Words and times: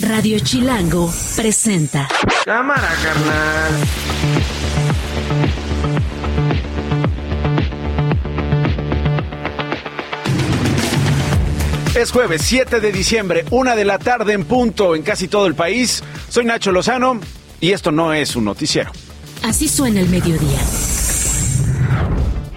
Radio 0.00 0.40
Chilango 0.40 1.08
presenta. 1.36 2.08
Cámara, 2.44 2.88
carnal. 3.00 3.72
Es 11.94 12.10
jueves 12.10 12.42
7 12.42 12.80
de 12.80 12.90
diciembre, 12.90 13.44
una 13.50 13.76
de 13.76 13.84
la 13.84 14.00
tarde 14.00 14.32
en 14.32 14.44
punto 14.44 14.96
en 14.96 15.02
casi 15.02 15.28
todo 15.28 15.46
el 15.46 15.54
país. 15.54 16.02
Soy 16.28 16.44
Nacho 16.44 16.72
Lozano 16.72 17.20
y 17.60 17.70
esto 17.70 17.92
no 17.92 18.12
es 18.12 18.34
un 18.34 18.46
noticiero. 18.46 18.90
Así 19.44 19.68
suena 19.68 20.00
el 20.00 20.08
mediodía. 20.08 20.58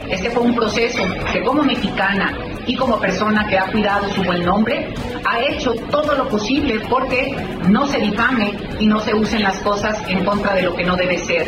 Este 0.09 0.31
fue 0.31 0.41
un 0.41 0.55
proceso 0.55 1.03
que 1.31 1.43
como 1.43 1.61
mexicana 1.61 2.33
y 2.67 2.75
como 2.75 2.99
persona 2.99 3.47
que 3.47 3.57
ha 3.57 3.71
cuidado 3.71 4.07
su 4.13 4.21
buen 4.23 4.45
nombre, 4.45 4.93
ha 5.25 5.39
hecho 5.39 5.73
todo 5.89 6.15
lo 6.15 6.27
posible 6.27 6.79
porque 6.89 7.35
no 7.69 7.87
se 7.87 7.97
difame 7.97 8.53
y 8.79 8.87
no 8.87 8.99
se 8.99 9.15
usen 9.15 9.41
las 9.41 9.57
cosas 9.59 9.97
en 10.07 10.23
contra 10.23 10.53
de 10.53 10.63
lo 10.63 10.75
que 10.75 10.83
no 10.83 10.95
debe 10.95 11.17
ser. 11.17 11.47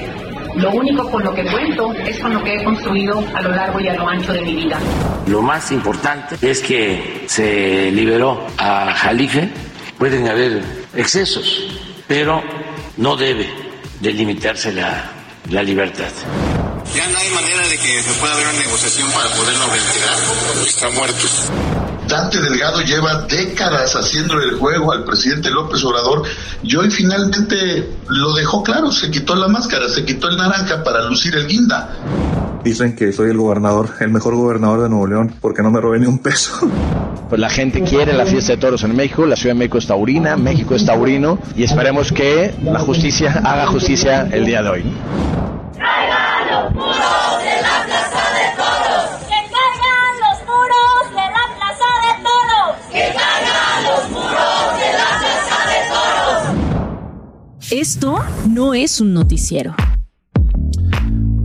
Lo 0.56 0.72
único 0.72 1.10
con 1.12 1.24
lo 1.24 1.34
que 1.34 1.44
cuento 1.44 1.94
es 1.94 2.20
con 2.20 2.34
lo 2.34 2.44
que 2.44 2.56
he 2.56 2.64
construido 2.64 3.24
a 3.36 3.42
lo 3.42 3.52
largo 3.52 3.80
y 3.80 3.88
a 3.88 3.94
lo 3.94 4.08
ancho 4.08 4.34
de 4.34 4.42
mi 4.42 4.56
vida. 4.56 4.80
Lo 5.28 5.42
más 5.42 5.72
importante 5.72 6.38
es 6.42 6.62
que 6.62 7.26
se 7.28 7.92
liberó 7.92 8.48
a 8.58 8.94
Jalife. 8.94 9.50
Pueden 9.98 10.28
haber 10.28 10.64
excesos, 10.96 11.68
pero 12.08 12.42
no 12.98 13.16
debe 13.16 13.48
delimitarse 14.00 14.72
la, 14.72 15.12
la 15.50 15.62
libertad. 15.62 16.10
Ya 17.00 17.08
no 17.08 17.18
hay 17.18 17.30
manera 17.30 17.66
de 17.66 17.78
que 17.78 18.04
se 18.04 18.20
pueda 18.20 18.34
haber 18.34 18.46
una 18.46 18.60
negociación 18.60 19.10
para 19.12 19.30
poderlo 19.30 19.68
retirar. 19.68 20.68
Está 20.68 20.90
muerto. 20.90 21.28
Dante 22.10 22.42
Delgado 22.42 22.82
lleva 22.82 23.22
décadas 23.22 23.96
haciéndole 23.96 24.44
el 24.48 24.56
juego 24.60 24.92
al 24.92 25.06
presidente 25.06 25.50
López 25.50 25.82
Obrador 25.86 26.24
y 26.62 26.76
hoy 26.76 26.92
finalmente 26.92 27.90
lo 28.10 28.34
dejó 28.34 28.64
claro, 28.64 28.92
se 28.92 29.10
quitó 29.10 29.36
la 29.36 29.48
máscara, 29.48 29.88
se 29.88 30.04
quitó 30.04 30.28
el 30.28 30.36
naranja 30.36 30.84
para 30.84 31.06
lucir 31.06 31.36
el 31.36 31.48
guinda. 31.48 31.90
Dicen 32.66 32.98
que 32.98 33.14
soy 33.14 33.30
el 33.30 33.38
gobernador, 33.38 33.92
el 34.02 34.10
mejor 34.10 34.36
gobernador 34.36 34.82
de 34.84 34.90
Nuevo 34.90 35.08
León, 35.08 35.36
porque 35.40 35.62
no 35.62 35.72
me 35.72 35.80
robé 35.80 36.00
ni 36.00 36.06
un 36.06 36.20
peso. 36.20 36.70
Pues 37.30 37.40
la 37.40 37.50
gente 37.50 37.82
quiere 37.82 38.12
la 38.12 38.26
fiesta 38.26 38.52
de 38.52 38.58
toros 38.58 38.84
en 38.84 38.94
México, 38.94 39.26
la 39.26 39.38
Ciudad 39.38 39.56
de 39.56 39.60
México 39.60 39.78
es 39.78 39.88
taurina, 39.88 40.36
México 40.36 40.76
es 40.76 40.84
taurino 40.86 41.40
y 41.56 41.64
esperemos 41.64 42.12
que 42.12 42.56
la 42.62 42.80
justicia 42.80 43.42
haga 43.46 43.68
justicia 43.68 44.28
el 44.34 44.46
día 44.46 44.62
de 44.64 44.70
hoy. 44.70 44.84
Muros 46.74 47.44
de 47.44 47.62
la 47.62 47.84
Plaza 47.86 48.24
de 48.38 48.46
Toros! 48.56 49.06
¡Que 49.28 49.40
caigan 49.54 50.14
los 50.24 50.38
muros 50.48 51.02
de 51.12 51.26
la 51.38 51.46
Plaza 51.56 51.90
de 52.06 52.12
Toros! 52.24 52.76
¡Que 52.92 53.06
caigan 53.14 53.80
los 53.84 54.04
muros 54.12 54.68
de 54.80 54.90
la 54.98 55.10
Plaza 55.20 55.60
de 55.72 55.80
Toros! 55.90 57.72
Esto 57.72 58.24
no 58.48 58.74
es 58.74 59.00
un 59.02 59.14
noticiero. 59.14 59.76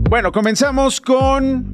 Bueno, 0.09 0.31
comenzamos 0.31 1.01
con 1.01 1.73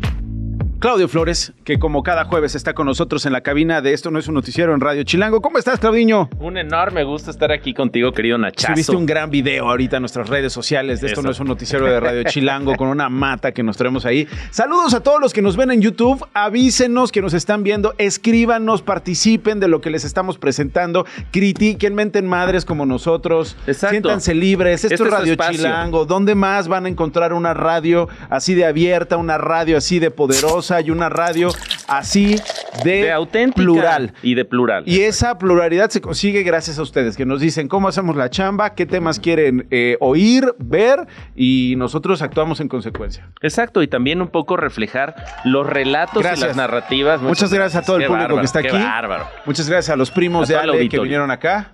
Claudio 0.81 1.07
Flores, 1.07 1.53
que 1.63 1.77
como 1.77 2.01
cada 2.01 2.25
jueves 2.25 2.55
está 2.55 2.73
con 2.73 2.87
nosotros 2.87 3.27
en 3.27 3.33
la 3.33 3.41
cabina 3.41 3.81
de 3.83 3.93
Esto 3.93 4.09
no 4.09 4.17
es 4.17 4.27
un 4.27 4.33
noticiero 4.33 4.73
en 4.73 4.81
Radio 4.81 5.03
Chilango. 5.03 5.39
¿Cómo 5.39 5.59
estás, 5.59 5.79
Claudiño? 5.79 6.27
Un 6.39 6.57
enorme 6.57 7.03
gusto 7.03 7.29
estar 7.29 7.51
aquí 7.51 7.75
contigo, 7.75 8.11
querido 8.13 8.39
Nachazo. 8.39 8.73
Subiste 8.73 8.95
un 8.95 9.05
gran 9.05 9.29
video 9.29 9.69
ahorita 9.69 9.97
en 9.97 10.01
nuestras 10.01 10.27
redes 10.27 10.51
sociales 10.51 10.99
de 10.99 11.05
Esto 11.09 11.19
Eso. 11.19 11.27
no 11.27 11.31
es 11.33 11.39
un 11.39 11.49
noticiero 11.49 11.85
de 11.85 11.99
Radio 11.99 12.23
Chilango 12.23 12.75
con 12.77 12.87
una 12.87 13.09
mata 13.09 13.51
que 13.51 13.61
nos 13.61 13.77
traemos 13.77 14.07
ahí. 14.07 14.27
Saludos 14.49 14.95
a 14.95 15.03
todos 15.03 15.21
los 15.21 15.33
que 15.33 15.43
nos 15.43 15.55
ven 15.55 15.69
en 15.69 15.83
YouTube. 15.83 16.25
Avísenos 16.33 17.11
que 17.11 17.21
nos 17.21 17.35
están 17.35 17.61
viendo, 17.61 17.93
escríbanos, 17.99 18.81
participen 18.81 19.59
de 19.59 19.67
lo 19.67 19.81
que 19.81 19.91
les 19.91 20.03
estamos 20.03 20.39
presentando, 20.39 21.05
critiquen, 21.29 21.93
menten 21.93 22.25
madres 22.25 22.65
como 22.65 22.87
nosotros, 22.87 23.55
Exacto. 23.67 23.91
siéntanse 23.91 24.33
libres. 24.33 24.83
Esto 24.83 24.95
Este 24.95 25.05
es 25.05 25.11
Radio. 25.11 25.35
Chilango. 25.35 26.05
¿Dónde 26.07 26.33
más 26.33 26.67
van 26.67 26.87
a 26.87 26.89
encontrar 26.89 27.33
una 27.33 27.53
radio 27.53 28.09
así 28.31 28.55
de 28.55 28.65
abierta, 28.65 29.17
una 29.17 29.37
radio 29.37 29.77
así 29.77 29.99
de 29.99 30.09
poderosa 30.09 30.70
y 30.79 30.91
una 30.91 31.09
radio 31.09 31.49
así 31.87 32.37
de, 32.85 33.03
De 33.03 33.11
auténtica 33.11 33.61
plural? 33.63 34.13
y 34.23 34.35
de 34.35 34.45
plural. 34.45 34.83
Y 34.85 35.01
esa 35.01 35.37
pluralidad 35.37 35.89
se 35.89 35.99
consigue 35.99 36.43
gracias 36.43 36.79
a 36.79 36.83
ustedes, 36.83 37.17
que 37.17 37.25
nos 37.25 37.41
dicen 37.41 37.67
cómo 37.67 37.87
hacemos 37.89 38.15
la 38.15 38.29
chamba, 38.29 38.73
qué 38.75 38.85
temas 38.85 39.19
quieren 39.19 39.67
eh, 39.71 39.97
oír, 39.99 40.53
ver, 40.59 41.07
y 41.35 41.73
nosotros 41.77 42.21
actuamos 42.21 42.59
en 42.61 42.69
consecuencia. 42.69 43.29
Exacto, 43.41 43.81
y 43.83 43.87
también 43.87 44.21
un 44.21 44.29
poco 44.29 44.55
reflejar 44.55 45.15
los 45.43 45.67
relatos 45.67 46.23
Gracias. 46.23 46.43
y 46.43 46.47
las 46.47 46.55
narrativas. 46.55 47.21
Muchas 47.21 47.53
gracias 47.53 47.83
a 47.83 47.85
todo 47.85 47.97
el 47.97 48.03
público 48.03 48.21
bárbaro, 48.21 48.39
que 48.39 48.45
está 48.45 48.61
qué 48.61 48.69
aquí. 48.69 48.77
bárbaro. 48.77 49.27
Muchas 49.45 49.67
gracias 49.69 49.93
a 49.93 49.97
los 49.97 50.11
primos 50.11 50.49
A 50.49 50.53
de 50.53 50.59
Ale 50.59 50.87
que 50.89 50.99
vinieron 50.99 51.31
acá. 51.31 51.73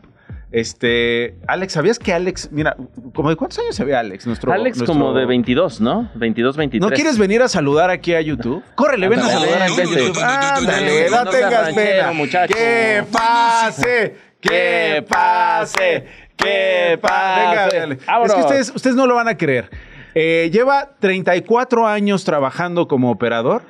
Este, 0.57 1.35
Alex, 1.47 1.73
¿sabías 1.73 2.00
que 2.00 2.13
Alex, 2.13 2.50
mira, 2.51 2.75
como 3.13 3.29
de 3.29 3.35
cuántos 3.35 3.59
años 3.59 3.75
se 3.75 3.84
ve 3.85 3.95
Alex? 3.95 4.25
Nuestro, 4.25 4.51
Alex 4.51 4.78
nuestro- 4.78 4.88
como 4.95 5.13
de 5.13 5.25
22, 5.28 5.81
¿no? 5.81 6.09
22, 6.16 6.57
23. 6.57 6.90
¿No 6.90 6.95
quieres 6.95 7.19
venir 7.19 7.44
a 7.44 7.47
saludar 7.47 7.91
aquí 7.91 8.16
a 8.16 8.22
YouTube? 8.22 8.63
Córrele, 8.73 9.07
ven 9.07 9.19
a 9.19 9.29
saludar 9.29 9.62
a. 9.62 9.67
YouTube. 9.67 10.17
Ándale, 10.19 11.09
No 11.12 11.25
tengas 11.28 11.73
pena. 11.75 12.12
muchacho. 12.12 12.56
Que 12.56 13.03
pase, 13.12 14.16
que 14.41 15.06
pase, 15.07 16.06
que 16.35 16.97
pase. 17.00 17.79
Venga. 17.79 17.97
Es 18.25 18.34
que 18.34 18.41
ustedes, 18.41 18.72
ustedes 18.75 18.96
no 18.96 19.06
lo 19.06 19.13
van 19.13 19.28
a 19.28 19.38
creer. 19.38 19.69
Eh, 20.16 20.50
lleva 20.51 20.96
34 21.00 21.85
años 21.85 22.23
trabajando 22.23 22.88
como 22.88 23.12
operador. 23.12 23.62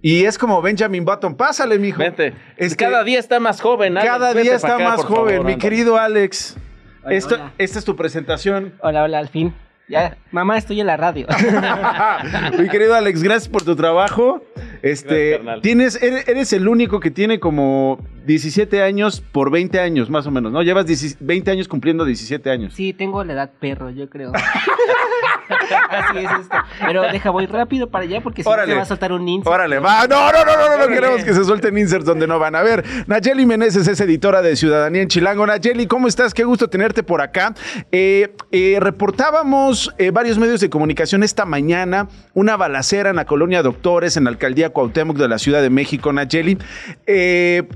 Y 0.00 0.24
es 0.24 0.38
como 0.38 0.62
Benjamin 0.62 1.04
Button. 1.04 1.34
Pásale, 1.34 1.78
mijo. 1.78 1.98
Vente. 1.98 2.34
Es 2.56 2.76
que 2.76 2.84
cada 2.84 3.02
día 3.04 3.18
está 3.18 3.40
más 3.40 3.60
joven. 3.60 3.96
Alex. 3.98 4.12
cada 4.12 4.34
día 4.34 4.54
está 4.54 4.74
acá, 4.76 4.84
más 4.90 5.04
joven, 5.04 5.36
favor, 5.38 5.46
mi 5.46 5.58
querido 5.58 5.96
Alex. 5.98 6.56
Hola, 7.02 7.14
Esto- 7.14 7.34
hola. 7.34 7.52
Esta 7.58 7.78
es 7.78 7.84
tu 7.84 7.96
presentación. 7.96 8.74
Hola, 8.80 9.02
hola, 9.02 9.18
al 9.18 9.28
fin. 9.28 9.54
Ya, 9.88 10.18
mamá, 10.32 10.58
estoy 10.58 10.80
en 10.80 10.86
la 10.86 10.98
radio. 10.98 11.26
Mi 12.58 12.68
querido 12.68 12.94
Alex, 12.94 13.22
gracias 13.22 13.48
por 13.48 13.62
tu 13.62 13.74
trabajo. 13.74 14.42
Este, 14.82 15.38
Gracias, 15.38 15.62
tienes, 15.62 16.02
eres, 16.02 16.28
eres 16.28 16.52
el 16.52 16.68
único 16.68 17.00
que 17.00 17.10
tiene 17.10 17.40
como 17.40 17.98
17 18.26 18.82
años 18.82 19.22
por 19.22 19.50
20 19.50 19.80
años, 19.80 20.10
más 20.10 20.26
o 20.26 20.30
menos, 20.30 20.52
¿no? 20.52 20.62
Llevas 20.62 20.84
10 20.84 21.16
20 21.20 21.50
años 21.50 21.68
cumpliendo 21.68 22.04
17 22.04 22.50
años. 22.50 22.74
Sí, 22.74 22.92
tengo 22.92 23.24
la 23.24 23.32
edad 23.32 23.50
perro, 23.58 23.88
yo 23.88 24.10
creo. 24.10 24.32
Así 25.90 26.18
es 26.18 26.30
esto. 26.40 26.56
Pero 26.86 27.02
deja, 27.02 27.30
voy 27.30 27.46
rápido 27.46 27.88
para 27.88 28.04
allá 28.04 28.20
porque 28.20 28.42
si 28.42 28.50
te 28.50 28.74
va 28.74 28.82
a 28.82 28.84
saltar 28.84 29.12
un 29.12 29.24
ninja. 29.24 29.48
Órale, 29.48 29.78
va. 29.78 30.06
No, 30.06 30.32
no, 30.32 30.44
no, 30.44 30.56
no, 30.56 30.76
no, 30.76 30.86
no 30.86 30.88
queremos 30.88 31.24
que 31.24 31.34
se 31.34 31.44
suelten 31.44 31.76
inserts 31.76 32.04
donde 32.04 32.26
no 32.26 32.38
van 32.38 32.54
a 32.54 32.62
ver. 32.62 32.84
Nayeli 33.06 33.46
Meneses 33.46 33.88
es 33.88 34.00
editora 34.00 34.42
de 34.42 34.56
Ciudadanía 34.56 35.02
en 35.02 35.08
Chilango. 35.08 35.46
Nayeli, 35.46 35.86
¿cómo 35.86 36.08
estás? 36.08 36.34
Qué 36.34 36.44
gusto 36.44 36.68
tenerte 36.68 37.02
por 37.02 37.20
acá. 37.20 37.54
Eh, 37.92 38.34
eh, 38.52 38.78
reportábamos 38.80 39.94
eh, 39.98 40.10
varios 40.10 40.38
medios 40.38 40.60
de 40.60 40.70
comunicación 40.70 41.22
esta 41.22 41.44
mañana 41.44 42.08
una 42.34 42.56
balacera 42.56 43.10
en 43.10 43.16
la 43.16 43.24
colonia 43.24 43.62
Doctores, 43.62 44.16
en 44.16 44.24
la 44.24 44.30
alcaldía 44.30 44.70
Cuauhtémoc 44.70 45.16
de 45.16 45.28
la 45.28 45.38
Ciudad 45.38 45.62
de 45.62 45.70
México, 45.70 46.12
Nayeli. 46.12 46.58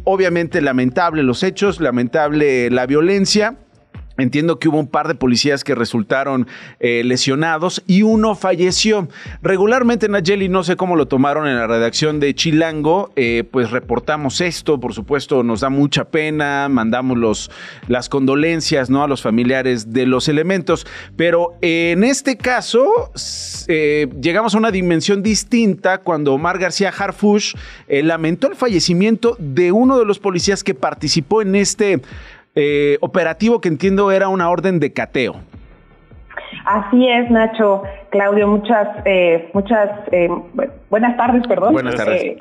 Obviamente 0.04 0.60
lamentable 0.60 1.22
los 1.22 1.42
hechos, 1.42 1.80
lamentable 1.80 2.70
la 2.70 2.86
violencia. 2.86 3.56
Entiendo 4.22 4.60
que 4.60 4.68
hubo 4.68 4.78
un 4.78 4.86
par 4.86 5.08
de 5.08 5.16
policías 5.16 5.64
que 5.64 5.74
resultaron 5.74 6.46
eh, 6.78 7.02
lesionados 7.04 7.82
y 7.88 8.02
uno 8.02 8.36
falleció. 8.36 9.08
Regularmente, 9.42 10.08
Nayeli, 10.08 10.48
no 10.48 10.62
sé 10.62 10.76
cómo 10.76 10.94
lo 10.94 11.08
tomaron 11.08 11.48
en 11.48 11.56
la 11.56 11.66
redacción 11.66 12.20
de 12.20 12.32
Chilango, 12.32 13.10
eh, 13.16 13.42
pues 13.50 13.72
reportamos 13.72 14.40
esto, 14.40 14.78
por 14.78 14.94
supuesto 14.94 15.42
nos 15.42 15.60
da 15.60 15.70
mucha 15.70 16.04
pena, 16.04 16.68
mandamos 16.68 17.18
los, 17.18 17.50
las 17.88 18.08
condolencias 18.08 18.90
¿no? 18.90 19.02
a 19.02 19.08
los 19.08 19.22
familiares 19.22 19.92
de 19.92 20.06
los 20.06 20.28
elementos, 20.28 20.86
pero 21.16 21.56
en 21.60 22.04
este 22.04 22.36
caso 22.36 23.10
eh, 23.66 24.08
llegamos 24.20 24.54
a 24.54 24.58
una 24.58 24.70
dimensión 24.70 25.22
distinta 25.22 25.98
cuando 25.98 26.32
Omar 26.34 26.58
García 26.58 26.92
Harfush 26.96 27.54
lamentó 27.88 28.46
el 28.46 28.54
fallecimiento 28.54 29.36
de 29.40 29.72
uno 29.72 29.98
de 29.98 30.04
los 30.04 30.20
policías 30.20 30.62
que 30.62 30.74
participó 30.74 31.42
en 31.42 31.56
este 31.56 32.00
eh, 32.54 32.98
operativo 33.00 33.60
que 33.60 33.68
entiendo 33.68 34.10
era 34.12 34.28
una 34.28 34.50
orden 34.50 34.78
de 34.80 34.92
cateo. 34.92 35.36
Así 36.64 37.08
es, 37.08 37.30
Nacho, 37.30 37.82
Claudio, 38.10 38.46
muchas, 38.46 38.88
eh, 39.04 39.50
muchas, 39.54 39.90
eh, 40.12 40.28
bu- 40.28 40.70
buenas 40.90 41.16
tardes, 41.16 41.46
perdón. 41.46 41.72
Buenas 41.72 41.94
tardes. 41.96 42.36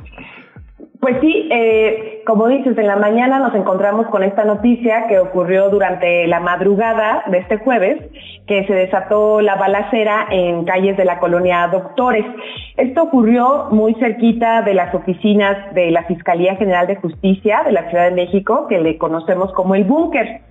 Pues 1.02 1.18
sí, 1.20 1.50
eh, 1.52 2.22
como 2.28 2.48
dices, 2.48 2.78
en 2.78 2.86
la 2.86 2.96
mañana 2.96 3.40
nos 3.40 3.56
encontramos 3.56 4.06
con 4.08 4.24
esta 4.24 4.46
noticia 4.46 5.08
que 5.08 5.18
ocurrió 5.18 5.70
durante 5.70 6.28
la 6.28 6.40
madrugada 6.40 7.24
de 7.26 7.40
este 7.40 7.58
jueves, 7.58 7.98
que 8.46 8.68
se 8.68 8.74
desató 8.74 9.42
la 9.42 9.56
balacera 9.56 10.28
en 10.30 10.64
calles 10.64 10.98
de 10.98 11.06
la 11.06 11.18
colonia 11.18 11.68
Doctores. 11.72 12.26
Esto 12.78 13.02
ocurrió 13.02 13.70
muy 13.72 13.96
cerquita 13.96 14.62
de 14.62 14.76
las 14.76 14.94
oficinas 14.94 15.74
de 15.74 15.90
la 15.90 16.04
Fiscalía 16.04 16.56
General 16.58 16.86
de 16.86 16.98
Justicia 16.98 17.64
de 17.66 17.72
la 17.72 17.90
Ciudad 17.90 18.06
de 18.10 18.16
México, 18.16 18.68
que 18.70 18.80
le 18.80 19.00
conocemos 19.00 19.52
como 19.54 19.74
el 19.74 19.86
búnker. 19.86 20.42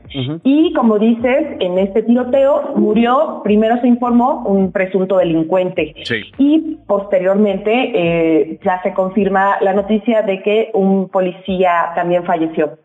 Y 0.42 0.72
como 0.72 0.98
dices, 0.98 1.46
en 1.60 1.78
este 1.78 2.02
tiroteo 2.02 2.72
murió, 2.74 3.42
primero 3.44 3.80
se 3.80 3.86
informó, 3.86 4.42
un 4.44 4.72
presunto 4.72 5.18
delincuente. 5.18 5.94
Sí. 6.02 6.22
Y 6.36 6.78
posteriormente 6.86 7.70
eh, 7.94 8.58
ya 8.64 8.82
se 8.82 8.92
confirma 8.92 9.58
la 9.60 9.72
noticia 9.72 10.22
de 10.22 10.39
que 10.42 10.70
un 10.74 11.08
policía 11.08 11.92
también 11.94 12.24
falleció. 12.24 12.78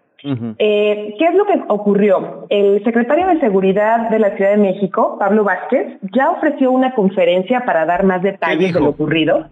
Eh, 0.58 1.16
¿Qué 1.20 1.26
es 1.26 1.36
lo 1.36 1.46
que 1.46 1.62
ocurrió? 1.68 2.48
El 2.50 2.84
secretario 2.84 3.28
de 3.28 3.40
Seguridad 3.40 4.10
de 4.10 4.18
la 4.18 4.36
Ciudad 4.36 4.52
de 4.52 4.58
México, 4.58 5.18
Pablo 5.20 5.44
Vázquez, 5.44 6.00
ya 6.16 6.32
ofreció 6.32 6.72
una 6.72 6.96
conferencia 6.96 7.64
para 7.64 7.86
dar 7.86 8.04
más 8.04 8.24
detalles 8.24 8.74
de 8.74 8.80
lo 8.80 8.90
ocurrido. 8.90 9.46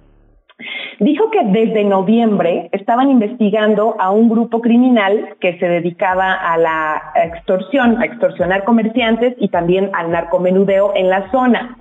Dijo 1.00 1.30
que 1.32 1.44
desde 1.46 1.84
noviembre 1.84 2.70
estaban 2.72 3.10
investigando 3.10 3.96
a 4.00 4.12
un 4.12 4.30
grupo 4.30 4.62
criminal 4.62 5.36
que 5.40 5.60
se 5.60 5.68
dedicaba 5.68 6.34
a 6.34 6.58
la 6.58 7.14
extorsión, 7.16 8.02
a 8.02 8.06
extorsionar 8.06 8.64
comerciantes 8.64 9.36
y 9.40 9.50
también 9.50 9.92
al 9.94 10.12
narcomenudeo 10.12 10.94
en 10.96 11.10
la 11.10 11.30
zona. 11.32 11.78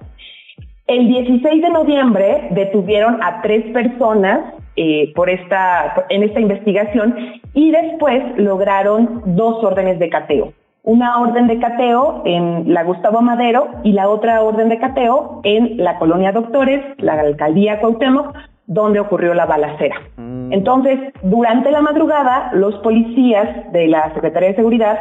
El 0.86 1.08
16 1.08 1.62
de 1.62 1.70
noviembre 1.70 2.48
detuvieron 2.50 3.22
a 3.22 3.40
tres 3.40 3.64
personas 3.72 4.40
eh, 4.76 5.12
por 5.14 5.28
esta, 5.28 6.06
en 6.08 6.22
esta 6.22 6.40
investigación 6.40 7.14
y 7.54 7.70
después 7.70 8.22
lograron 8.36 9.22
dos 9.26 9.62
órdenes 9.62 9.98
de 9.98 10.08
cateo. 10.08 10.52
Una 10.84 11.20
orden 11.20 11.46
de 11.46 11.60
cateo 11.60 12.22
en 12.24 12.72
la 12.72 12.82
Gustavo 12.82 13.20
Madero 13.22 13.68
y 13.84 13.92
la 13.92 14.08
otra 14.08 14.42
orden 14.42 14.68
de 14.68 14.78
cateo 14.78 15.40
en 15.44 15.76
la 15.76 15.98
colonia 15.98 16.32
Doctores, 16.32 16.82
la 16.98 17.20
alcaldía 17.20 17.80
Cuauhtémoc, 17.80 18.34
donde 18.66 18.98
ocurrió 18.98 19.34
la 19.34 19.46
balacera. 19.46 19.96
Mm. 20.16 20.52
Entonces, 20.52 20.98
durante 21.22 21.70
la 21.70 21.82
madrugada, 21.82 22.50
los 22.54 22.74
policías 22.76 23.72
de 23.72 23.88
la 23.88 24.12
Secretaría 24.14 24.50
de 24.50 24.56
Seguridad 24.56 24.98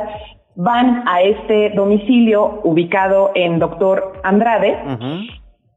van 0.56 1.03
a 1.07 1.21
este 1.21 1.71
domicilio 1.71 2.59
ubicado 2.63 3.31
en 3.35 3.59
Doctor 3.59 4.13
Andrade 4.24 4.77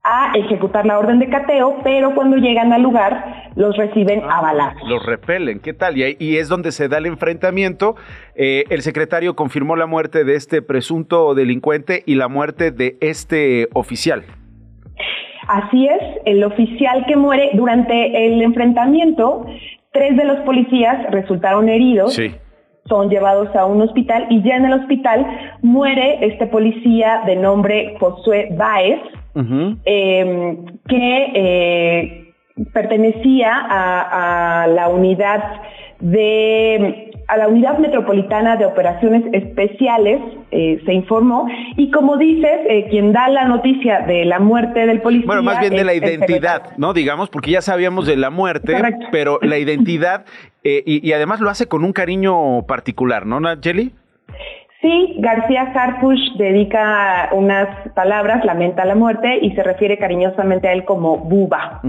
a 0.04 0.32
ejecutar 0.34 0.84
la 0.84 0.98
orden 0.98 1.18
de 1.18 1.30
cateo, 1.30 1.78
pero 1.82 2.14
cuando 2.14 2.36
llegan 2.36 2.74
al 2.74 2.82
lugar 2.82 3.50
los 3.56 3.74
reciben 3.76 4.22
a 4.28 4.42
balazos. 4.42 4.86
Los 4.86 5.04
repelen, 5.04 5.60
¿qué 5.60 5.72
tal? 5.72 5.96
Y, 5.96 6.36
es 6.36 6.48
donde 6.48 6.72
se 6.72 6.88
da 6.88 6.98
el 6.98 7.06
enfrentamiento. 7.06 7.96
Eh, 8.34 8.64
el 8.68 8.82
secretario 8.82 9.34
confirmó 9.34 9.76
la 9.76 9.86
muerte 9.86 10.24
de 10.24 10.34
este 10.34 10.60
presunto 10.60 11.34
delincuente 11.34 12.02
y 12.04 12.16
la 12.16 12.28
muerte 12.28 12.70
de 12.70 12.98
este 13.00 13.68
oficial. 13.72 14.24
Así 15.48 15.86
es, 15.86 16.00
el 16.26 16.44
oficial 16.44 17.04
que 17.06 17.16
muere 17.16 17.50
durante 17.54 18.26
el 18.26 18.42
enfrentamiento, 18.42 19.46
tres 19.92 20.16
de 20.16 20.24
los 20.24 20.40
policías 20.40 21.10
resultaron 21.10 21.68
heridos. 21.68 22.18
Son 22.86 23.08
llevados 23.08 23.54
a 23.56 23.64
un 23.64 23.80
hospital 23.80 24.26
y 24.28 24.42
ya 24.42 24.56
en 24.56 24.66
el 24.66 24.74
hospital 24.74 25.26
muere 25.62 26.26
este 26.26 26.46
policía 26.46 27.22
de 27.24 27.36
nombre 27.36 27.96
Josué 27.98 28.48
Em, 29.34 30.64
que 30.88 31.32
eh, 31.34 32.34
pertenecía 32.72 33.52
a, 33.52 34.66
la 34.68 34.88
unidad 34.88 35.60
de 36.00 37.10
a 37.26 37.38
la 37.38 37.48
unidad 37.48 37.78
metropolitana 37.78 38.56
de 38.56 38.66
operaciones 38.66 39.24
especiales 39.32 40.20
eh, 40.50 40.80
se 40.84 40.92
informó. 40.92 41.48
Y 41.76 41.90
como 41.90 42.16
dices 42.16 42.60
eh, 42.68 42.86
quien 42.90 43.12
da 43.12 43.28
la 43.28 43.46
noticia 43.46 44.00
de 44.00 44.24
la 44.24 44.38
muerte 44.38 44.86
del 44.86 45.00
policía 45.00 45.26
bueno 45.26 45.42
más 45.42 45.58
bien 45.58 45.74
de 45.74 45.84
la 45.84 45.94
identidad 45.94 46.76
no 46.76 46.92
digamos 46.92 47.30
porque 47.30 47.50
ya 47.50 47.62
sabíamos 47.62 48.06
de 48.06 48.16
la 48.16 48.30
muerte 48.30 48.76
pero 49.10 49.38
la 49.42 49.58
identidad 49.58 50.26
y, 50.62 51.06
y, 51.06 51.12
además 51.12 51.40
lo 51.40 51.50
hace 51.50 51.66
con 51.66 51.84
un 51.84 51.92
cariño 51.92 52.62
particular 52.66 53.26
no 53.26 53.40
Nayeli 53.40 53.92
Sí, 54.84 55.16
García 55.18 55.72
Harfush 55.74 56.36
dedica 56.36 57.30
unas 57.32 57.68
palabras, 57.94 58.44
lamenta 58.44 58.84
la 58.84 58.94
muerte 58.94 59.38
y 59.40 59.52
se 59.52 59.62
refiere 59.62 59.96
cariñosamente 59.96 60.68
a 60.68 60.74
él 60.74 60.84
como 60.84 61.16
Buba 61.16 61.80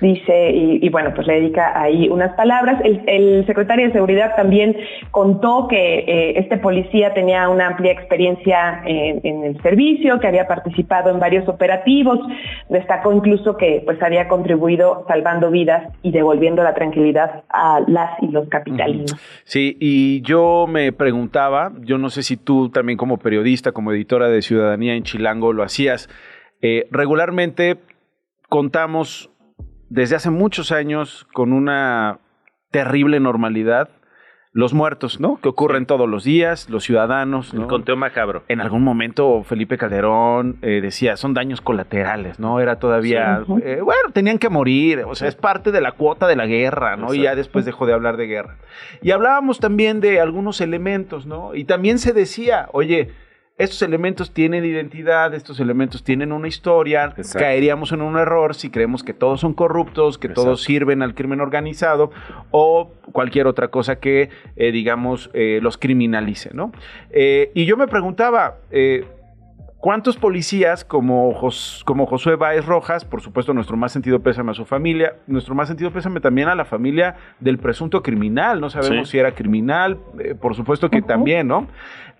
dice, 0.00 0.50
y, 0.50 0.88
bueno, 0.88 1.12
pues 1.14 1.26
le 1.26 1.34
dedica 1.34 1.80
ahí 1.80 2.08
unas 2.08 2.34
palabras. 2.34 2.80
El, 2.84 3.44
secretario 3.46 3.86
de 3.86 3.92
Seguridad 3.92 4.34
también 4.36 4.76
contó 5.10 5.68
que 5.68 5.98
eh, 5.98 6.38
este 6.38 6.58
policía 6.58 7.14
tenía 7.14 7.48
una 7.48 7.68
amplia 7.68 7.92
experiencia 7.92 8.82
en, 8.84 9.44
el 9.44 9.60
servicio, 9.62 10.18
que 10.20 10.26
había 10.26 10.46
participado 10.46 11.10
en 11.10 11.20
varios 11.20 11.48
operativos, 11.48 12.18
destacó 12.68 13.12
incluso 13.12 13.56
que 13.56 13.82
pues 13.84 14.02
había 14.02 14.28
contribuido 14.28 15.04
salvando 15.08 15.50
vidas 15.50 15.92
y 16.02 16.10
devolviendo 16.10 16.62
la 16.62 16.74
tranquilidad 16.74 17.44
a 17.48 17.80
las 17.86 18.10
y 18.22 18.28
los 18.28 18.48
capitalinos. 18.48 19.16
Sí, 19.44 19.76
y 19.80 20.22
yo 20.22 20.66
me 20.68 20.92
preguntaba, 20.92 21.72
yo 21.80 21.98
no 21.98 22.10
sé 22.10 22.22
si 22.22 22.36
tú 22.36 22.70
también 22.70 22.96
como 22.96 23.18
periodista, 23.18 23.72
como 23.72 23.92
editora 23.92 24.28
de 24.28 24.42
Ciudadanía 24.42 24.94
en 24.94 25.02
Chilango 25.02 25.52
lo 25.52 25.62
hacías, 25.62 26.08
eh, 26.62 26.86
regularmente 26.90 27.76
contamos 28.48 29.30
desde 29.88 30.16
hace 30.16 30.30
muchos 30.30 30.72
años 30.72 31.26
con 31.32 31.52
una 31.52 32.18
terrible 32.70 33.20
normalidad 33.20 33.88
los 34.56 34.72
muertos, 34.72 35.20
¿no? 35.20 35.38
Que 35.42 35.50
ocurren 35.50 35.84
todos 35.84 36.08
los 36.08 36.24
días, 36.24 36.70
los 36.70 36.82
ciudadanos. 36.82 37.52
El 37.52 37.66
conteo 37.66 37.94
macabro. 37.94 38.42
En 38.48 38.62
algún 38.62 38.82
momento 38.82 39.42
Felipe 39.42 39.76
Calderón 39.76 40.56
eh, 40.62 40.80
decía, 40.80 41.18
son 41.18 41.34
daños 41.34 41.60
colaterales, 41.60 42.40
¿no? 42.40 42.58
Era 42.58 42.78
todavía, 42.78 43.44
eh, 43.62 43.80
bueno, 43.82 44.12
tenían 44.14 44.38
que 44.38 44.48
morir, 44.48 45.04
o 45.06 45.14
sea, 45.14 45.28
es 45.28 45.34
parte 45.34 45.72
de 45.72 45.82
la 45.82 45.92
cuota 45.92 46.26
de 46.26 46.36
la 46.36 46.46
guerra, 46.46 46.96
¿no? 46.96 47.12
Y 47.12 47.24
ya 47.24 47.34
después 47.34 47.66
dejó 47.66 47.84
de 47.84 47.92
hablar 47.92 48.16
de 48.16 48.28
guerra. 48.28 48.56
Y 49.02 49.10
hablábamos 49.10 49.60
también 49.60 50.00
de 50.00 50.20
algunos 50.20 50.62
elementos, 50.62 51.26
¿no? 51.26 51.54
Y 51.54 51.64
también 51.64 51.98
se 51.98 52.14
decía, 52.14 52.70
oye, 52.72 53.10
estos 53.58 53.80
elementos 53.80 54.32
tienen 54.32 54.64
identidad, 54.66 55.32
estos 55.34 55.60
elementos 55.60 56.04
tienen 56.04 56.32
una 56.32 56.46
historia, 56.46 57.14
caeríamos 57.32 57.90
en 57.92 58.02
un 58.02 58.18
error 58.18 58.54
si 58.54 58.68
creemos 58.68 59.02
que 59.02 59.14
todos 59.14 59.40
son 59.40 59.54
corruptos, 59.54 60.18
que 60.18 60.28
todos 60.28 60.62
sirven 60.62 61.02
al 61.02 61.14
crimen 61.14 61.40
organizado 61.40 62.10
o 62.50 62.90
cualquier 63.12 63.46
otra 63.46 63.68
cosa 63.68 63.96
que, 63.96 64.28
eh, 64.56 64.72
digamos, 64.72 65.30
eh, 65.32 65.60
los 65.62 65.78
criminalice, 65.78 66.50
¿no? 66.52 66.70
Eh, 67.10 67.50
y 67.54 67.64
yo 67.64 67.76
me 67.76 67.88
preguntaba, 67.88 68.58
¿Cuántos 69.78 70.16
policías 70.16 70.84
como, 70.84 71.38
como 71.84 72.06
Josué 72.06 72.34
Báez 72.34 72.66
Rojas, 72.66 73.04
por 73.04 73.20
supuesto 73.20 73.54
nuestro 73.54 73.76
más 73.76 73.92
sentido 73.92 74.20
pésame 74.20 74.50
a 74.50 74.54
su 74.54 74.64
familia, 74.64 75.16
nuestro 75.28 75.54
más 75.54 75.68
sentido 75.68 75.92
pésame 75.92 76.18
también 76.18 76.48
a 76.48 76.56
la 76.56 76.64
familia 76.64 77.14
del 77.38 77.58
presunto 77.58 78.02
criminal, 78.02 78.60
no 78.60 78.68
sabemos 78.68 79.10
si 79.10 79.18
era 79.18 79.32
criminal, 79.32 79.98
por 80.40 80.56
supuesto 80.56 80.90
que 80.90 81.02
también, 81.02 81.46
¿no? 81.46 81.68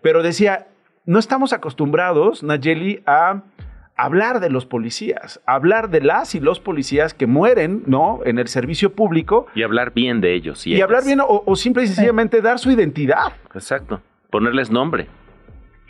Pero 0.01 0.23
decía, 0.23 0.67
no 1.07 1.19
estamos 1.19 1.53
acostumbrados, 1.53 2.43
Nayeli, 2.43 3.03
a 3.07 3.43
hablar 3.97 4.41
de 4.41 4.51
los 4.51 4.67
policías, 4.67 5.41
hablar 5.47 5.89
de 5.89 6.01
las 6.01 6.35
y 6.35 6.41
los 6.41 6.61
policías 6.61 7.15
que 7.15 7.27
mueren, 7.27 7.85
¿no? 7.87 8.21
En 8.25 8.39
el 8.39 8.49
servicio 8.49 8.93
público. 8.93 9.47
Y 9.55 9.63
hablar 9.63 9.95
bien 9.95 10.21
de 10.21 10.35
ellos. 10.35 10.67
Y, 10.67 10.81
hablar 10.81 11.05
bien 11.05 11.21
o, 11.21 11.45
o 11.47 11.57
simple 11.57 11.85
y 11.85 11.87
sencillamente 11.87 12.43
dar 12.43 12.59
su 12.59 12.71
identidad. 12.71 13.33
Exacto. 13.55 14.03
Ponerles 14.31 14.71
nombre. 14.71 15.07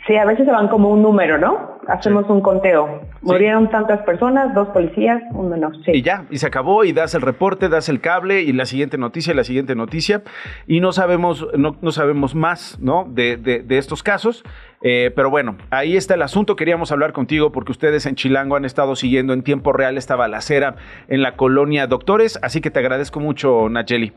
Sí, 0.07 0.15
a 0.15 0.23
veces 0.23 0.45
se 0.45 0.51
van 0.51 0.69
como 0.69 0.89
un 0.89 1.01
número, 1.01 1.37
¿no? 1.37 1.79
Hacemos 1.85 2.29
un 2.29 2.39
conteo. 2.39 3.01
Murieron 3.21 3.69
tantas 3.69 4.01
personas, 4.03 4.53
dos 4.53 4.69
policías, 4.69 5.21
uno 5.31 5.57
no. 5.57 5.71
Y 5.85 6.01
ya, 6.01 6.25
y 6.29 6.37
se 6.37 6.47
acabó, 6.47 6.85
y 6.85 6.93
das 6.93 7.13
el 7.13 7.21
reporte, 7.21 7.67
das 7.67 7.89
el 7.89 7.99
cable, 7.99 8.41
y 8.41 8.53
la 8.53 8.65
siguiente 8.65 8.97
noticia, 8.97 9.33
y 9.33 9.35
la 9.35 9.43
siguiente 9.43 9.75
noticia, 9.75 10.23
y 10.65 10.79
no 10.79 10.93
sabemos, 10.93 11.45
no, 11.57 11.75
no 11.81 11.91
sabemos 11.91 12.35
más, 12.35 12.79
¿no? 12.79 13.05
De, 13.09 13.35
de, 13.35 13.77
estos 13.77 14.01
casos. 14.01 14.45
Eh, 14.81 15.11
pero 15.13 15.29
bueno, 15.29 15.57
ahí 15.71 15.97
está 15.97 16.13
el 16.13 16.21
asunto. 16.21 16.55
Queríamos 16.55 16.93
hablar 16.93 17.11
contigo 17.11 17.51
porque 17.51 17.73
ustedes 17.73 18.05
en 18.05 18.15
Chilango 18.15 18.55
han 18.55 18.63
estado 18.63 18.95
siguiendo 18.95 19.33
en 19.33 19.43
tiempo 19.43 19.73
real 19.73 19.97
esta 19.97 20.15
balacera 20.15 20.75
en 21.09 21.21
la 21.21 21.35
colonia 21.35 21.85
Doctores, 21.85 22.39
así 22.41 22.61
que 22.61 22.71
te 22.71 22.79
agradezco 22.79 23.19
mucho, 23.19 23.67
Nacheli. 23.67 24.13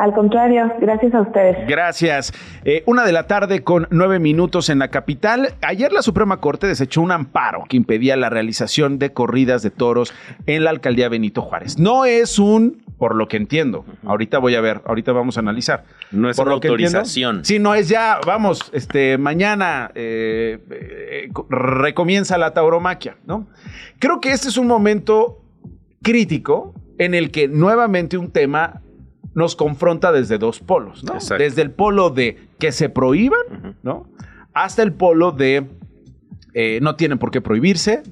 Al 0.00 0.14
contrario, 0.14 0.72
gracias 0.80 1.14
a 1.14 1.20
ustedes. 1.20 1.68
Gracias. 1.68 2.32
Eh, 2.64 2.82
una 2.86 3.04
de 3.04 3.12
la 3.12 3.26
tarde 3.26 3.62
con 3.62 3.86
nueve 3.90 4.18
minutos 4.18 4.70
en 4.70 4.78
la 4.78 4.88
capital. 4.88 5.52
Ayer 5.60 5.92
la 5.92 6.00
Suprema 6.00 6.38
Corte 6.38 6.66
desechó 6.66 7.02
un 7.02 7.12
amparo 7.12 7.64
que 7.68 7.76
impedía 7.76 8.16
la 8.16 8.30
realización 8.30 8.98
de 8.98 9.12
corridas 9.12 9.62
de 9.62 9.70
toros 9.70 10.14
en 10.46 10.64
la 10.64 10.70
alcaldía 10.70 11.10
Benito 11.10 11.42
Juárez. 11.42 11.78
No 11.78 12.06
es 12.06 12.38
un, 12.38 12.82
por 12.96 13.14
lo 13.14 13.28
que 13.28 13.36
entiendo, 13.36 13.84
ahorita 14.06 14.38
voy 14.38 14.54
a 14.54 14.62
ver, 14.62 14.80
ahorita 14.86 15.12
vamos 15.12 15.36
a 15.36 15.40
analizar. 15.40 15.84
No 16.12 16.30
es 16.30 16.36
por 16.38 16.46
una 16.46 16.54
autorización. 16.54 17.44
sí, 17.44 17.58
no 17.58 17.74
es 17.74 17.90
ya, 17.90 18.20
vamos, 18.24 18.70
este, 18.72 19.18
mañana 19.18 19.90
eh, 19.94 20.60
eh, 20.70 21.28
recomienza 21.50 22.38
la 22.38 22.54
tauromaquia, 22.54 23.18
¿no? 23.26 23.48
Creo 23.98 24.18
que 24.18 24.30
este 24.30 24.48
es 24.48 24.56
un 24.56 24.66
momento 24.66 25.42
crítico 26.02 26.72
en 26.96 27.12
el 27.12 27.30
que 27.30 27.48
nuevamente 27.48 28.16
un 28.16 28.30
tema 28.30 28.80
nos 29.34 29.56
confronta 29.56 30.12
desde 30.12 30.38
dos 30.38 30.60
polos, 30.60 31.04
¿no? 31.04 31.14
Desde 31.36 31.62
el 31.62 31.70
polo 31.70 32.10
de 32.10 32.48
que 32.58 32.72
se 32.72 32.88
prohíban, 32.88 33.76
¿no? 33.82 34.08
Hasta 34.52 34.82
el 34.82 34.92
polo 34.92 35.32
de 35.32 35.66
eh, 36.54 36.80
no 36.82 36.96
tienen 36.96 37.18
por 37.18 37.30
qué 37.30 37.40
prohibirse. 37.40 38.02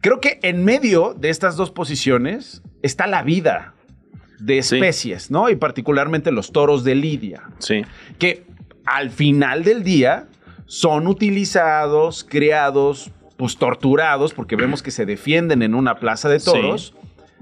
Creo 0.00 0.20
que 0.20 0.38
en 0.42 0.64
medio 0.64 1.14
de 1.14 1.30
estas 1.30 1.56
dos 1.56 1.70
posiciones 1.70 2.62
está 2.82 3.06
la 3.06 3.22
vida 3.22 3.74
de 4.38 4.58
especies, 4.58 5.30
¿no? 5.30 5.50
Y 5.50 5.56
particularmente 5.56 6.30
los 6.30 6.52
toros 6.52 6.84
de 6.84 6.94
Lidia. 6.94 7.42
Sí. 7.58 7.82
Que 8.18 8.46
al 8.84 9.10
final 9.10 9.64
del 9.64 9.82
día 9.82 10.26
son 10.66 11.06
utilizados, 11.06 12.24
creados, 12.24 13.10
pues 13.36 13.56
torturados, 13.56 14.34
porque 14.34 14.56
vemos 14.56 14.82
que 14.82 14.90
se 14.90 15.06
defienden 15.06 15.62
en 15.62 15.74
una 15.74 15.96
plaza 15.96 16.28
de 16.28 16.40
toros 16.40 16.94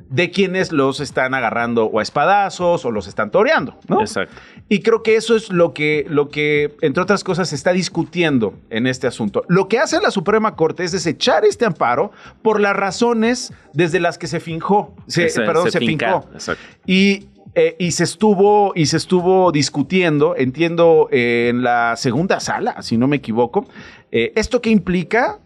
de 0.08 0.30
quienes 0.30 0.72
los 0.72 1.00
están 1.00 1.34
agarrando 1.34 1.86
o 1.86 1.98
a 1.98 2.02
espadazos 2.02 2.84
o 2.84 2.90
los 2.90 3.08
están 3.08 3.30
toreando, 3.30 3.76
¿no? 3.88 4.00
Exacto. 4.00 4.34
Y 4.68 4.80
creo 4.80 5.02
que 5.02 5.16
eso 5.16 5.36
es 5.36 5.50
lo 5.50 5.74
que, 5.74 6.06
lo 6.08 6.28
que, 6.28 6.76
entre 6.80 7.02
otras 7.02 7.24
cosas, 7.24 7.48
se 7.48 7.54
está 7.54 7.72
discutiendo 7.72 8.54
en 8.70 8.86
este 8.86 9.06
asunto. 9.06 9.42
Lo 9.48 9.68
que 9.68 9.78
hace 9.78 10.00
la 10.00 10.10
Suprema 10.10 10.54
Corte 10.56 10.84
es 10.84 10.92
desechar 10.92 11.44
este 11.44 11.64
amparo 11.64 12.12
por 12.42 12.60
las 12.60 12.76
razones 12.76 13.52
desde 13.72 14.00
las 14.00 14.18
que 14.18 14.26
se 14.26 14.40
finjó, 14.40 14.94
se, 15.06 15.26
perdón, 15.34 15.66
se 15.66 15.72
se, 15.72 15.78
fincó. 15.80 16.28
exacto. 16.32 16.62
Y, 16.86 17.28
eh, 17.54 17.74
y 17.78 17.92
se 17.92 18.04
estuvo 18.04 18.72
y 18.74 18.86
se 18.86 18.98
estuvo 18.98 19.50
discutiendo, 19.50 20.36
entiendo, 20.36 21.08
eh, 21.10 21.48
en 21.50 21.62
la 21.62 21.96
segunda 21.96 22.38
sala, 22.38 22.82
si 22.82 22.96
no 22.96 23.08
me 23.08 23.16
equivoco. 23.16 23.66
Eh, 24.12 24.32
¿Esto 24.36 24.60
qué 24.60 24.70
implica? 24.70 25.40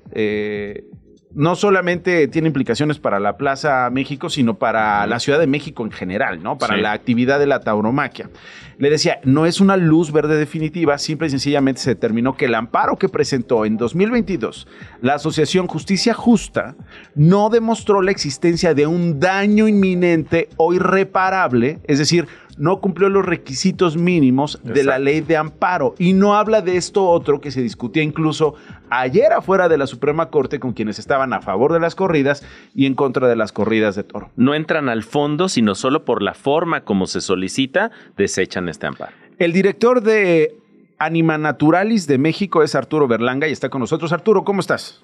No 1.33 1.55
solamente 1.55 2.27
tiene 2.27 2.49
implicaciones 2.49 2.99
para 2.99 3.21
la 3.21 3.37
Plaza 3.37 3.89
México, 3.91 4.29
sino 4.29 4.55
para 4.59 5.07
la 5.07 5.21
Ciudad 5.21 5.39
de 5.39 5.47
México 5.47 5.85
en 5.85 5.93
general, 5.93 6.43
¿no? 6.43 6.59
Para 6.59 6.75
Sí. 6.75 6.81
la 6.81 6.91
actividad 6.93 7.39
de 7.39 7.47
la 7.47 7.61
tauromaquia. 7.61 8.29
Le 8.79 8.91
decía, 8.91 9.21
no 9.25 9.47
es 9.47 9.61
una 9.61 9.77
luz 9.77 10.11
verde 10.11 10.37
definitiva, 10.37 10.99
simple 10.99 11.29
y 11.29 11.31
sencillamente 11.31 11.81
se 11.83 11.91
determinó 11.91 12.37
que 12.37 12.47
el 12.47 12.55
amparo 12.55 12.97
que 12.97 13.09
presentó 13.09 13.65
en 13.65 13.77
2022 13.77 14.67
la 15.03 15.15
Asociación 15.15 15.67
Justicia 15.69 16.15
Justa 16.15 16.75
no 17.15 17.49
demostró 17.51 18.03
la 18.03 18.11
existencia 18.11 18.75
de 18.75 18.87
un 18.87 19.21
daño 19.21 19.69
inminente 19.69 20.49
o 20.57 20.73
irreparable, 20.75 21.79
es 21.85 21.99
decir, 21.99 22.27
no 22.61 22.81
cumplió 22.81 23.09
los 23.09 23.25
requisitos 23.25 23.97
mínimos 23.97 24.61
de 24.63 24.85
la 24.85 24.99
ley 24.99 25.23
de 25.23 25.39
amparo 25.39 25.95
y 25.99 26.13
no 26.13 26.37
habla 26.37 26.61
de 26.61 26.77
esto 26.77 27.09
otro 27.09 27.41
que 27.41 27.51
se 27.51 27.63
discutía 27.63 28.03
incluso 28.03 28.55
ayer 28.91 29.33
afuera 29.33 29.71
de 29.71 29.79
la 29.79 29.87
Suprema 29.87 30.29
Corte 30.29 30.61
con 30.61 30.75
quienes 30.75 30.99
estaban 30.99 31.33
a 31.33 31.41
favor 31.41 31.73
de 31.73 31.81
las 31.81 31.95
corridas 31.95 32.47
y 32.75 32.85
en 32.85 32.95
contra 32.95 33.29
de 33.29 33.37
las 33.37 33.53
corridas 33.53 33.97
de 33.97 34.05
toro. 34.05 34.29
No 34.37 34.55
entran 34.55 34.91
al 34.91 35.05
fondo, 35.05 35.49
sino 35.49 35.75
solo 35.75 36.05
por 36.05 36.23
la 36.23 36.35
forma 36.35 36.83
como 36.83 37.07
se 37.07 37.23
solicita, 37.23 37.91
desechan 38.19 38.69
este 38.69 38.87
amparo. 38.87 39.13
El 39.39 39.55
director 39.55 40.03
de 40.03 40.55
Anima 40.99 41.39
Naturalis 41.39 42.07
de 42.07 42.19
México 42.19 42.63
es 42.63 42.75
Arturo 42.75 43.09
Berlanga 43.09 43.49
y 43.49 43.53
está 43.53 43.71
con 43.71 43.81
nosotros. 43.81 44.13
Arturo, 44.13 44.45
¿cómo 44.45 44.61
estás? 44.61 45.03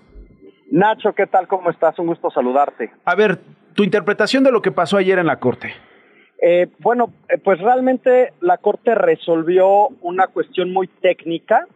Nacho, 0.70 1.14
¿qué 1.14 1.26
tal? 1.26 1.48
¿Cómo 1.48 1.70
estás? 1.70 1.98
Un 1.98 2.08
gusto 2.08 2.30
saludarte. 2.30 2.92
A 3.06 3.14
ver, 3.14 3.40
tu 3.72 3.82
interpretación 3.82 4.44
de 4.44 4.52
lo 4.52 4.60
que 4.60 4.72
pasó 4.72 4.98
ayer 4.98 5.18
en 5.18 5.26
la 5.26 5.38
Corte. 5.38 5.72
Eh, 6.40 6.68
bueno, 6.78 7.12
eh, 7.28 7.38
pues 7.38 7.60
realmente 7.60 8.32
la 8.40 8.58
Corte 8.58 8.94
resolvió 8.94 9.88
una 10.02 10.26
cuestión 10.26 10.72
muy 10.72 10.86
técnica 10.86 11.66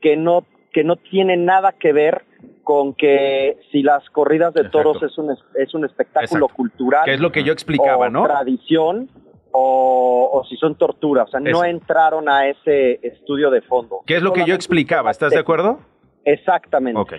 que 0.00 0.16
no, 0.16 0.44
que 0.72 0.84
no 0.84 0.96
tiene 0.96 1.36
nada 1.36 1.72
que 1.72 1.92
ver 1.92 2.24
con 2.62 2.94
que 2.94 3.58
si 3.70 3.82
las 3.82 4.08
corridas 4.10 4.54
de 4.54 4.60
Exacto. 4.60 4.82
toros 4.82 5.02
es 5.02 5.18
un, 5.18 5.36
es, 5.54 5.74
un 5.74 5.84
espectáculo 5.84 6.46
Exacto. 6.46 6.54
cultural. 6.54 7.04
Que 7.04 7.14
es 7.14 7.20
lo 7.20 7.32
que 7.32 7.42
yo 7.42 7.52
explicaba, 7.52 8.06
o 8.06 8.10
¿no? 8.10 8.24
tradición 8.24 9.10
o, 9.52 10.30
o 10.32 10.44
si 10.44 10.56
son 10.56 10.76
torturas. 10.76 11.28
O 11.28 11.30
sea, 11.30 11.40
no 11.40 11.64
entraron 11.64 12.28
a 12.28 12.46
ese 12.48 13.00
estudio 13.02 13.50
de 13.50 13.62
fondo. 13.62 14.00
¿Qué 14.06 14.16
es 14.16 14.22
lo 14.22 14.32
que 14.32 14.44
yo 14.44 14.54
explicaba? 14.54 15.10
¿Estás 15.10 15.32
de 15.32 15.38
acuerdo? 15.38 15.80
Exactamente. 16.24 17.00
Ok. 17.00 17.14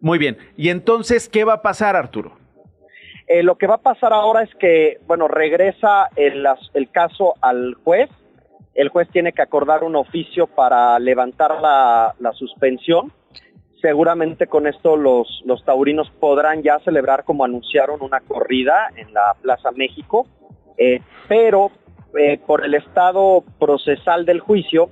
Muy 0.00 0.18
bien. 0.18 0.38
¿Y 0.56 0.70
entonces 0.70 1.28
qué 1.28 1.44
va 1.44 1.54
a 1.54 1.62
pasar, 1.62 1.94
Arturo? 1.94 2.32
Eh, 3.32 3.44
lo 3.44 3.54
que 3.54 3.68
va 3.68 3.76
a 3.76 3.78
pasar 3.78 4.12
ahora 4.12 4.42
es 4.42 4.52
que, 4.56 4.98
bueno, 5.06 5.28
regresa 5.28 6.08
el, 6.16 6.44
as- 6.44 6.68
el 6.74 6.90
caso 6.90 7.34
al 7.40 7.74
juez. 7.74 8.10
El 8.74 8.88
juez 8.88 9.08
tiene 9.10 9.32
que 9.32 9.40
acordar 9.40 9.84
un 9.84 9.94
oficio 9.94 10.48
para 10.48 10.98
levantar 10.98 11.60
la, 11.60 12.32
suspensión. 12.32 13.12
Seguramente 13.80 14.48
con 14.48 14.66
esto 14.66 14.96
los, 14.96 15.42
los 15.44 15.64
taurinos 15.64 16.10
podrán 16.18 16.64
ya 16.64 16.80
celebrar 16.80 17.22
como 17.22 17.44
anunciaron 17.44 18.02
una 18.02 18.18
corrida 18.18 18.90
en 18.96 19.14
la 19.14 19.36
Plaza 19.40 19.70
México, 19.70 20.26
eh, 20.76 21.00
pero 21.28 21.70
eh, 22.18 22.40
por 22.44 22.64
el 22.64 22.74
estado 22.74 23.44
procesal 23.60 24.26
del 24.26 24.40
juicio, 24.40 24.90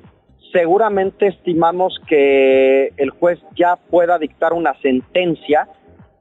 seguramente 0.52 1.26
estimamos 1.26 2.00
que 2.06 2.92
el 2.98 3.10
juez 3.10 3.40
ya 3.56 3.74
pueda 3.74 4.16
dictar 4.16 4.52
una 4.52 4.74
sentencia 4.80 5.68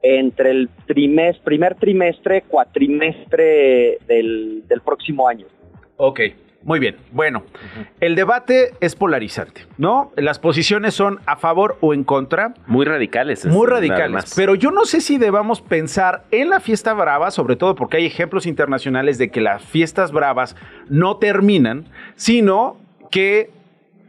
entre 0.02 0.50
el 0.50 0.68
trimes- 0.86 1.38
primer 1.42 1.74
trimestre, 1.74 2.42
cuatrimestre 2.48 3.98
del, 4.06 4.62
del 4.68 4.80
próximo 4.80 5.28
año. 5.28 5.46
Ok, 5.96 6.20
muy 6.62 6.78
bien. 6.78 6.96
Bueno, 7.12 7.42
el 8.00 8.14
debate 8.14 8.72
es 8.80 8.94
polarizante, 8.94 9.62
¿no? 9.76 10.12
Las 10.16 10.38
posiciones 10.38 10.94
son 10.94 11.18
a 11.26 11.36
favor 11.36 11.78
o 11.80 11.94
en 11.94 12.04
contra. 12.04 12.54
Muy 12.66 12.84
radicales. 12.84 13.44
Muy 13.46 13.64
es- 13.66 13.70
radicales. 13.70 14.32
Pero 14.36 14.54
yo 14.54 14.70
no 14.70 14.84
sé 14.84 15.00
si 15.00 15.18
debamos 15.18 15.60
pensar 15.60 16.24
en 16.30 16.50
la 16.50 16.60
fiesta 16.60 16.94
brava, 16.94 17.30
sobre 17.30 17.56
todo 17.56 17.74
porque 17.74 17.96
hay 17.98 18.06
ejemplos 18.06 18.46
internacionales 18.46 19.18
de 19.18 19.30
que 19.30 19.40
las 19.40 19.62
fiestas 19.64 20.12
bravas 20.12 20.56
no 20.88 21.16
terminan, 21.16 21.86
sino 22.16 22.76
que 23.10 23.50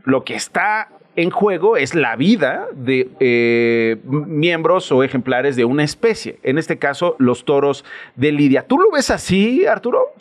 lo 0.03 0.23
que 0.23 0.35
está 0.35 0.89
en 1.15 1.29
juego 1.29 1.77
es 1.77 1.95
la 1.95 2.15
vida 2.15 2.67
de 2.73 3.09
eh, 3.19 3.97
miembros 4.05 4.91
o 4.91 5.03
ejemplares 5.03 5.55
de 5.55 5.65
una 5.65 5.83
especie. 5.83 6.39
En 6.43 6.57
este 6.57 6.79
caso, 6.79 7.15
los 7.19 7.45
toros 7.45 7.83
de 8.15 8.31
Lidia. 8.31 8.65
¿Tú 8.67 8.77
lo 8.77 8.91
ves 8.91 9.09
así, 9.09 9.65
Arturo? 9.65 10.13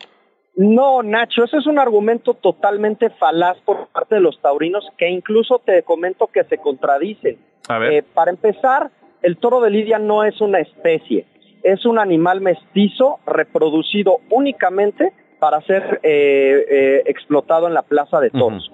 No, 0.56 1.04
Nacho, 1.04 1.44
ese 1.44 1.58
es 1.58 1.66
un 1.66 1.78
argumento 1.78 2.34
totalmente 2.34 3.10
falaz 3.10 3.58
por 3.64 3.86
parte 3.88 4.16
de 4.16 4.20
los 4.20 4.40
taurinos 4.40 4.84
que 4.96 5.08
incluso 5.08 5.60
te 5.64 5.84
comento 5.84 6.26
que 6.26 6.42
se 6.44 6.58
contradicen. 6.58 7.38
A 7.68 7.78
ver. 7.78 7.92
Eh, 7.92 8.02
para 8.02 8.32
empezar, 8.32 8.90
el 9.22 9.36
toro 9.36 9.60
de 9.60 9.70
Lidia 9.70 10.00
no 10.00 10.24
es 10.24 10.40
una 10.40 10.58
especie, 10.58 11.26
es 11.62 11.84
un 11.86 11.98
animal 11.98 12.40
mestizo 12.40 13.20
reproducido 13.26 14.18
únicamente 14.30 15.12
para 15.38 15.60
ser 15.62 16.00
eh, 16.02 16.66
eh, 16.68 17.02
explotado 17.06 17.68
en 17.68 17.74
la 17.74 17.82
plaza 17.82 18.20
de 18.20 18.30
toros. 18.30 18.70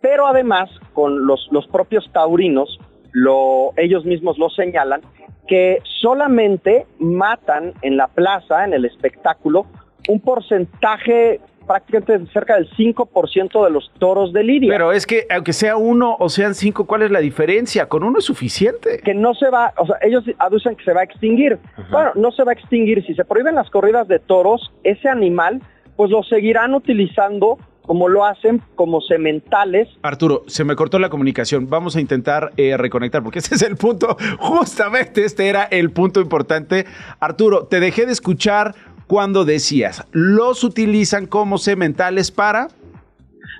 Pero 0.00 0.26
además, 0.26 0.70
con 0.92 1.26
los, 1.26 1.48
los 1.50 1.66
propios 1.68 2.10
taurinos, 2.12 2.78
lo, 3.12 3.72
ellos 3.76 4.04
mismos 4.04 4.38
lo 4.38 4.50
señalan, 4.50 5.00
que 5.48 5.80
solamente 6.00 6.86
matan 6.98 7.72
en 7.82 7.96
la 7.96 8.08
plaza, 8.08 8.64
en 8.64 8.74
el 8.74 8.84
espectáculo, 8.84 9.66
un 10.08 10.20
porcentaje 10.20 11.40
prácticamente 11.66 12.32
cerca 12.32 12.54
del 12.54 12.70
5% 12.70 13.64
de 13.64 13.70
los 13.70 13.90
toros 13.98 14.32
de 14.32 14.44
Lidia. 14.44 14.70
Pero 14.70 14.92
es 14.92 15.06
que 15.06 15.26
aunque 15.30 15.52
sea 15.52 15.76
uno 15.76 16.16
o 16.18 16.28
sean 16.28 16.54
cinco, 16.54 16.86
¿cuál 16.86 17.02
es 17.02 17.10
la 17.10 17.18
diferencia? 17.18 17.88
Con 17.88 18.04
uno 18.04 18.18
es 18.18 18.24
suficiente. 18.24 19.00
que 19.04 19.14
no 19.14 19.34
se 19.34 19.50
va, 19.50 19.72
o 19.76 19.86
sea, 19.86 19.96
ellos 20.02 20.24
aducen 20.38 20.76
que 20.76 20.84
se 20.84 20.92
va 20.92 21.00
a 21.00 21.04
extinguir. 21.04 21.58
Bueno, 21.90 22.12
no 22.14 22.30
se 22.30 22.44
va 22.44 22.52
a 22.52 22.54
extinguir. 22.54 23.04
Si 23.04 23.14
se 23.14 23.24
prohíben 23.24 23.56
las 23.56 23.68
corridas 23.70 24.06
de 24.08 24.18
toros, 24.18 24.72
ese 24.84 25.08
animal, 25.08 25.60
pues 25.96 26.10
lo 26.10 26.22
seguirán 26.22 26.74
utilizando 26.74 27.58
como 27.86 28.08
lo 28.08 28.24
hacen, 28.24 28.60
como 28.74 29.00
sementales. 29.00 29.88
Arturo, 30.02 30.42
se 30.46 30.64
me 30.64 30.76
cortó 30.76 30.98
la 30.98 31.08
comunicación. 31.08 31.68
Vamos 31.68 31.96
a 31.96 32.00
intentar 32.00 32.52
eh, 32.56 32.76
reconectar 32.76 33.22
porque 33.22 33.38
ese 33.40 33.54
es 33.54 33.62
el 33.62 33.76
punto. 33.76 34.16
Justamente 34.38 35.24
este 35.24 35.48
era 35.48 35.64
el 35.64 35.90
punto 35.90 36.20
importante. 36.20 36.86
Arturo, 37.20 37.66
te 37.66 37.80
dejé 37.80 38.06
de 38.06 38.12
escuchar 38.12 38.74
cuando 39.06 39.44
decías, 39.44 40.04
los 40.10 40.64
utilizan 40.64 41.26
como 41.26 41.58
sementales 41.58 42.32
para... 42.32 42.68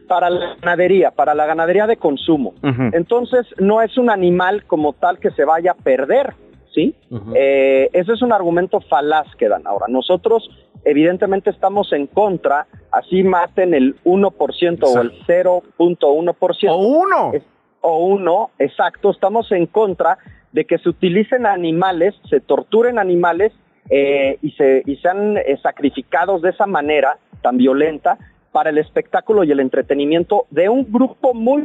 para 0.08 0.28
la 0.28 0.56
ganadería, 0.56 1.12
para 1.12 1.34
la 1.34 1.46
ganadería 1.46 1.86
de 1.86 1.96
consumo. 1.96 2.54
Entonces, 2.92 3.46
no 3.58 3.80
es 3.80 3.96
un 3.96 4.10
animal 4.10 4.64
como 4.66 4.92
tal 4.92 5.20
que 5.20 5.30
se 5.30 5.44
vaya 5.44 5.70
a 5.70 5.74
perder, 5.74 6.34
¿sí? 6.76 6.94
Eh, 7.34 7.88
ese 7.94 8.12
es 8.12 8.22
un 8.22 8.32
argumento 8.32 8.80
falaz 8.80 9.26
que 9.36 9.48
dan 9.48 9.66
ahora. 9.66 9.86
Nosotros, 9.88 10.48
evidentemente, 10.84 11.48
estamos 11.48 11.90
en 11.92 12.06
contra, 12.06 12.66
así 12.92 13.24
maten 13.24 13.72
el 13.72 13.96
1% 14.04 14.84
o 14.84 15.00
el 15.00 15.12
0.1%. 15.26 16.68
O 16.68 16.76
uno. 16.76 17.32
o 17.80 18.06
uno, 18.06 18.50
exacto, 18.58 19.10
estamos 19.10 19.50
en 19.52 19.66
contra 19.66 20.18
de 20.52 20.66
que 20.66 20.78
se 20.78 20.90
utilicen 20.90 21.46
animales, 21.46 22.14
se 22.28 22.40
torturen 22.40 22.98
animales 22.98 23.52
eh, 23.88 24.38
y, 24.42 24.50
se, 24.52 24.82
y 24.84 24.96
sean 24.96 25.38
eh, 25.38 25.58
sacrificados 25.62 26.42
de 26.42 26.50
esa 26.50 26.66
manera 26.66 27.18
tan 27.40 27.56
violenta 27.56 28.18
para 28.52 28.70
el 28.70 28.78
espectáculo 28.78 29.44
y 29.44 29.52
el 29.52 29.60
entretenimiento 29.60 30.46
de 30.50 30.68
un 30.68 30.90
grupo 30.90 31.32
muy 31.32 31.62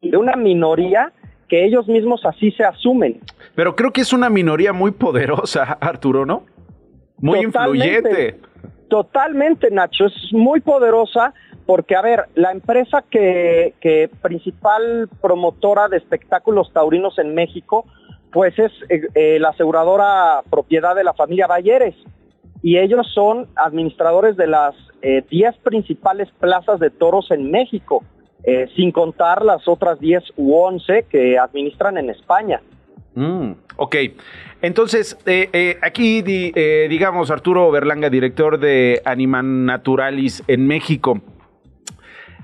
de 0.00 0.16
una 0.16 0.36
minoría 0.36 1.12
que 1.52 1.66
ellos 1.66 1.86
mismos 1.86 2.24
así 2.24 2.50
se 2.52 2.64
asumen. 2.64 3.20
Pero 3.54 3.76
creo 3.76 3.92
que 3.92 4.00
es 4.00 4.14
una 4.14 4.30
minoría 4.30 4.72
muy 4.72 4.90
poderosa, 4.90 5.64
Arturo, 5.82 6.24
¿no? 6.24 6.44
Muy 7.18 7.42
Totalmente. 7.42 7.98
influyente. 7.98 8.40
Totalmente, 8.88 9.70
Nacho, 9.70 10.06
es 10.06 10.14
muy 10.32 10.60
poderosa 10.60 11.34
porque, 11.66 11.94
a 11.94 12.00
ver, 12.00 12.24
la 12.36 12.52
empresa 12.52 13.04
que, 13.10 13.74
que 13.82 14.08
principal 14.22 15.10
promotora 15.20 15.88
de 15.90 15.98
espectáculos 15.98 16.72
taurinos 16.72 17.18
en 17.18 17.34
México, 17.34 17.84
pues 18.32 18.58
es 18.58 18.72
eh, 18.88 19.02
eh, 19.14 19.38
la 19.38 19.50
aseguradora 19.50 20.40
propiedad 20.48 20.96
de 20.96 21.04
la 21.04 21.12
familia 21.12 21.48
Bayeres. 21.48 21.94
Y 22.62 22.78
ellos 22.78 23.06
son 23.12 23.48
administradores 23.56 24.38
de 24.38 24.46
las 24.46 24.74
eh, 25.02 25.22
10 25.28 25.58
principales 25.58 26.30
plazas 26.40 26.80
de 26.80 26.88
toros 26.88 27.30
en 27.30 27.50
México, 27.50 28.02
eh, 28.44 28.68
sin 28.76 28.90
contar 28.92 29.44
las 29.44 29.66
otras 29.68 29.98
10 30.00 30.22
u 30.36 30.54
11 30.54 31.06
que 31.10 31.38
administran 31.38 31.98
en 31.98 32.10
España. 32.10 32.60
Mm, 33.14 33.52
ok. 33.76 33.96
Entonces, 34.62 35.18
eh, 35.26 35.48
eh, 35.52 35.76
aquí, 35.82 36.22
di- 36.22 36.52
digamos, 36.88 37.30
Arturo 37.30 37.70
Berlanga, 37.70 38.08
director 38.10 38.58
de 38.58 39.02
Animan 39.04 39.66
Naturalis 39.66 40.42
en 40.46 40.66
México, 40.66 41.20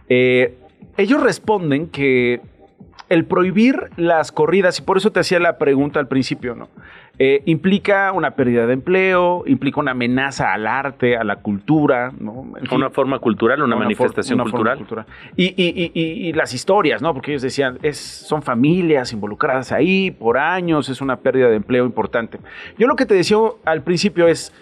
ellos 0.09 1.23
responden 1.23 1.89
que 1.89 2.41
el 3.09 3.25
prohibir 3.25 3.89
las 3.97 4.33
corridas, 4.33 4.79
y 4.79 4.83
por 4.83 4.99
eso 4.99 5.11
te 5.13 5.21
hacía 5.21 5.41
la 5.41 5.57
pregunta 5.57 5.99
al 5.99 6.09
principio, 6.09 6.55
¿no? 6.55 6.69
Eh, 7.21 7.43
implica 7.47 8.13
una 8.13 8.33
pérdida 8.33 8.67
de 8.67 8.75
empleo, 8.75 9.43
implica 9.47 9.81
una 9.81 9.91
amenaza 9.91 10.53
al 10.53 10.67
arte, 10.69 11.17
a 11.17 11.25
la 11.25 11.37
cultura, 11.37 12.13
¿no? 12.21 12.45
En 12.61 12.67
fin. 12.67 12.77
Una 12.79 12.91
forma 12.91 13.19
cultural, 13.19 13.61
una, 13.63 13.75
for- 13.75 13.83
manifestación 13.85 14.41
una 14.41 14.49
forma 14.51 14.77
cultural. 14.77 15.07
Y, 15.37 15.47
y- 15.47 15.73
y- 15.75 15.91
y- 15.95 16.29
y 16.29 16.33
las 16.35 16.53
historias, 16.55 17.01
¿no? 17.03 17.15
Porque 17.15 17.33
ellos 17.33 17.43
decían, 17.43 17.79
es, 17.83 17.97
son 17.99 18.43
familias 18.43 19.13
involucradas 19.13 19.73
ahí 19.73 20.11
por 20.13 20.39
años, 20.39 20.89
es 20.91 21.01
una 21.01 21.17
pérdida 21.17 21.49
de 21.49 21.57
empleo 21.57 21.87
importante. 21.87 22.39
Yo 22.79 22.87
lo 22.87 22.95
que 22.95 23.07
te 23.07 23.15
decía 23.15 23.39
al 23.65 23.83
principio 23.83 24.29
es 24.29 24.53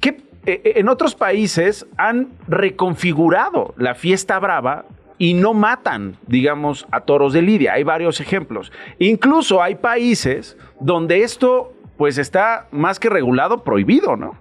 que 0.00 0.20
eh, 0.46 0.72
en 0.76 0.88
otros 0.88 1.14
países 1.14 1.86
han 1.96 2.28
reconfigurado 2.48 3.72
la 3.78 3.94
fiesta 3.94 4.38
brava 4.38 4.84
y 5.18 5.34
no 5.34 5.52
matan, 5.52 6.16
digamos, 6.26 6.86
a 6.90 7.00
toros 7.00 7.32
de 7.32 7.42
lidia. 7.42 7.74
Hay 7.74 7.82
varios 7.82 8.20
ejemplos. 8.20 8.72
Incluso 8.98 9.62
hay 9.62 9.74
países 9.74 10.56
donde 10.80 11.22
esto, 11.22 11.72
pues, 11.96 12.18
está 12.18 12.68
más 12.70 12.98
que 13.00 13.08
regulado, 13.08 13.64
prohibido, 13.64 14.16
¿no? 14.16 14.38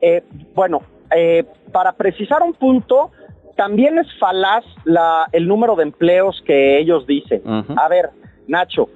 Eh, 0.00 0.22
bueno, 0.54 0.82
eh, 1.14 1.44
para 1.72 1.92
precisar 1.92 2.42
un 2.42 2.54
punto, 2.54 3.10
también 3.56 3.98
es 3.98 4.06
falaz 4.18 4.64
la, 4.84 5.26
el 5.32 5.46
número 5.46 5.76
de 5.76 5.82
empleos 5.82 6.42
que 6.46 6.78
ellos 6.78 7.06
dicen. 7.06 7.42
A 7.76 7.88
ver, 7.88 8.10
Nacho, 8.46 8.88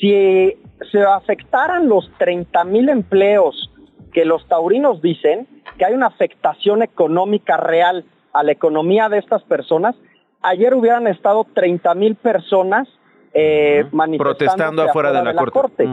si 0.00 0.56
se 0.90 1.02
afectaran 1.02 1.88
los 1.88 2.10
30 2.18 2.64
mil 2.64 2.88
empleos 2.88 3.70
que 4.12 4.24
los 4.24 4.46
taurinos 4.48 5.02
dicen, 5.02 5.46
que 5.78 5.84
hay 5.84 5.92
una 5.92 6.06
afectación 6.06 6.82
económica 6.82 7.56
real 7.58 8.04
a 8.32 8.42
la 8.42 8.52
economía 8.52 9.08
de 9.08 9.18
estas 9.18 9.42
personas, 9.42 9.94
ayer 10.42 10.74
hubieran 10.74 11.06
estado 11.06 11.46
30 11.52 11.94
mil 11.94 12.14
personas 12.16 12.88
eh, 13.32 13.84
manifestándose 13.92 14.44
Protestando 14.44 14.82
afuera 14.82 15.12
de 15.12 15.32
la 15.32 15.46
corte. 15.46 15.88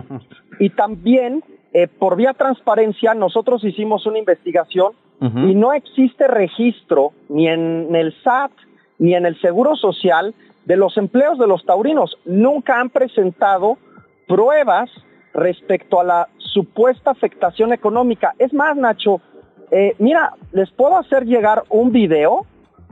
y 0.59 0.69
también, 0.71 1.43
eh, 1.73 1.87
por 1.87 2.15
vía 2.15 2.33
transparencia, 2.33 3.13
nosotros 3.13 3.63
hicimos 3.63 4.05
una 4.05 4.19
investigación 4.19 4.93
y 5.19 5.55
no 5.55 5.73
existe 5.73 6.27
registro 6.27 7.11
ni 7.27 7.47
en 7.47 7.95
el 7.95 8.13
SAT 8.23 8.51
ni 8.99 9.15
en 9.15 9.25
el 9.25 9.39
Seguro 9.41 9.75
Social 9.75 10.35
de 10.65 10.77
los 10.77 10.95
empleos 10.95 11.39
de 11.39 11.47
los 11.47 11.65
taurinos. 11.65 12.17
Nunca 12.25 12.79
han 12.79 12.91
presentado 12.91 13.79
pruebas 14.27 14.91
respecto 15.33 15.99
a 15.99 16.03
la 16.03 16.27
supuesta 16.37 17.11
afectación 17.11 17.73
económica. 17.73 18.35
Es 18.37 18.53
más, 18.53 18.75
Nacho, 18.77 19.21
eh, 19.71 19.95
mira, 19.99 20.33
les 20.51 20.69
puedo 20.71 20.97
hacer 20.97 21.25
llegar 21.25 21.63
un 21.69 21.91
video, 21.91 22.45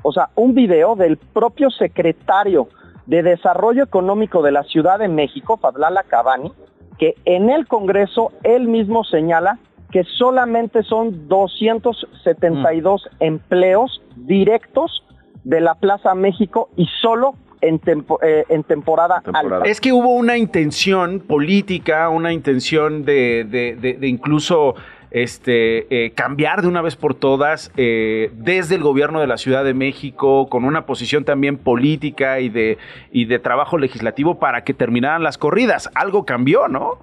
o 0.04 0.12
sea, 0.12 0.30
un 0.36 0.54
video 0.54 0.96
del 0.96 1.18
propio 1.18 1.70
secretario 1.70 2.68
de 3.06 3.24
Desarrollo 3.24 3.84
Económico 3.84 4.42
de 4.42 4.52
la 4.52 4.64
Ciudad 4.64 5.00
de 5.00 5.08
México, 5.08 5.58
Fadlala 5.58 6.04
Cabani, 6.04 6.52
que 6.98 7.16
en 7.26 7.50
el 7.50 7.68
Congreso 7.68 8.32
él 8.44 8.68
mismo 8.68 9.04
señala 9.04 9.60
que 9.92 10.04
solamente 10.04 10.84
son 10.84 11.28
272 11.28 13.08
empleos 13.20 14.02
directos 14.16 15.04
de 15.44 15.62
la 15.62 15.76
Plaza 15.76 16.16
México 16.16 16.70
y 16.76 16.88
solo 17.02 17.36
en, 17.62 17.80
tempo- 17.80 18.20
eh, 18.22 18.44
en 18.50 18.64
temporada, 18.64 19.22
alta. 19.34 19.62
Es 19.66 19.80
que 19.80 19.92
hubo 19.94 20.14
una 20.16 20.38
intención 20.38 21.20
política, 21.20 22.10
una 22.10 22.34
intención 22.34 23.06
de, 23.06 23.46
de- 23.50 23.76
de- 23.76 23.94
de 23.94 24.08
incluso 24.08 24.76
este, 25.16 26.06
eh, 26.06 26.12
cambiar 26.12 26.62
de 26.62 26.68
una 26.68 26.82
vez 26.82 26.98
por 26.98 27.16
todas 27.16 27.72
eh, 27.78 28.32
desde 28.34 28.76
el 28.76 28.82
gobierno 28.82 29.22
de 29.22 29.28
la 29.28 29.38
Ciudad 29.38 29.64
de 29.64 29.74
México, 29.74 30.50
con 30.50 30.66
una 30.66 30.86
posición 30.86 31.24
también 31.24 31.58
política 31.58 32.42
y 32.42 32.50
de, 32.50 32.78
y 33.14 33.24
de 33.24 33.40
trabajo 33.40 33.78
legislativo 33.78 34.40
para 34.40 34.66
que 34.66 34.74
terminaran 34.74 35.24
las 35.24 35.38
corridas. 35.38 35.90
Algo 35.96 36.26
cambió, 36.26 36.68
¿no? 36.68 36.98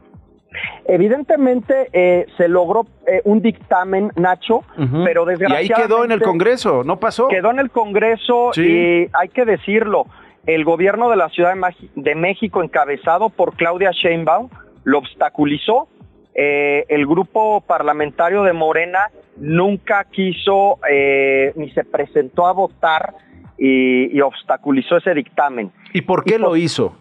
Evidentemente 0.84 1.88
eh, 1.94 2.26
se 2.36 2.48
logró 2.48 2.86
eh, 3.06 3.22
un 3.24 3.40
dictamen, 3.40 4.12
Nacho, 4.16 4.62
pero 5.04 5.24
Y 5.24 5.30
ahí 5.30 5.38
desgraciadamente... 5.38 5.74
quedó 5.82 6.04
en 6.04 6.12
el 6.12 6.20
Congreso, 6.20 6.84
¿no 6.84 7.00
pasó? 7.00 7.28
Quedó 7.28 7.50
en 7.50 7.60
el 7.60 7.70
Congreso 7.70 8.50
Sí. 8.52 8.60
y 8.60 9.08
hay 9.14 9.30
que 9.30 9.46
decirlo, 9.46 10.04
el 10.44 10.64
gobierno 10.64 11.08
de 11.08 11.16
la 11.16 11.30
Ciudad 11.30 11.54
de 11.94 12.14
México, 12.14 12.62
encabezado 12.62 13.30
por 13.30 13.54
Claudia 13.54 13.90
Sheinbaum, 13.92 14.50
lo 14.84 14.98
obstaculizó. 14.98 15.88
Eh, 16.34 16.84
el 16.88 17.06
grupo 17.06 17.60
parlamentario 17.60 18.42
de 18.42 18.52
Morena 18.52 19.10
nunca 19.36 20.04
quiso 20.04 20.78
eh, 20.90 21.52
ni 21.56 21.70
se 21.72 21.84
presentó 21.84 22.46
a 22.46 22.52
votar 22.52 23.14
y, 23.58 24.16
y 24.16 24.20
obstaculizó 24.22 24.96
ese 24.96 25.14
dictamen. 25.14 25.70
¿Y 25.92 26.00
por 26.02 26.24
qué 26.24 26.38
lo 26.38 26.56
hizo? 26.56 26.96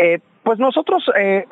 Eh, 0.00 0.20
pues 0.44 0.58
nosotros 0.58 1.02
eh, 1.18 1.44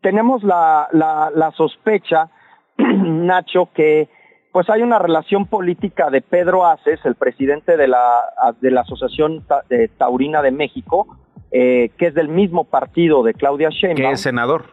tenemos 0.00 0.42
la, 0.44 0.88
la- 0.92 1.30
la 1.34 1.50
sospecha, 1.52 2.28
Nacho, 2.78 3.68
que 3.74 4.08
pues 4.52 4.70
hay 4.70 4.80
una 4.82 4.98
relación 4.98 5.46
política 5.46 6.08
de 6.08 6.22
Pedro 6.22 6.64
Aces, 6.64 7.00
el 7.04 7.14
presidente 7.16 7.76
de 7.76 7.88
la, 7.88 8.24
de 8.60 8.70
la 8.70 8.82
Asociación 8.82 9.42
Ta- 9.46 9.62
de 9.68 9.88
Taurina 9.88 10.40
de 10.42 10.50
México, 10.50 11.06
eh, 11.50 11.90
que 11.98 12.06
es 12.06 12.14
del 12.14 12.28
mismo 12.28 12.64
partido 12.64 13.22
de 13.22 13.34
Claudia 13.34 13.68
Sheinbaum 13.70 13.96
Que 13.96 14.12
es 14.12 14.20
senador. 14.20 14.64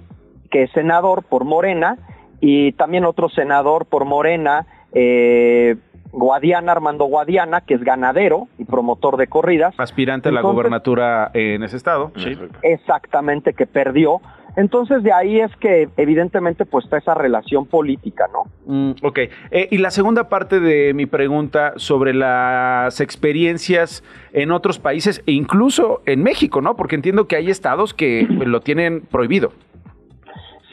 Que 0.54 0.64
es 0.64 0.72
senador 0.72 1.24
por 1.24 1.46
Morena, 1.46 1.98
y 2.40 2.74
también 2.74 3.06
otro 3.06 3.28
senador 3.28 3.88
por 3.88 4.06
Morena, 4.06 4.68
eh, 4.94 5.78
Guadiana, 6.12 6.72
Armando 6.74 7.06
Guadiana, 7.06 7.62
que 7.62 7.74
es 7.74 7.84
ganadero 7.84 8.48
y 8.60 8.66
promotor 8.66 9.18
de 9.18 9.26
corridas. 9.26 9.74
Aspirante 9.80 10.30
a 10.30 10.32
la 10.32 10.42
gobernatura 10.42 11.32
en 11.34 11.64
ese 11.64 11.76
estado. 11.76 12.12
Sí. 12.18 12.38
Exactamente, 12.62 13.54
que 13.54 13.66
perdió. 13.66 14.22
Entonces 14.56 15.02
de 15.02 15.12
ahí 15.12 15.40
es 15.40 15.56
que 15.56 15.90
evidentemente 15.98 16.66
pues 16.66 16.86
está 16.86 17.00
esa 17.00 17.16
relación 17.16 17.66
política, 17.66 18.26
¿no? 18.32 18.44
Mm, 18.68 18.92
ok. 19.02 19.20
Eh, 19.50 19.68
y 19.72 19.80
la 19.80 19.90
segunda 19.90 20.30
parte 20.30 20.60
de 20.60 20.94
mi 20.94 21.08
pregunta 21.08 21.74
sobre 21.78 22.14
las 22.14 23.02
experiencias 23.02 24.04
en 24.34 24.52
otros 24.52 24.78
países 24.78 25.24
e 25.26 25.32
incluso 25.32 26.04
en 26.06 26.22
México, 26.22 26.62
¿no? 26.62 26.76
Porque 26.76 26.94
entiendo 26.94 27.28
que 27.28 27.38
hay 27.38 27.50
estados 27.50 27.96
que 27.96 28.28
lo 28.30 28.62
tienen 28.62 29.02
prohibido. 29.02 29.52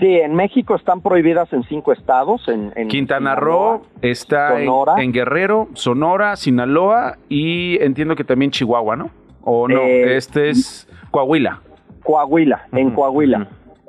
Sí, 0.00 0.16
en 0.16 0.34
México 0.34 0.74
están 0.74 1.00
prohibidas 1.02 1.52
en 1.52 1.62
cinco 1.64 1.92
estados. 1.92 2.48
En, 2.48 2.72
en 2.74 2.88
Quintana 2.88 3.34
Sinaloa, 3.34 3.76
Roo 3.76 3.82
está 4.02 4.58
en, 4.58 4.66
Sonora. 4.66 4.94
en 5.02 5.12
Guerrero, 5.12 5.68
Sonora, 5.74 6.34
Sinaloa 6.36 7.18
y 7.28 7.80
entiendo 7.82 8.16
que 8.16 8.24
también 8.24 8.50
Chihuahua, 8.50 8.96
¿no? 8.96 9.10
O 9.44 9.68
no, 9.68 9.78
Eh, 9.80 10.16
este 10.16 10.48
es 10.50 10.88
Coahuila. 11.10 11.60
Coahuila, 12.02 12.66
en 12.72 12.90
Coahuila. 12.90 13.46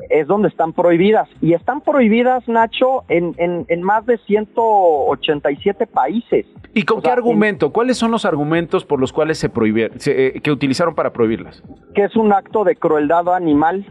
Es 0.10 0.28
donde 0.28 0.50
están 0.50 0.74
prohibidas. 0.74 1.30
Y 1.42 1.54
están 1.54 1.80
prohibidas, 1.82 2.46
Nacho, 2.48 3.04
en, 3.08 3.34
en, 3.38 3.66
en 3.70 3.82
más 3.84 4.06
de 4.06 4.18
187 4.18 5.88
países. 5.88 6.46
¿Y 6.74 6.84
con 6.84 7.02
qué 7.02 7.10
argumento? 7.10 7.72
¿Cuáles 7.72 7.98
son 7.98 8.12
los 8.12 8.26
argumentos 8.26 8.84
por 8.86 9.00
los 9.00 9.12
cuales 9.14 9.38
se 9.38 9.50
prohibieron, 9.50 10.00
se, 10.00 10.28
eh, 10.28 10.42
que 10.42 10.52
utilizaron 10.52 10.96
para 10.96 11.12
prohibirlas? 11.14 11.64
que 11.94 12.04
es 12.04 12.16
un 12.16 12.32
acto 12.34 12.64
de 12.64 12.76
crueldad 12.76 13.34
animal 13.36 13.86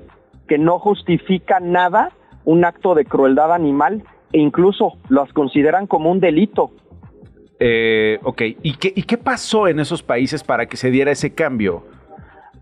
que 0.50 0.58
no 0.58 0.80
justifica 0.80 1.60
nada, 1.60 2.10
un 2.44 2.64
acto 2.64 2.96
de 2.96 3.04
crueldad 3.04 3.54
animal 3.54 4.02
e 4.32 4.40
incluso 4.40 4.94
los 5.08 5.32
consideran 5.32 5.86
como 5.86 6.10
un 6.10 6.18
delito. 6.18 6.72
Eh, 7.60 8.18
ok, 8.24 8.42
¿Y 8.60 8.74
qué, 8.74 8.92
¿y 8.96 9.04
qué 9.04 9.16
pasó 9.16 9.68
en 9.68 9.78
esos 9.78 10.02
países 10.02 10.42
para 10.42 10.66
que 10.66 10.76
se 10.76 10.90
diera 10.90 11.12
ese 11.12 11.34
cambio? 11.34 11.84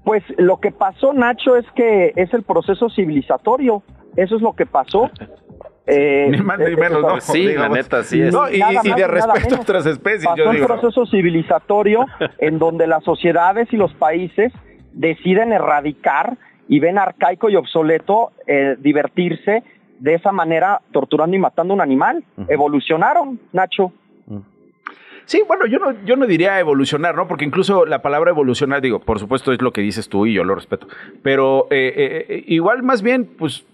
Pues 0.04 0.22
lo 0.36 0.60
que 0.60 0.70
pasó, 0.70 1.14
Nacho, 1.14 1.56
es 1.56 1.64
que 1.74 2.12
es 2.14 2.34
el 2.34 2.42
proceso 2.42 2.90
civilizatorio. 2.90 3.82
Eso 4.16 4.36
es 4.36 4.42
lo 4.42 4.52
que 4.52 4.66
pasó. 4.66 5.10
Eh, 5.90 6.28
Ni 6.30 6.42
más 6.42 6.58
ni 6.58 6.76
menos, 6.76 7.00
¿no? 7.00 7.18
Sí, 7.18 7.54
la 7.54 7.70
neta, 7.70 8.02
sí 8.02 8.20
es. 8.20 8.30
No, 8.30 8.46
y, 8.50 8.58
Nada 8.58 8.82
y 8.84 8.88
más 8.90 8.96
de 8.98 9.06
respeto 9.06 9.54
a 9.56 9.60
otras 9.60 9.86
especies, 9.86 10.26
Pasó 10.26 10.36
yo 10.36 10.50
un 10.50 10.66
proceso 10.66 11.06
civilizatorio 11.06 12.04
en 12.38 12.58
donde 12.58 12.86
las 12.86 13.02
sociedades 13.04 13.72
y 13.72 13.78
los 13.78 13.94
países 13.94 14.52
deciden 14.92 15.50
erradicar 15.50 16.36
y 16.68 16.80
ven 16.80 16.98
arcaico 16.98 17.48
y 17.48 17.56
obsoleto 17.56 18.32
eh, 18.46 18.76
divertirse 18.78 19.62
de 19.98 20.14
esa 20.14 20.32
manera 20.32 20.80
torturando 20.92 21.36
y 21.36 21.40
matando 21.40 21.72
a 21.72 21.76
un 21.76 21.80
animal. 21.80 22.22
Evolucionaron, 22.48 23.40
Nacho. 23.52 23.92
Sí, 25.28 25.42
bueno, 25.46 25.66
yo 25.66 25.78
no, 25.78 25.92
yo 26.06 26.16
no 26.16 26.26
diría 26.26 26.58
evolucionar, 26.58 27.14
¿no? 27.14 27.28
Porque 27.28 27.44
incluso 27.44 27.84
la 27.84 28.00
palabra 28.00 28.30
evolucionar, 28.30 28.80
digo, 28.80 29.00
por 29.00 29.18
supuesto 29.18 29.52
es 29.52 29.60
lo 29.60 29.74
que 29.74 29.82
dices 29.82 30.08
tú 30.08 30.24
y 30.24 30.32
yo 30.32 30.42
lo 30.42 30.54
respeto, 30.54 30.88
pero 31.22 31.66
eh, 31.70 31.92
eh, 31.94 32.26
eh, 32.30 32.44
igual 32.46 32.82
más 32.82 33.02
bien, 33.02 33.26
pues, 33.38 33.66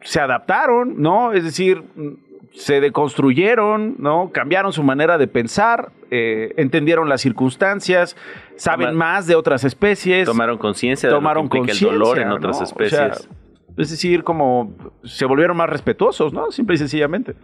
se 0.00 0.18
adaptaron, 0.18 1.00
¿no? 1.00 1.34
Es 1.34 1.44
decir, 1.44 1.84
mm, 1.94 2.10
se 2.54 2.80
deconstruyeron, 2.80 3.96
¿no? 3.98 4.30
Cambiaron 4.32 4.72
su 4.72 4.82
manera 4.82 5.18
de 5.18 5.26
pensar, 5.26 5.90
eh, 6.10 6.52
entendieron 6.56 7.08
las 7.08 7.20
circunstancias, 7.22 8.16
saben 8.56 8.88
Toma- 8.88 8.98
más 8.98 9.26
de 9.26 9.34
otras 9.34 9.64
especies. 9.64 10.26
Tomaron 10.26 10.58
conciencia 10.58 11.08
de 11.08 11.12
lo 11.14 11.18
que 11.18 11.22
tomaron 11.22 11.44
implica 11.44 11.72
el 11.72 11.80
dolor 11.80 12.18
en 12.18 12.28
conciencia, 12.28 12.34
otras 12.34 12.56
¿no? 12.56 12.60
O 12.60 12.64
especies. 12.64 13.18
sea, 13.18 13.34
Es 13.78 13.90
decir, 13.90 14.22
como 14.22 14.74
se 15.02 15.24
volvieron 15.24 15.56
más 15.56 15.68
respetuosos, 15.70 16.32
¿no? 16.34 16.50
Simple 16.52 16.74
y 16.74 16.78
sencillamente. 16.78 17.34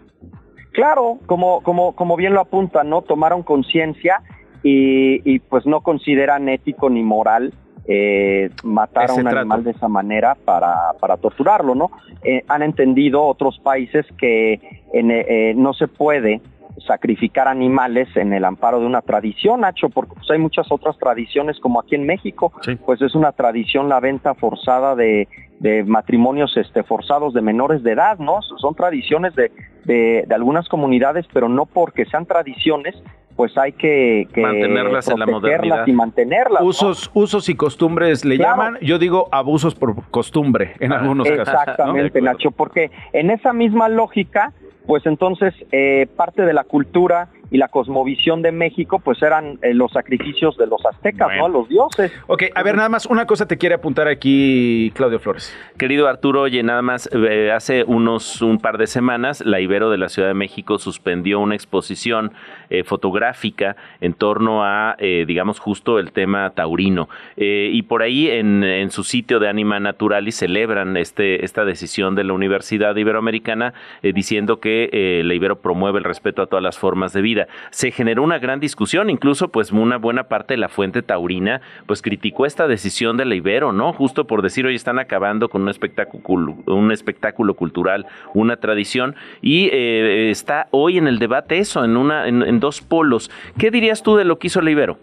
Claro, 0.73 1.19
como, 1.27 1.63
como, 1.63 1.95
como 1.97 2.17
bien 2.17 2.35
lo 2.35 2.41
apuntan, 2.41 2.91
¿no? 2.91 3.01
Tomaron 3.03 3.43
conciencia 3.43 4.21
y, 4.63 5.23
y 5.31 5.39
pues 5.39 5.65
no 5.67 5.81
consideran 5.81 6.49
ético 6.49 6.91
ni 6.91 7.03
moral 7.03 7.55
eh, 7.91 8.51
matar 8.65 9.11
a 9.11 9.15
un 9.15 9.23
trato. 9.23 9.39
animal 9.39 9.65
de 9.65 9.71
esa 9.71 9.89
manera 9.89 10.37
para, 10.45 10.93
para 11.01 11.17
torturarlo, 11.17 11.75
¿no? 11.75 11.91
Eh, 12.23 12.45
han 12.47 12.63
entendido 12.63 13.25
otros 13.25 13.59
países 13.61 14.05
que 14.19 14.83
en, 14.93 15.11
eh, 15.11 15.25
eh, 15.29 15.55
no 15.57 15.73
se 15.73 15.89
puede 15.89 16.43
sacrificar 16.87 17.49
animales 17.49 18.09
en 18.15 18.33
el 18.35 18.45
amparo 18.45 18.79
de 18.79 18.87
una 18.87 19.01
tradición, 19.01 19.63
Nacho, 19.63 19.89
porque 19.89 20.15
pues, 20.15 20.31
hay 20.31 20.39
muchas 20.39 20.71
otras 20.71 20.97
tradiciones 20.99 21.59
como 21.61 21.81
aquí 21.81 21.95
en 21.95 22.07
México, 22.07 22.53
pues 22.85 23.03
es 23.03 23.15
una 23.15 23.33
tradición 23.33 23.89
la 23.89 24.01
venta 24.01 24.35
forzada 24.35 24.95
de, 24.95 25.27
de 25.59 25.83
matrimonios 25.83 26.57
este, 26.57 26.85
forzados 26.85 27.35
de 27.35 27.41
menores 27.41 27.83
de 27.83 27.93
edad, 27.93 28.19
¿no? 28.19 28.43
Son 28.43 28.75
tradiciones 28.75 29.35
de, 29.35 29.51
de, 29.87 30.25
de 30.29 30.35
algunas 30.35 30.69
comunidades, 30.69 31.27
pero 31.33 31.49
no 31.49 31.67
porque 31.67 32.05
sean 32.05 32.27
tradiciones, 32.27 32.95
pues 33.39 33.57
hay 33.57 33.71
que, 33.71 34.27
que 34.35 34.41
Mantenerlas 34.41 35.09
en 35.09 35.21
la 35.21 35.27
modernidad. 35.27 35.87
y 35.87 35.93
mantenerlas. 35.93 36.61
¿no? 36.61 36.67
Usos, 36.67 37.09
usos 37.15 37.49
y 37.49 37.55
costumbres 37.55 38.25
le 38.25 38.35
Claro. 38.37 38.57
llaman, 38.57 38.79
yo 38.83 38.99
digo 38.99 39.29
abusos 39.31 39.77
por 39.77 39.95
costumbre 40.11 40.73
en 40.81 40.93
algunos 40.93 41.29
casos. 41.29 41.47
¿no? 41.47 41.53
Exactamente, 41.61 42.21
Nacho, 42.21 42.51
porque 42.51 42.91
en 43.13 43.31
esa 43.31 43.53
misma 43.53 43.89
lógica, 43.89 44.53
pues 44.89 45.05
entonces 45.07 45.55
eh, 45.71 46.09
parte 46.17 46.43
de 46.43 46.53
la 46.55 46.65
cultura 46.65 47.29
y 47.51 47.57
la 47.57 47.69
cosmovisión 47.69 48.43
de 48.43 48.53
México, 48.53 48.99
pues 48.99 49.23
eran 49.23 49.59
eh, 49.63 49.73
los 49.73 49.91
sacrificios 49.93 50.57
de 50.59 50.67
los 50.67 50.85
aztecas, 50.85 51.29
Bueno. 51.29 51.41
¿no? 51.41 51.47
A 51.47 51.49
los 51.49 51.69
dioses. 51.69 52.13
Ok, 52.27 52.43
a 52.55 52.63
ver, 52.63 52.77
nada 52.77 52.91
más 52.91 53.07
una 53.07 53.25
cosa 53.27 53.47
te 53.47 53.57
quiere 53.57 53.75
apuntar 53.75 54.07
aquí 54.07 54.93
Claudio 54.95 55.19
Flores. 55.19 55.57
Querido 55.79 56.09
Arturo, 56.09 56.43
oye, 56.43 56.63
nada 56.63 56.83
más, 56.83 57.09
eh, 57.13 57.51
hace 57.51 57.85
unos 57.85 58.43
un 58.43 58.59
par 58.59 58.77
de 58.77 58.87
semanas, 58.87 59.43
la 59.47 59.61
Ibero 59.61 59.89
de 59.91 59.97
la 59.97 60.11
Ciudad 60.11 60.29
de 60.29 60.35
México 60.35 60.79
suspendió 60.79 61.41
una 61.41 61.55
exposición 61.55 62.33
eh, 62.69 62.85
fotográfica 62.85 63.77
en 64.03 64.13
torno 64.13 64.63
a, 64.63 64.97
eh, 64.99 65.25
digamos, 65.27 65.59
justo 65.59 65.99
el 65.99 66.13
tema 66.13 66.51
taurino. 66.51 67.09
Eh, 67.39 67.71
y 67.73 67.83
por 67.83 68.03
ahí 68.03 68.29
en, 68.29 68.63
en 68.63 68.91
su 68.91 69.05
sitio 69.05 69.39
de 69.39 69.49
Anima 69.49 69.81
Naturalis 69.81 70.37
celebran 70.37 70.99
este, 70.99 71.47
esta 71.47 71.65
decisión 71.65 72.15
de 72.15 72.25
la 72.25 72.35
Universidad 72.35 72.95
Iberoamericana 72.95 73.73
eh, 74.03 74.13
diciendo 74.13 74.61
que 74.61 74.78
eh, 74.85 75.23
la 75.25 75.35
Ibero 75.35 75.61
promueve 75.61 75.99
el 75.99 76.05
respeto 76.05 76.43
a 76.43 76.47
todas 76.47 76.63
las 76.63 76.79
formas 76.79 77.13
de 77.13 77.23
vida. 77.23 77.49
Se 77.71 77.91
generó 77.91 78.23
una 78.23 78.39
gran 78.39 78.61
discusión, 78.61 79.11
incluso 79.11 79.49
pues 79.49 79.73
una 79.73 79.99
buena 79.99 80.25
parte 80.25 80.55
de 80.55 80.59
la 80.59 80.69
fuente 80.69 81.03
taurina 81.03 81.61
pues 81.87 82.03
criticó 82.03 82.47
esta 82.47 82.69
decisión 82.69 83.17
de 83.17 83.25
la 83.25 83.35
Ibero, 83.35 83.73
¿no? 83.73 83.93
Justo 83.93 84.27
por 84.27 84.43
decir, 84.43 84.67
hoy 84.67 84.75
están 84.75 84.99
acabando 84.99 85.49
con 85.49 85.63
un 85.63 85.69
espectáculo, 85.69 86.57
un 86.67 86.93
espectáculo 86.93 87.55
cultural, 87.55 88.07
una 88.35 88.57
tradición, 88.57 89.17
y 89.43 89.69
eh, 89.73 90.31
está 90.31 90.69
hoy 90.71 90.99
en 90.99 91.07
el 91.07 91.19
debate 91.19 91.59
eso, 91.59 91.85
en, 91.85 91.97
una, 91.97 92.29
en, 92.29 92.61
dos 92.61 92.81
polos. 92.81 93.31
¿Qué 93.59 93.71
dirías 93.71 94.03
tú 94.03 94.17
de 94.17 94.25
lo 94.25 94.39
que 94.39 94.49
hizo 94.49 94.61
la 94.61 94.71
Ibero? 94.71 94.99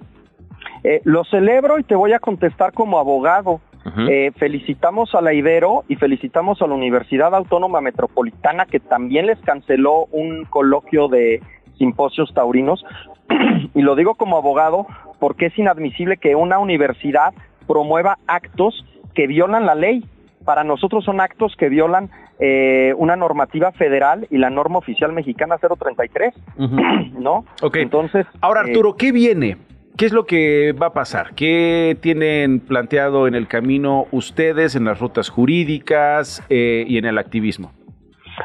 Eh, 0.83 1.01
lo 1.03 1.23
celebro 1.25 1.79
y 1.79 1.83
te 1.83 1.95
voy 1.95 2.13
a 2.13 2.19
contestar 2.19 2.73
como 2.73 2.99
abogado. 2.99 3.61
Eh, 4.09 4.31
felicitamos 4.37 5.13
a 5.13 5.21
la 5.21 5.33
Ibero 5.33 5.83
y 5.87 5.95
felicitamos 5.95 6.61
a 6.61 6.67
la 6.67 6.73
Universidad 6.73 7.35
Autónoma 7.35 7.81
Metropolitana 7.81 8.65
que 8.65 8.79
también 8.79 9.27
les 9.27 9.39
canceló 9.39 10.05
un 10.11 10.45
coloquio 10.45 11.07
de 11.07 11.41
simposios 11.77 12.33
taurinos. 12.33 12.83
y 13.75 13.81
lo 13.81 13.95
digo 13.95 14.15
como 14.15 14.37
abogado 14.37 14.87
porque 15.19 15.47
es 15.47 15.57
inadmisible 15.57 16.17
que 16.17 16.35
una 16.35 16.57
universidad 16.57 17.33
promueva 17.67 18.17
actos 18.27 18.85
que 19.13 19.27
violan 19.27 19.65
la 19.65 19.75
ley. 19.75 20.03
Para 20.45 20.63
nosotros 20.63 21.03
son 21.03 21.21
actos 21.21 21.55
que 21.55 21.69
violan 21.69 22.09
eh, 22.39 22.93
una 22.97 23.15
normativa 23.15 23.71
federal 23.71 24.27
y 24.29 24.37
la 24.37 24.49
norma 24.49 24.79
oficial 24.79 25.13
mexicana 25.13 25.57
033, 25.57 26.33
¿no? 27.19 27.45
Ok. 27.61 27.77
Entonces, 27.77 28.25
Ahora, 28.41 28.61
eh, 28.61 28.69
Arturo, 28.69 28.95
¿qué 28.95 29.11
viene? 29.11 29.57
¿Qué 29.97 30.05
es 30.05 30.11
lo 30.11 30.25
que 30.25 30.73
va 30.73 30.87
a 30.87 30.93
pasar? 30.93 31.35
¿Qué 31.35 31.97
tienen 32.01 32.59
planteado 32.59 33.27
en 33.27 33.35
el 33.35 33.47
camino 33.47 34.07
ustedes, 34.11 34.75
en 34.75 34.83
las 34.83 34.99
rutas 34.99 35.29
jurídicas 35.29 36.43
eh, 36.49 36.83
y 36.85 36.97
en 36.97 37.05
el 37.05 37.17
activismo? 37.17 37.71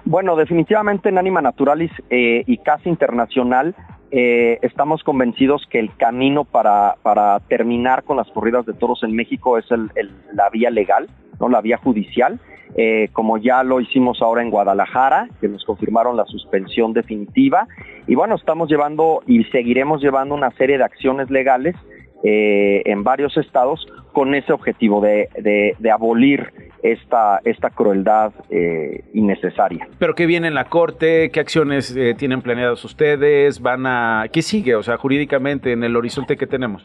Bueno, 0.04 0.36
definitivamente 0.36 1.08
en 1.08 1.18
Anima 1.18 1.42
Naturalis 1.42 1.90
eh, 2.08 2.44
y 2.46 2.58
Casa 2.58 2.88
Internacional 2.88 3.74
eh, 4.10 4.58
estamos 4.62 5.02
convencidos 5.04 5.66
que 5.70 5.78
el 5.78 5.94
camino 5.96 6.44
para, 6.44 6.96
para 7.02 7.38
terminar 7.40 8.02
con 8.04 8.16
las 8.16 8.28
corridas 8.30 8.66
de 8.66 8.72
toros 8.72 9.02
en 9.02 9.14
México 9.14 9.58
es 9.58 9.70
el- 9.70 9.90
la 10.34 10.50
vía 10.50 10.70
legal, 10.70 11.08
no 11.38 11.48
la 11.48 11.60
vía 11.60 11.76
judicial, 11.78 12.38
eh, 12.76 13.08
como 13.12 13.38
ya 13.38 13.62
lo 13.62 13.80
hicimos 13.80 14.22
ahora 14.22 14.42
en 14.42 14.50
Guadalajara, 14.50 15.28
que 15.40 15.48
nos 15.48 15.64
confirmaron 15.64 16.16
la 16.16 16.24
suspensión 16.26 16.92
definitiva. 16.92 17.66
Y 18.06 18.14
bueno, 18.14 18.34
estamos 18.36 18.68
llevando 18.68 19.22
y 19.26 19.44
seguiremos 19.44 20.02
llevando 20.02 20.34
una 20.34 20.50
serie 20.52 20.78
de 20.78 20.84
acciones 20.84 21.30
legales 21.30 21.74
eh, 22.22 22.82
en 22.84 23.02
varios 23.04 23.36
estados 23.36 23.86
con 24.12 24.34
ese 24.34 24.52
objetivo 24.52 25.00
de, 25.00 25.28
de- 25.40 25.74
de 25.78 25.90
abolir 25.90 26.52
esta, 26.82 27.40
esta 27.44 27.70
crueldad 27.70 28.32
eh, 28.48 29.04
innecesaria. 29.14 29.86
¿Pero 29.98 30.14
qué 30.14 30.24
viene 30.26 30.48
en 30.48 30.54
la 30.54 30.64
corte? 30.64 31.30
¿Qué 31.30 31.38
acciones 31.40 31.94
eh, 31.94 32.14
tienen 32.16 32.40
planeadas 32.42 32.82
ustedes? 32.84 33.60
¿Van 33.60 33.86
a 33.86 34.24
qué 34.32 34.40
sigue? 34.42 34.74
O 34.74 34.82
sea, 34.82 34.96
jurídicamente 34.96 35.72
en 35.72 35.84
el 35.84 35.94
horizonte 35.96 36.36
que 36.36 36.46
tenemos. 36.46 36.82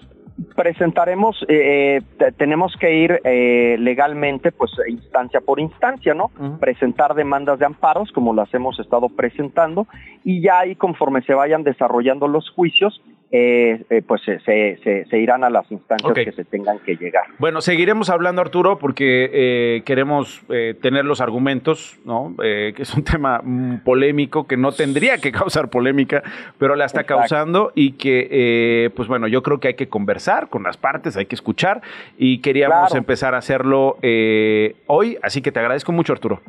presentaremos, 0.55 1.45
eh, 1.47 2.01
te- 2.17 2.31
tenemos 2.33 2.75
que 2.77 2.93
ir 2.93 3.21
eh, 3.23 3.77
legalmente, 3.79 4.51
pues 4.51 4.71
instancia 4.87 5.39
por 5.41 5.59
instancia, 5.59 6.13
¿no? 6.13 6.29
Presentar 6.59 7.13
demandas 7.13 7.59
de 7.59 7.65
amparos, 7.65 8.11
como 8.11 8.33
las 8.33 8.53
hemos 8.53 8.77
estado 8.79 9.07
presentando, 9.09 9.87
y 10.23 10.41
ya 10.41 10.59
ahí 10.59 10.75
conforme 10.75 11.21
se 11.23 11.33
vayan 11.33 11.63
desarrollando 11.63 12.27
los 12.27 12.49
juicios, 12.49 13.01
eh, 13.31 13.83
eh, 13.89 14.01
pues 14.07 14.21
se, 14.21 14.39
se- 15.09 15.17
irán 15.19 15.43
a 15.43 15.49
las 15.49 15.69
instancias 15.71 16.13
que 16.13 16.31
se 16.31 16.45
tengan 16.45 16.79
que 16.79 16.95
llegar. 16.95 17.23
Bueno, 17.39 17.59
seguiremos 17.61 18.09
hablando, 18.09 18.41
Arturo, 18.41 18.77
porque 18.77 19.29
eh, 19.33 19.81
queremos 19.85 20.43
eh, 20.49 20.75
tener 20.81 21.05
los 21.05 21.21
argumentos, 21.21 21.97
¿no? 22.05 22.35
Eh, 22.43 22.73
que 22.75 22.83
es 22.83 22.93
un 22.93 23.03
tema 23.03 23.41
mm, 23.43 23.79
polémico 23.83 24.45
que 24.47 24.57
no 24.57 24.71
tendría 24.71 25.17
que 25.17 25.31
causar 25.31 25.69
polémica, 25.69 26.23
pero 26.59 26.75
la 26.75 26.85
está 26.85 27.01
Exacto. 27.01 27.19
causando 27.21 27.71
y 27.75 27.93
que, 27.93 28.27
eh, 28.31 28.89
pues 28.95 29.07
bueno, 29.07 29.27
yo 29.27 29.41
creo 29.43 29.59
que 29.59 29.69
hay 29.69 29.73
que 29.75 29.89
conversar 29.89 30.47
con 30.49 30.63
las 30.63 30.77
partes, 30.77 31.17
hay 31.17 31.25
que 31.25 31.35
escuchar 31.35 31.81
y 32.17 32.39
queríamos 32.39 32.89
Claro. 32.89 32.97
empezar 32.97 33.35
a 33.35 33.39
hacerlo 33.39 33.97
eh, 34.01 34.75
hoy, 34.87 35.17
así 35.23 35.41
que 35.41 35.51
te 35.51 35.59
agradezco 35.59 35.91
mucho, 35.91 36.13
Arturo. 36.13 36.41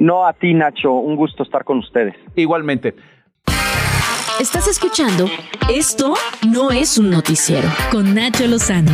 No 0.00 0.26
a 0.26 0.32
ti, 0.32 0.54
Nacho, 0.54 0.92
un 0.92 1.14
gusto 1.16 1.42
estar 1.42 1.64
con 1.64 1.78
ustedes. 1.78 2.14
Igualmente. 2.34 2.94
Estás 4.40 4.68
escuchando 4.68 5.28
Esto 5.68 6.14
no 6.46 6.70
es 6.70 6.96
un 6.96 7.10
noticiero 7.10 7.68
con 7.90 8.14
Nacho 8.14 8.46
Lozano. 8.46 8.92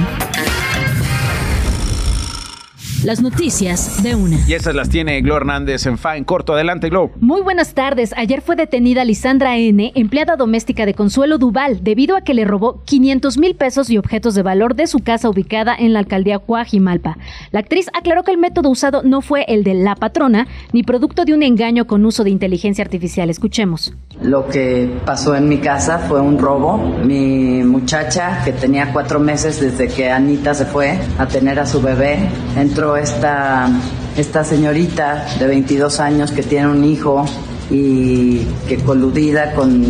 Las 3.04 3.20
noticias 3.20 4.02
de 4.02 4.14
una. 4.14 4.38
Y 4.48 4.54
esas 4.54 4.74
las 4.74 4.88
tiene 4.88 5.20
Glo 5.20 5.36
Hernández 5.36 5.84
en 5.84 5.98
fa 5.98 6.16
en 6.16 6.24
corto. 6.24 6.54
Adelante, 6.54 6.88
Glo. 6.88 7.10
Muy 7.20 7.42
buenas 7.42 7.74
tardes. 7.74 8.14
Ayer 8.16 8.40
fue 8.40 8.56
detenida 8.56 9.04
Lisandra 9.04 9.58
N., 9.58 9.92
empleada 9.94 10.36
doméstica 10.36 10.86
de 10.86 10.94
Consuelo 10.94 11.36
Duval, 11.36 11.84
debido 11.84 12.16
a 12.16 12.22
que 12.22 12.32
le 12.32 12.46
robó 12.46 12.82
500 12.86 13.36
mil 13.36 13.56
pesos 13.56 13.90
y 13.90 13.98
objetos 13.98 14.34
de 14.34 14.42
valor 14.42 14.74
de 14.74 14.86
su 14.86 15.00
casa 15.00 15.28
ubicada 15.28 15.76
en 15.78 15.92
la 15.92 15.98
alcaldía 15.98 16.38
Coajimalpa. 16.38 17.18
La 17.52 17.60
actriz 17.60 17.88
aclaró 17.92 18.22
que 18.22 18.30
el 18.30 18.38
método 18.38 18.70
usado 18.70 19.02
no 19.02 19.20
fue 19.20 19.44
el 19.48 19.64
de 19.64 19.74
la 19.74 19.96
patrona, 19.96 20.46
ni 20.72 20.82
producto 20.82 21.26
de 21.26 21.34
un 21.34 21.42
engaño 21.42 21.86
con 21.86 22.06
uso 22.06 22.24
de 22.24 22.30
inteligencia 22.30 22.84
artificial. 22.84 23.28
Escuchemos. 23.28 23.92
Lo 24.22 24.48
que 24.48 24.90
pasó 25.04 25.36
en 25.36 25.46
mi 25.46 25.58
casa 25.58 25.98
fue 25.98 26.22
un 26.22 26.38
robo. 26.38 26.78
Mi 27.04 27.62
muchacha, 27.64 28.40
que 28.46 28.52
tenía 28.52 28.94
cuatro 28.94 29.20
meses 29.20 29.60
desde 29.60 29.88
que 29.88 30.10
Anita 30.10 30.54
se 30.54 30.64
fue 30.64 30.98
a 31.18 31.26
tener 31.26 31.60
a 31.60 31.66
su 31.66 31.82
bebé, 31.82 32.18
entró 32.56 32.93
esta, 32.96 33.68
esta 34.16 34.44
señorita 34.44 35.26
de 35.38 35.46
22 35.46 36.00
años 36.00 36.30
que 36.30 36.42
tiene 36.42 36.68
un 36.68 36.84
hijo 36.84 37.24
y 37.70 38.40
que 38.68 38.78
coludida 38.78 39.54
con 39.54 39.84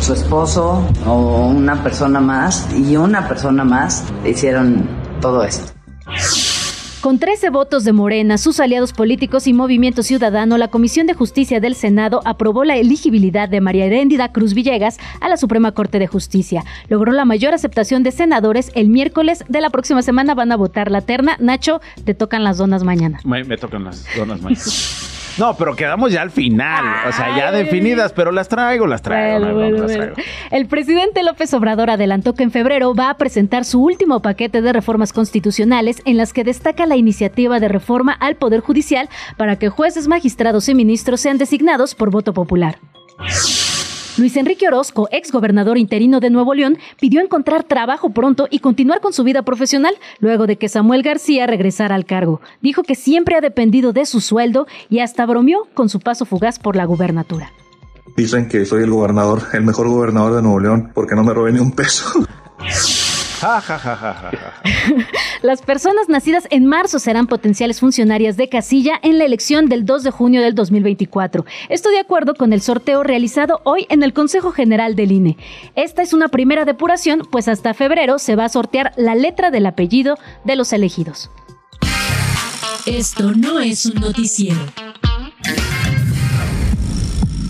su 0.00 0.14
esposo 0.14 0.84
o 1.06 1.46
una 1.46 1.82
persona 1.82 2.20
más 2.20 2.68
y 2.74 2.96
una 2.96 3.28
persona 3.28 3.64
más 3.64 4.04
hicieron 4.24 4.88
todo 5.20 5.44
esto. 5.44 5.72
Con 7.02 7.18
13 7.18 7.50
votos 7.50 7.82
de 7.82 7.92
Morena, 7.92 8.38
sus 8.38 8.60
aliados 8.60 8.92
políticos 8.92 9.48
y 9.48 9.52
Movimiento 9.52 10.04
Ciudadano, 10.04 10.56
la 10.56 10.68
Comisión 10.68 11.08
de 11.08 11.14
Justicia 11.14 11.58
del 11.58 11.74
Senado 11.74 12.20
aprobó 12.24 12.62
la 12.62 12.76
elegibilidad 12.76 13.48
de 13.48 13.60
María 13.60 13.86
Heréndida 13.86 14.30
Cruz 14.30 14.54
Villegas 14.54 14.98
a 15.20 15.28
la 15.28 15.36
Suprema 15.36 15.72
Corte 15.72 15.98
de 15.98 16.06
Justicia. 16.06 16.62
Logró 16.88 17.10
la 17.10 17.24
mayor 17.24 17.54
aceptación 17.54 18.04
de 18.04 18.12
senadores. 18.12 18.70
El 18.76 18.88
miércoles 18.88 19.42
de 19.48 19.60
la 19.60 19.70
próxima 19.70 20.02
semana 20.02 20.36
van 20.36 20.52
a 20.52 20.56
votar 20.56 20.92
la 20.92 21.00
terna. 21.00 21.36
Nacho, 21.40 21.80
te 22.04 22.14
tocan 22.14 22.44
las 22.44 22.58
donas 22.58 22.84
mañana. 22.84 23.18
Me, 23.24 23.42
me 23.42 23.56
tocan 23.56 23.82
las 23.82 24.06
donas 24.16 24.40
más. 24.40 25.08
No, 25.38 25.56
pero 25.56 25.74
quedamos 25.74 26.12
ya 26.12 26.22
al 26.22 26.30
final. 26.30 26.84
o 27.08 27.12
sea, 27.12 27.36
ya 27.36 27.52
definidas, 27.52 28.12
pero 28.12 28.32
las 28.32 28.48
traigo, 28.48 28.86
las 28.86 29.02
traigo. 29.02 29.38
Bueno, 29.38 29.48
no, 29.48 29.54
bueno, 29.54 29.86
las 29.86 29.96
bueno. 29.96 30.14
El 30.50 30.66
presidente 30.66 31.22
López 31.22 31.52
Obrador 31.54 31.90
adelantó 31.90 32.34
que 32.34 32.42
en 32.42 32.50
febrero 32.50 32.94
va 32.94 33.10
a 33.10 33.16
presentar 33.16 33.64
su 33.64 33.82
último 33.82 34.20
paquete 34.20 34.62
de 34.62 34.72
reformas 34.72 35.12
constitucionales 35.12 36.02
en 36.04 36.16
las 36.16 36.32
que 36.32 36.44
destaca 36.44 36.86
la 36.86 36.96
iniciativa 36.96 37.60
de 37.60 37.68
reforma 37.68 38.12
al 38.12 38.36
Poder 38.36 38.60
Judicial 38.60 39.08
para 39.36 39.56
que 39.56 39.68
jueces, 39.68 40.08
magistrados 40.08 40.68
y 40.68 40.74
ministros 40.74 41.20
sean 41.20 41.38
designados 41.38 41.94
por 41.94 42.10
voto 42.10 42.32
popular. 42.32 42.78
Luis 44.18 44.36
Enrique 44.36 44.68
Orozco, 44.68 45.08
ex 45.10 45.32
gobernador 45.32 45.78
interino 45.78 46.20
de 46.20 46.28
Nuevo 46.28 46.52
León, 46.52 46.76
pidió 47.00 47.22
encontrar 47.22 47.64
trabajo 47.64 48.10
pronto 48.10 48.46
y 48.50 48.58
continuar 48.58 49.00
con 49.00 49.14
su 49.14 49.24
vida 49.24 49.42
profesional 49.42 49.94
luego 50.20 50.46
de 50.46 50.56
que 50.56 50.68
Samuel 50.68 51.02
García 51.02 51.46
regresara 51.46 51.94
al 51.94 52.04
cargo. 52.04 52.42
Dijo 52.60 52.82
que 52.82 52.94
siempre 52.94 53.36
ha 53.36 53.40
dependido 53.40 53.94
de 53.94 54.04
su 54.04 54.20
sueldo 54.20 54.66
y 54.90 54.98
hasta 54.98 55.24
bromeó 55.24 55.66
con 55.72 55.88
su 55.88 55.98
paso 55.98 56.26
fugaz 56.26 56.58
por 56.58 56.76
la 56.76 56.84
gubernatura. 56.84 57.52
Dicen 58.14 58.48
que 58.48 58.66
soy 58.66 58.82
el 58.82 58.90
gobernador, 58.90 59.44
el 59.54 59.62
mejor 59.62 59.88
gobernador 59.88 60.34
de 60.34 60.42
Nuevo 60.42 60.60
León, 60.60 60.90
porque 60.94 61.14
no 61.14 61.24
me 61.24 61.32
robé 61.32 61.52
ni 61.52 61.60
un 61.60 61.72
peso. 61.72 62.26
Ja, 63.42 63.60
ja, 63.60 63.76
ja. 63.76 64.30
Las 65.42 65.62
personas 65.62 66.08
nacidas 66.08 66.46
en 66.50 66.64
marzo 66.64 67.00
serán 67.00 67.26
potenciales 67.26 67.80
funcionarias 67.80 68.36
de 68.36 68.48
casilla 68.48 69.00
en 69.02 69.18
la 69.18 69.24
elección 69.24 69.66
del 69.66 69.84
2 69.84 70.04
de 70.04 70.10
junio 70.12 70.42
del 70.42 70.54
2024. 70.54 71.44
Esto 71.68 71.90
de 71.90 71.98
acuerdo 71.98 72.36
con 72.36 72.52
el 72.52 72.60
sorteo 72.60 73.02
realizado 73.02 73.60
hoy 73.64 73.86
en 73.88 74.04
el 74.04 74.12
Consejo 74.12 74.52
General 74.52 74.94
del 74.94 75.10
INE. 75.10 75.38
Esta 75.74 76.02
es 76.02 76.12
una 76.12 76.28
primera 76.28 76.64
depuración, 76.64 77.26
pues 77.32 77.48
hasta 77.48 77.74
febrero 77.74 78.20
se 78.20 78.36
va 78.36 78.44
a 78.44 78.48
sortear 78.48 78.92
la 78.96 79.16
letra 79.16 79.50
del 79.50 79.66
apellido 79.66 80.18
de 80.44 80.54
los 80.54 80.72
elegidos. 80.72 81.28
Esto 82.86 83.32
no 83.32 83.58
es 83.58 83.86
un 83.86 84.00
noticiero. 84.00 84.60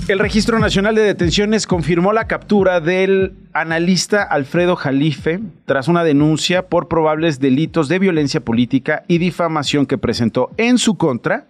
El 0.09 0.19
Registro 0.19 0.59
Nacional 0.59 0.97
de 0.97 1.03
Detenciones 1.03 1.69
confirmó 1.69 2.13
la 2.13 2.27
captura 2.27 2.81
del 2.81 3.35
analista 3.53 4.25
Alfredo 4.25 4.75
Jalife 4.75 5.39
tras 5.65 5.87
una 5.87 6.03
denuncia 6.03 6.67
por 6.67 6.89
probables 6.89 7.39
delitos 7.39 7.89
de 7.89 8.01
violencia 8.01 8.41
política 8.41 9.05
y 9.07 9.19
difamación 9.19 9.87
que 9.87 9.99
presentó 9.99 10.51
en 10.57 10.79
su 10.79 10.97
contra 10.97 11.47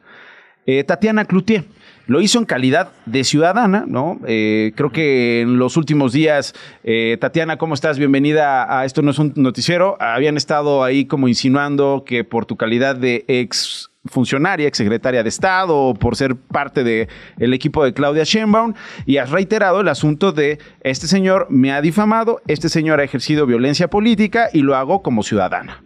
eh, 0.67 0.85
Tatiana 0.85 1.25
Cloutier. 1.25 1.65
Lo 2.07 2.21
hizo 2.21 2.38
en 2.38 2.45
calidad 2.45 2.93
de 3.07 3.25
ciudadana, 3.25 3.85
¿no? 3.87 4.21
Eh, 4.27 4.73
creo 4.77 4.93
que 4.93 5.41
en 5.41 5.59
los 5.59 5.79
últimos 5.79 6.12
días, 6.12 6.53
eh, 6.85 7.17
Tatiana, 7.21 7.57
¿cómo 7.57 7.73
estás? 7.73 7.99
Bienvenida 7.99 8.79
a 8.79 8.85
Esto 8.85 9.01
no 9.01 9.12
es 9.12 9.19
un 9.19 9.33
noticiero. 9.37 9.97
Habían 9.99 10.37
estado 10.37 10.85
ahí 10.85 11.07
como 11.07 11.27
insinuando 11.27 12.05
que 12.05 12.23
por 12.23 12.45
tu 12.45 12.57
calidad 12.57 12.97
de 12.97 13.25
ex 13.29 13.91
funcionaria, 14.05 14.67
ex 14.67 14.79
secretaria 14.79 15.23
de 15.23 15.29
Estado, 15.29 15.95
por 15.95 16.17
ser 16.17 16.35
parte 16.37 16.83
del 16.85 17.09
el 17.38 17.55
equipo 17.55 17.85
de 17.85 17.93
Claudia 17.93 18.25
Sheinbaum, 18.25 18.75
y 19.07 19.19
has 19.19 19.31
reiterado 19.31 19.81
el 19.81 19.88
asunto 19.88 20.33
de 20.33 20.59
este 20.81 21.07
señor 21.07 21.47
me 21.51 21.73
ha 21.73 21.81
difamado, 21.81 22.41
este 22.49 22.69
señor 22.69 23.01
ha 23.01 23.05
ejercido 23.05 23.47
violencia 23.47 23.88
política 23.88 24.49
y 24.53 24.62
lo 24.62 24.75
hago 24.75 25.03
como 25.03 25.23
ciudadana. 25.23 25.83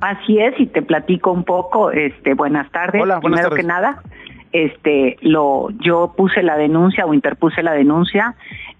Así 0.00 0.38
es, 0.38 0.58
y 0.58 0.66
te 0.66 0.82
platico 0.82 1.32
un 1.32 1.44
poco, 1.44 1.90
este, 1.90 2.34
buenas 2.34 2.70
tardes. 2.70 3.02
Hola, 3.02 3.18
buenas 3.18 3.40
Primero 3.40 3.48
tardes. 3.50 3.64
que 3.64 3.68
nada, 3.68 4.02
este, 4.52 5.16
lo, 5.20 5.68
yo 5.80 6.14
puse 6.16 6.42
la 6.42 6.56
denuncia 6.56 7.04
o 7.04 7.12
interpuse 7.12 7.62
la 7.62 7.72
denuncia 7.72 8.34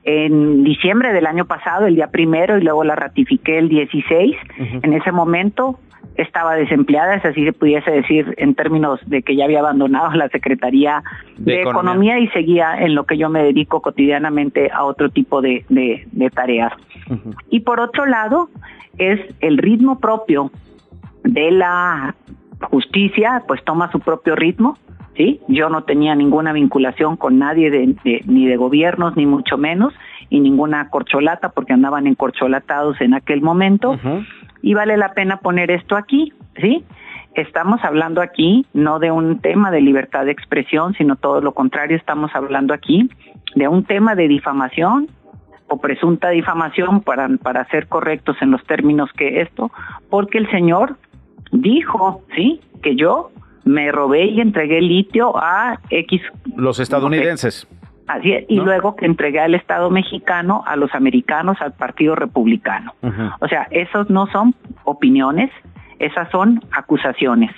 en 0.04 0.64
diciembre 0.64 1.12
del 1.12 1.26
año 1.26 1.44
pasado, 1.44 1.86
el 1.86 1.96
día 1.96 2.06
primero, 2.06 2.56
y 2.56 2.62
luego 2.62 2.84
la 2.84 2.94
ratifiqué 2.94 3.58
el 3.58 3.68
16. 3.68 4.36
En 4.82 4.92
ese 4.94 5.12
momento 5.12 5.78
estaba 6.16 6.54
desempleada, 6.56 7.20
si 7.20 7.28
así 7.28 7.44
se 7.44 7.52
pudiese 7.52 7.90
decir 7.90 8.34
en 8.38 8.54
términos 8.54 8.98
de 9.06 9.22
que 9.22 9.36
ya 9.36 9.44
había 9.44 9.60
abandonado 9.60 10.10
la 10.12 10.28
Secretaría 10.28 11.02
De 11.36 11.52
de, 11.52 11.60
Economía. 11.62 12.16
Economía. 12.16 12.18
y 12.18 12.28
seguía 12.28 12.74
en 12.80 12.94
lo 12.94 13.04
que 13.04 13.16
yo 13.16 13.28
me 13.28 13.42
dedico 13.42 13.80
cotidianamente 13.82 14.70
a 14.72 14.84
otro 14.84 15.10
tipo 15.10 15.40
de, 15.40 15.64
de- 15.68 16.06
de 16.10 16.30
tareas. 16.30 16.72
Y 17.50 17.60
por 17.60 17.78
otro 17.80 18.04
lado, 18.06 18.48
es 18.98 19.20
el 19.40 19.58
ritmo 19.58 20.00
propio 20.00 20.50
de 21.22 21.50
la 21.52 22.14
justicia, 22.62 23.44
pues 23.46 23.62
toma 23.64 23.90
su 23.92 24.00
propio 24.00 24.34
ritmo, 24.34 24.76
¿sí? 25.16 25.40
Yo 25.48 25.68
no 25.68 25.84
tenía 25.84 26.14
ninguna 26.14 26.52
vinculación 26.52 27.16
con 27.16 27.38
nadie, 27.38 27.70
de, 27.70 27.94
de- 28.04 28.22
ni 28.26 28.46
de 28.46 28.56
gobiernos, 28.56 29.16
ni 29.16 29.26
mucho 29.26 29.56
menos, 29.56 29.94
y 30.30 30.40
ninguna 30.40 30.90
corcholata, 30.90 31.50
porque 31.50 31.72
andaban 31.72 32.06
encorcholatados 32.06 33.00
en 33.00 33.14
aquel 33.14 33.40
momento, 33.40 33.98
y 34.62 34.74
vale 34.74 34.96
la 34.96 35.12
pena 35.12 35.38
poner 35.38 35.70
esto 35.70 35.96
aquí, 35.96 36.32
¿sí? 36.60 36.84
Estamos 37.34 37.80
hablando 37.84 38.20
aquí 38.20 38.66
no 38.72 38.98
de 38.98 39.10
un 39.10 39.40
tema 39.40 39.70
de 39.70 39.80
libertad 39.80 40.24
de 40.24 40.32
expresión, 40.32 40.94
sino 40.94 41.16
todo 41.16 41.40
lo 41.40 41.52
contrario, 41.52 41.96
estamos 41.96 42.30
hablando 42.34 42.74
aquí 42.74 43.08
de 43.54 43.68
un 43.68 43.84
tema 43.84 44.14
de 44.14 44.28
difamación 44.28 45.08
o 45.68 45.78
presunta 45.78 46.30
difamación 46.30 47.02
para, 47.02 47.28
para 47.42 47.66
ser 47.66 47.86
correctos 47.88 48.36
en 48.40 48.50
los 48.50 48.64
términos 48.64 49.10
que 49.16 49.42
esto, 49.42 49.70
porque 50.10 50.38
el 50.38 50.50
señor 50.50 50.96
dijo, 51.52 52.22
¿sí? 52.34 52.60
Que 52.82 52.96
yo 52.96 53.30
me 53.64 53.92
robé 53.92 54.24
y 54.24 54.40
entregué 54.40 54.80
litio 54.80 55.36
a 55.36 55.78
X, 55.90 56.22
Los 56.56 56.80
estadounidenses. 56.80 57.68
Así 58.08 58.32
es, 58.32 58.44
y 58.48 58.56
¿No? 58.56 58.64
luego 58.64 58.96
que 58.96 59.06
entregué 59.06 59.40
al 59.40 59.54
Estado 59.54 59.90
mexicano, 59.90 60.64
a 60.66 60.76
los 60.76 60.94
americanos, 60.94 61.56
al 61.60 61.72
Partido 61.72 62.14
Republicano. 62.14 62.94
O 63.40 63.48
sea, 63.48 63.68
esos 63.70 64.10
no 64.10 64.26
son 64.26 64.54
opiniones, 64.84 65.50
esas 65.98 66.30
son 66.30 66.60
acusaciones. 66.72 67.50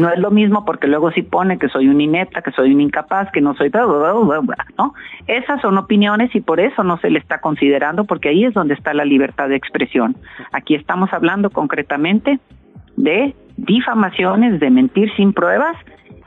No 0.00 0.08
es 0.08 0.18
lo 0.18 0.30
mismo 0.30 0.64
porque 0.64 0.86
luego 0.86 1.10
sí 1.10 1.22
pone 1.22 1.58
que 1.58 1.68
soy 1.68 1.88
un 1.88 2.00
inepta, 2.00 2.40
que 2.40 2.52
soy 2.52 2.72
un 2.72 2.80
incapaz, 2.80 3.32
que 3.32 3.40
no 3.40 3.54
soy... 3.54 3.68
bla, 3.68 3.84
bla, 3.84 4.38
bla, 4.38 4.66
¿no? 4.78 4.94
Esas 5.26 5.60
son 5.60 5.76
opiniones 5.76 6.32
y 6.36 6.40
por 6.40 6.60
eso 6.60 6.84
no 6.84 6.98
se 6.98 7.10
le 7.10 7.18
está 7.18 7.40
considerando 7.40 8.04
porque 8.04 8.28
ahí 8.28 8.44
es 8.44 8.54
donde 8.54 8.74
está 8.74 8.94
la 8.94 9.04
libertad 9.04 9.48
de 9.48 9.56
expresión. 9.56 10.16
Aquí 10.52 10.76
estamos 10.76 11.12
hablando 11.12 11.50
concretamente 11.50 12.38
de 12.96 13.34
difamaciones, 13.56 14.60
de 14.60 14.70
mentir 14.70 15.12
sin 15.16 15.32
pruebas 15.32 15.76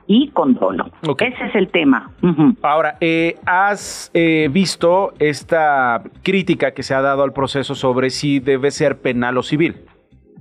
y 0.07 0.29
con 0.29 0.55
dolo. 0.55 0.89
Ese 1.19 1.45
es 1.45 1.55
el 1.55 1.69
tema. 1.69 2.11
Ujú. 2.21 2.55
Ahora, 2.61 2.97
eh, 2.99 3.37
¿has 3.45 4.11
eh, 4.13 4.49
visto 4.51 5.13
esta 5.19 6.03
crítica 6.23 6.71
que 6.71 6.83
se 6.83 6.93
ha 6.93 7.01
dado 7.01 7.23
al 7.23 7.33
proceso 7.33 7.75
sobre 7.75 8.09
si 8.09 8.39
debe 8.39 8.71
ser 8.71 8.99
penal 8.99 9.37
o 9.37 9.43
civil? 9.43 9.75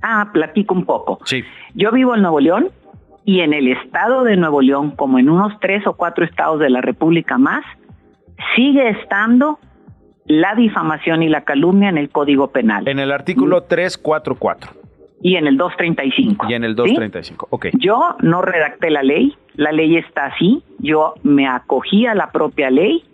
Ah, 0.02 0.30
platico 0.32 0.74
un 0.74 0.84
poco. 0.84 1.20
Sí. 1.24 1.44
Yo 1.74 1.92
vivo 1.92 2.14
en 2.14 2.22
Nuevo 2.22 2.40
León 2.40 2.70
y 3.24 3.40
en 3.40 3.52
el 3.52 3.68
estado 3.68 4.24
de 4.24 4.36
Nuevo 4.36 4.62
León, 4.62 4.90
como 4.96 5.18
en 5.18 5.30
unos 5.30 5.52
tres 5.60 5.86
o 5.86 5.94
cuatro 5.94 6.24
estados 6.24 6.58
de 6.58 6.70
la 6.70 6.80
República 6.80 7.38
más, 7.38 7.64
sigue 8.56 8.88
estando 8.90 9.60
la 10.26 10.54
difamación 10.54 11.22
y 11.22 11.28
la 11.28 11.42
calumnia 11.42 11.88
en 11.88 11.98
el 11.98 12.08
Código 12.08 12.48
Penal 12.52 12.88
En 12.88 12.98
el 12.98 13.10
artículo 13.10 13.62
344 13.64 14.82
y 15.22 15.36
en 15.36 15.46
el 15.46 15.56
235. 15.56 16.46
y 16.48 16.54
en 16.54 16.64
el 16.64 16.72
¿sí? 16.72 16.76
235. 16.76 17.46
Ok. 17.50 17.66
Yo 17.78 18.16
no 18.20 18.42
redacté 18.42 18.90
la 18.90 19.02
ley, 19.02 19.36
la 19.54 19.72
ley 19.72 19.96
está 19.96 20.26
así, 20.26 20.62
yo 20.78 21.14
me 21.22 21.46
acogí 21.46 22.06
a 22.06 22.14
la 22.14 22.30
propia 22.30 22.70
ley 22.70 23.04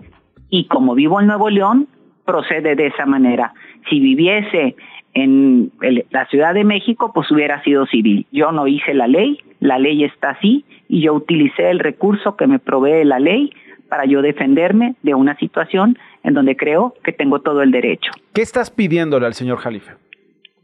y 0.50 0.66
como 0.66 0.94
vivo 0.94 1.20
en 1.20 1.26
Nuevo 1.26 1.50
León, 1.50 1.88
procede 2.24 2.74
de 2.76 2.86
esa 2.88 3.06
manera. 3.06 3.54
Si 3.88 4.00
viviese 4.00 4.76
en 5.14 5.72
el- 5.82 6.04
la 6.10 6.26
Ciudad 6.26 6.54
de 6.54 6.64
México, 6.64 7.12
pues 7.14 7.30
hubiera 7.30 7.62
sido 7.64 7.86
civil. 7.86 8.26
Yo 8.32 8.52
no 8.52 8.66
hice 8.66 8.94
la 8.94 9.06
ley, 9.08 9.38
la 9.60 9.78
ley 9.78 10.04
está 10.04 10.30
así 10.30 10.64
y 10.88 11.00
yo 11.00 11.14
utilicé 11.14 11.70
el 11.70 11.78
recurso 11.80 12.36
que 12.36 12.46
me 12.46 12.58
provee 12.58 13.04
la 13.04 13.18
ley 13.18 13.52
para 13.88 14.04
yo 14.04 14.20
defenderme 14.22 14.94
de 15.02 15.14
una 15.14 15.36
situación 15.38 15.98
en 16.22 16.34
donde 16.34 16.56
creo 16.56 16.94
que 17.02 17.12
tengo 17.12 17.40
todo 17.40 17.62
el 17.62 17.70
derecho. 17.70 18.12
¿Qué 18.34 18.42
estás 18.42 18.70
pidiéndole 18.70 19.26
al 19.26 19.34
señor 19.34 19.58
Jalife? 19.58 19.92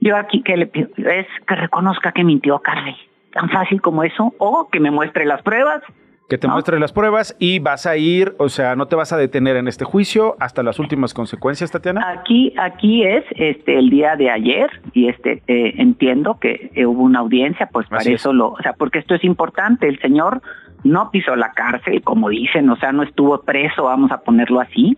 Yo 0.00 0.16
aquí 0.16 0.42
que 0.42 0.56
le 0.58 0.66
pido 0.66 0.88
es 0.98 1.26
que 1.48 1.54
reconozca 1.56 2.12
que 2.12 2.22
mintió 2.24 2.58
Carly. 2.58 2.94
Tan 3.34 3.50
fácil 3.50 3.82
como 3.82 4.04
eso. 4.04 4.32
O 4.38 4.68
que 4.70 4.80
me 4.80 4.90
muestre 4.90 5.26
las 5.26 5.42
pruebas. 5.42 5.82
Que 6.28 6.38
te 6.38 6.48
muestre 6.48 6.80
las 6.80 6.92
pruebas 6.92 7.36
y 7.38 7.58
vas 7.58 7.84
a 7.84 7.98
ir, 7.98 8.34
o 8.38 8.48
sea, 8.48 8.76
no 8.76 8.86
te 8.86 8.96
vas 8.96 9.12
a 9.12 9.18
detener 9.18 9.56
en 9.56 9.68
este 9.68 9.84
juicio 9.84 10.36
hasta 10.40 10.62
las 10.62 10.78
últimas 10.78 11.12
consecuencias, 11.12 11.70
Tatiana. 11.70 12.00
Aquí, 12.08 12.54
aquí 12.58 13.04
es 13.04 13.24
este 13.36 13.78
el 13.78 13.90
día 13.90 14.16
de 14.16 14.30
ayer 14.30 14.70
y 14.94 15.08
este 15.08 15.42
eh, 15.46 15.74
entiendo 15.76 16.38
que 16.40 16.70
eh, 16.74 16.86
hubo 16.86 17.02
una 17.02 17.18
audiencia, 17.18 17.68
pues 17.70 17.86
para 17.88 18.00
Así 18.00 18.14
es. 18.14 18.22
eso 18.22 18.32
lo, 18.32 18.52
o 18.52 18.62
sea, 18.62 18.72
porque 18.72 19.00
esto 19.00 19.14
es 19.14 19.22
importante. 19.22 19.86
El 19.86 20.00
señor 20.00 20.40
no 20.82 21.10
pisó 21.10 21.36
la 21.36 21.52
cárcel, 21.52 22.00
como 22.02 22.30
dicen, 22.30 22.70
o 22.70 22.76
sea, 22.76 22.92
no 22.92 23.02
estuvo 23.02 23.42
preso, 23.42 23.84
vamos 23.84 24.10
a 24.10 24.22
ponerlo 24.22 24.60
así. 24.60 24.96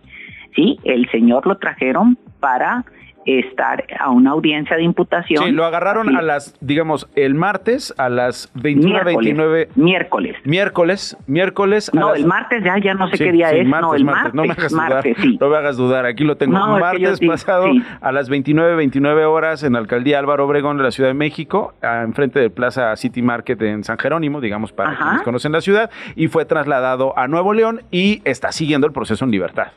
Sí, 0.55 0.79
el 0.85 1.11
señor 1.11 1.45
lo 1.45 1.57
trajeron 1.57 2.17
para 2.39 2.85
estar 3.27 3.83
a 3.99 4.09
una 4.09 4.31
audiencia 4.31 4.77
de 4.77 4.83
imputación. 4.83 5.43
Sí, 5.43 5.51
lo 5.51 5.65
agarraron 5.65 6.15
a 6.15 6.21
las, 6.21 6.55
digamos, 6.61 7.09
el 7.15 7.35
martes 7.35 7.93
a 7.97 8.09
las 8.09 8.53
21.29. 8.55 9.67
Miércoles. 9.75 10.37
Miércoles, 10.45 11.17
miércoles. 11.27 11.91
No, 11.93 12.15
el 12.15 12.25
martes 12.25 12.63
ya, 12.63 12.77
ya 12.77 12.93
no 12.93 13.09
sé 13.09 13.17
qué 13.17 13.31
día 13.31 13.51
es. 13.51 13.67
no, 13.67 13.93
el 13.93 14.05
martes. 14.05 14.33
no 14.33 14.43
me 14.43 14.53
hagas 14.53 14.71
dudar. 14.71 15.05
No 15.39 15.49
me 15.49 15.57
hagas 15.57 15.77
dudar. 15.77 16.05
Aquí 16.05 16.23
lo 16.23 16.37
tengo. 16.37 16.57
martes 16.57 17.19
pasado 17.19 17.67
a 18.01 18.11
las 18.11 18.31
29.29 18.31 19.25
horas 19.25 19.63
en 19.63 19.73
la 19.73 19.79
alcaldía 19.79 20.19
Álvaro 20.19 20.45
Obregón 20.45 20.77
de 20.77 20.83
la 20.83 20.91
Ciudad 20.91 21.09
de 21.09 21.13
México, 21.13 21.73
enfrente 21.81 22.39
de 22.39 22.49
Plaza 22.49 22.95
City 22.95 23.21
Market 23.21 23.61
en 23.61 23.83
San 23.83 23.97
Jerónimo, 23.97 24.39
digamos, 24.39 24.71
para 24.71 24.97
quienes 24.97 25.21
conocen 25.23 25.51
la 25.51 25.61
ciudad, 25.61 25.89
y 26.15 26.27
fue 26.27 26.45
trasladado 26.45 27.17
a 27.17 27.27
Nuevo 27.27 27.53
León 27.53 27.81
y 27.91 28.21
está 28.23 28.51
siguiendo 28.51 28.87
el 28.87 28.93
proceso 28.93 29.25
en 29.25 29.31
libertad. 29.31 29.67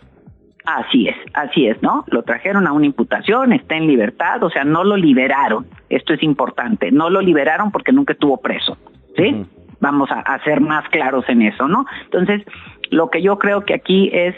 Así 0.65 1.09
es, 1.09 1.17
así 1.33 1.67
es, 1.67 1.83
¿no? 1.83 2.05
Lo 2.09 2.23
trajeron 2.23 2.67
a 2.67 2.73
una 2.73 2.87
imputación, 2.87 3.53
está 3.53 3.77
en 3.77 3.87
libertad, 3.87 4.43
o 4.43 4.51
sea, 4.51 4.65
no 4.65 4.85
lo 4.85 4.97
liberaron. 4.97 5.67
Esto 5.89 6.13
es 6.13 6.23
importante, 6.23 6.91
no 6.91 7.09
lo 7.09 7.21
liberaron 7.21 7.71
porque 7.71 7.93
nunca 7.93 8.13
estuvo 8.13 8.37
preso, 8.37 8.77
¿sí? 9.17 9.47
Vamos 9.81 10.11
a, 10.11 10.21
a, 10.21 10.43
ser 10.45 10.61
más 10.61 10.87
claros 10.91 11.25
en 11.29 11.43
eso, 11.43 11.67
¿no? 11.67 11.87
Entonces, 12.05 12.43
lo 12.91 13.09
que 13.09 13.23
yo 13.23 13.39
creo 13.39 13.65
que 13.65 13.75
aquí 13.75 14.11
es, 14.13 14.35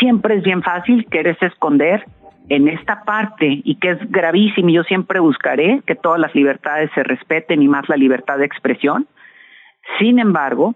siempre 0.00 0.36
es 0.36 0.42
bien 0.42 0.62
fácil 0.62 1.06
querer 1.06 1.38
esconder 1.40 2.04
en 2.48 2.68
esta 2.68 3.04
parte 3.04 3.62
y 3.64 3.76
que 3.76 3.90
es 3.90 4.10
gravísimo 4.10 4.68
y 4.68 4.74
yo 4.74 4.82
siempre 4.82 5.20
buscaré 5.20 5.82
que 5.86 5.94
todas 5.94 6.20
las 6.20 6.34
libertades 6.34 6.90
se 6.94 7.02
respeten 7.02 7.62
y 7.62 7.68
más 7.68 7.88
la 7.88 7.96
libertad 7.96 8.38
de 8.38 8.44
expresión. 8.44 9.06
Sin 9.98 10.18
embargo, 10.18 10.74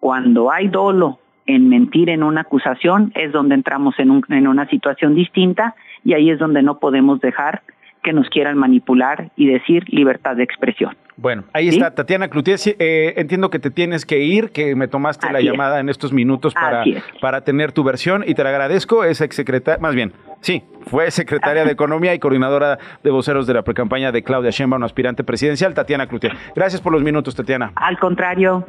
cuando 0.00 0.50
hay 0.50 0.68
dolo 0.68 1.20
en 1.48 1.68
mentir 1.68 2.10
en 2.10 2.22
una 2.22 2.42
acusación 2.42 3.10
es 3.16 3.32
donde 3.32 3.54
entramos 3.54 3.98
en, 3.98 4.10
un, 4.10 4.24
en 4.28 4.46
una 4.46 4.68
situación 4.68 5.14
distinta 5.14 5.74
y 6.04 6.12
ahí 6.12 6.30
es 6.30 6.38
donde 6.38 6.62
no 6.62 6.78
podemos 6.78 7.20
dejar 7.20 7.62
que 8.04 8.12
nos 8.12 8.28
quieran 8.28 8.56
manipular 8.56 9.30
y 9.34 9.46
decir 9.46 9.84
libertad 9.88 10.36
de 10.36 10.44
expresión. 10.44 10.94
Bueno, 11.16 11.44
ahí 11.52 11.68
está 11.68 11.94
Tatiana 11.94 12.28
Cloutier. 12.28 12.58
Eh, 12.78 13.14
entiendo 13.16 13.50
que 13.50 13.58
te 13.58 13.70
tienes 13.70 14.06
que 14.06 14.20
ir, 14.20 14.50
que 14.50 14.76
me 14.76 14.86
tomaste 14.86 15.32
la 15.32 15.40
llamada 15.40 15.80
en 15.80 15.88
estos 15.88 16.12
minutos 16.12 16.54
para, 16.54 16.84
para 17.20 17.40
tener 17.40 17.72
tu 17.72 17.82
versión 17.82 18.22
y 18.24 18.34
te 18.34 18.44
la 18.44 18.50
agradezco. 18.50 19.02
Es 19.02 19.20
exsecretaria, 19.20 19.80
más 19.80 19.96
bien, 19.96 20.12
sí, 20.40 20.62
fue 20.86 21.10
secretaria 21.10 21.64
de 21.64 21.72
Economía 21.78 22.14
y 22.14 22.20
coordinadora 22.20 22.78
de 23.02 23.10
voceros 23.10 23.48
de 23.48 23.54
la 23.54 23.62
precampaña 23.62 24.12
de 24.12 24.22
Claudia 24.22 24.50
Sheinbaum, 24.50 24.84
aspirante 24.84 25.24
presidencial, 25.24 25.74
Tatiana 25.74 26.06
Cloutier. 26.06 26.34
Gracias 26.54 26.80
por 26.80 26.92
los 26.92 27.02
minutos, 27.02 27.34
Tatiana. 27.34 27.72
Al 27.74 27.98
contrario. 27.98 28.64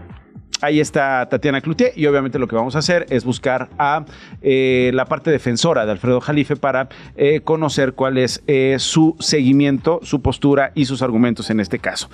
Ahí 0.62 0.82
está 0.82 1.28
Tatiana 1.30 1.62
Cloutier 1.62 1.93
y 1.95 2.06
obviamente 2.06 2.38
lo 2.38 2.48
que 2.48 2.56
vamos 2.56 2.76
a 2.76 2.80
hacer 2.80 3.06
es 3.10 3.24
buscar 3.24 3.69
a 3.78 4.04
eh, 4.41 4.91
la 4.93 5.06
parte 5.06 5.32
defensora 5.32 5.86
de 5.86 5.91
Alfredo 5.93 6.19
Jalife 6.19 6.58
para 6.58 6.89
eh, 7.15 7.39
conocer 7.41 7.93
cuál 7.93 8.17
es 8.17 8.43
eh, 8.48 8.76
su 8.78 9.15
seguimiento, 9.19 10.02
su 10.04 10.22
postura 10.22 10.74
y 10.76 10.84
sus 10.84 11.02
argumentos 11.02 11.50
en 11.50 11.62
este 11.62 11.80
caso. 11.80 12.10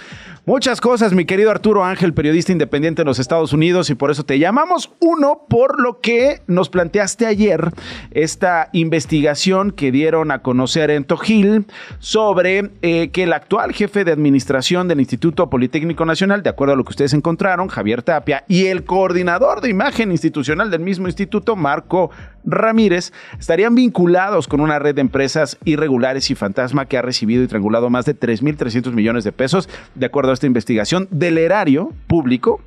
Muchas 0.45 0.79
cosas, 0.79 1.13
mi 1.13 1.25
querido 1.25 1.49
Arturo 1.49 1.83
Ángel, 1.83 2.13
periodista 2.13 2.51
independiente 2.51 3.01
en 3.01 3.07
los 3.07 3.17
Estados 3.17 3.51
Unidos 3.51 3.89
y 3.89 3.95
por 3.95 4.11
eso 4.11 4.23
te 4.25 4.37
llamamos. 4.37 4.91
Uno, 4.99 5.41
por 5.49 5.81
lo 5.81 5.99
que 5.99 6.41
nos 6.45 6.69
planteaste 6.69 7.25
ayer 7.25 7.71
esta 8.11 8.69
investigación 8.73 9.71
que 9.71 9.91
dieron 9.91 10.29
a 10.29 10.43
conocer 10.43 10.91
en 10.91 11.03
Tojil 11.03 11.65
sobre 11.97 12.69
que 12.81 13.23
el 13.23 13.33
actual 13.33 13.73
jefe 13.73 14.03
de 14.03 14.11
administración 14.11 14.87
del 14.87 14.99
Instituto 14.99 15.49
Politécnico 15.49 16.05
Nacional, 16.05 16.43
de 16.43 16.51
acuerdo 16.51 16.75
a 16.75 16.77
lo 16.77 16.83
que 16.83 16.91
ustedes 16.91 17.13
encontraron, 17.13 17.69
Javier 17.69 18.03
Tapia, 18.03 18.34
y 18.47 18.65
el 18.65 18.83
coordinador 18.83 19.61
de 19.61 19.69
imagen 19.69 20.11
institucional 20.11 20.71
del 20.71 20.81
mismo 20.81 21.07
instituto, 21.07 21.55
Marco 21.55 22.11
Ramírez, 22.43 23.13
estarían 23.39 23.75
vinculados 23.75 24.47
con 24.47 24.61
una 24.61 24.79
red 24.79 24.95
de 24.95 25.01
empresas 25.01 25.57
irregulares 25.65 26.29
y 26.31 26.35
fantasma 26.35 26.85
que 26.85 26.97
ha 26.97 27.01
recibido 27.01 27.43
y 27.43 27.47
triangulado 27.47 27.89
más 27.89 28.05
de 28.05 28.17
3.300 28.19 28.91
millones 28.91 29.23
de 29.23 29.31
pesos, 29.31 29.69
de 29.95 30.05
acuerdo 30.05 30.31
a 30.31 30.33
esta 30.33 30.47
investigación 30.47 31.07
del 31.11 31.37
erario 31.37 31.91
público 32.07 32.61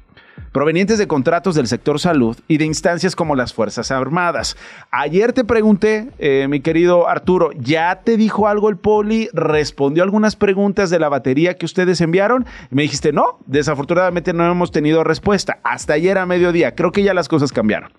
provenientes 0.58 0.98
de 0.98 1.06
contratos 1.06 1.54
del 1.54 1.68
sector 1.68 2.00
salud 2.00 2.36
y 2.48 2.58
de 2.58 2.64
instancias 2.64 3.14
como 3.14 3.36
las 3.36 3.54
Fuerzas 3.54 3.92
Armadas. 3.92 4.56
Ayer 4.90 5.32
te 5.32 5.44
pregunté, 5.44 6.08
eh, 6.18 6.48
mi 6.48 6.58
querido 6.58 7.08
Arturo, 7.08 7.50
¿ya 7.60 8.00
te 8.02 8.16
dijo 8.16 8.48
algo 8.48 8.68
el 8.68 8.76
poli? 8.76 9.28
¿Respondió 9.32 10.02
algunas 10.02 10.34
preguntas 10.34 10.90
de 10.90 10.98
la 10.98 11.08
batería 11.08 11.54
que 11.54 11.64
ustedes 11.64 12.00
enviaron? 12.00 12.44
Y 12.72 12.74
me 12.74 12.82
dijiste, 12.82 13.12
no, 13.12 13.38
desafortunadamente 13.46 14.32
no 14.32 14.50
hemos 14.50 14.72
tenido 14.72 15.04
respuesta. 15.04 15.58
Hasta 15.62 15.92
ayer 15.92 16.18
a 16.18 16.26
mediodía, 16.26 16.74
creo 16.74 16.90
que 16.90 17.04
ya 17.04 17.14
las 17.14 17.28
cosas 17.28 17.52
cambiaron. 17.52 17.90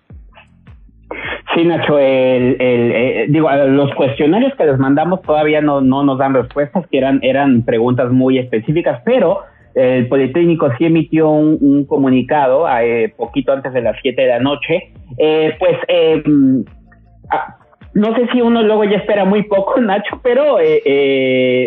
Sí, 1.55 1.63
Nacho, 1.63 1.97
el, 1.97 2.57
eh, 2.59 3.27
digo, 3.29 3.49
los 3.67 3.95
cuestionarios 3.95 4.53
que 4.57 4.65
les 4.65 4.77
mandamos 4.77 5.21
todavía 5.21 5.61
no, 5.61 5.79
no 5.79 6.03
nos 6.03 6.17
dan 6.17 6.33
respuestas, 6.33 6.85
que 6.87 6.97
eran, 6.97 7.21
eran 7.23 7.61
preguntas 7.61 8.11
muy 8.11 8.37
específicas, 8.37 9.01
pero 9.05 9.43
el 9.75 10.07
Politécnico 10.07 10.69
sí 10.77 10.85
emitió 10.85 11.29
un, 11.29 11.85
comunicado 11.85 12.67
eh, 12.79 13.13
poquito 13.15 13.53
antes 13.53 13.73
de 13.73 13.81
las 13.81 13.97
7 14.01 14.21
de 14.21 14.27
la 14.27 14.39
noche. 14.39 14.91
Eh, 15.17 15.55
pues 15.59 15.77
eh, 15.87 16.23
ah, 17.29 17.57
no 17.93 18.15
sé 18.15 18.27
si 18.31 18.41
uno 18.41 18.61
luego 18.63 18.83
ya 18.83 18.97
espera 18.97 19.25
muy 19.25 19.43
poco, 19.43 19.79
Nacho, 19.81 20.19
pero 20.23 20.57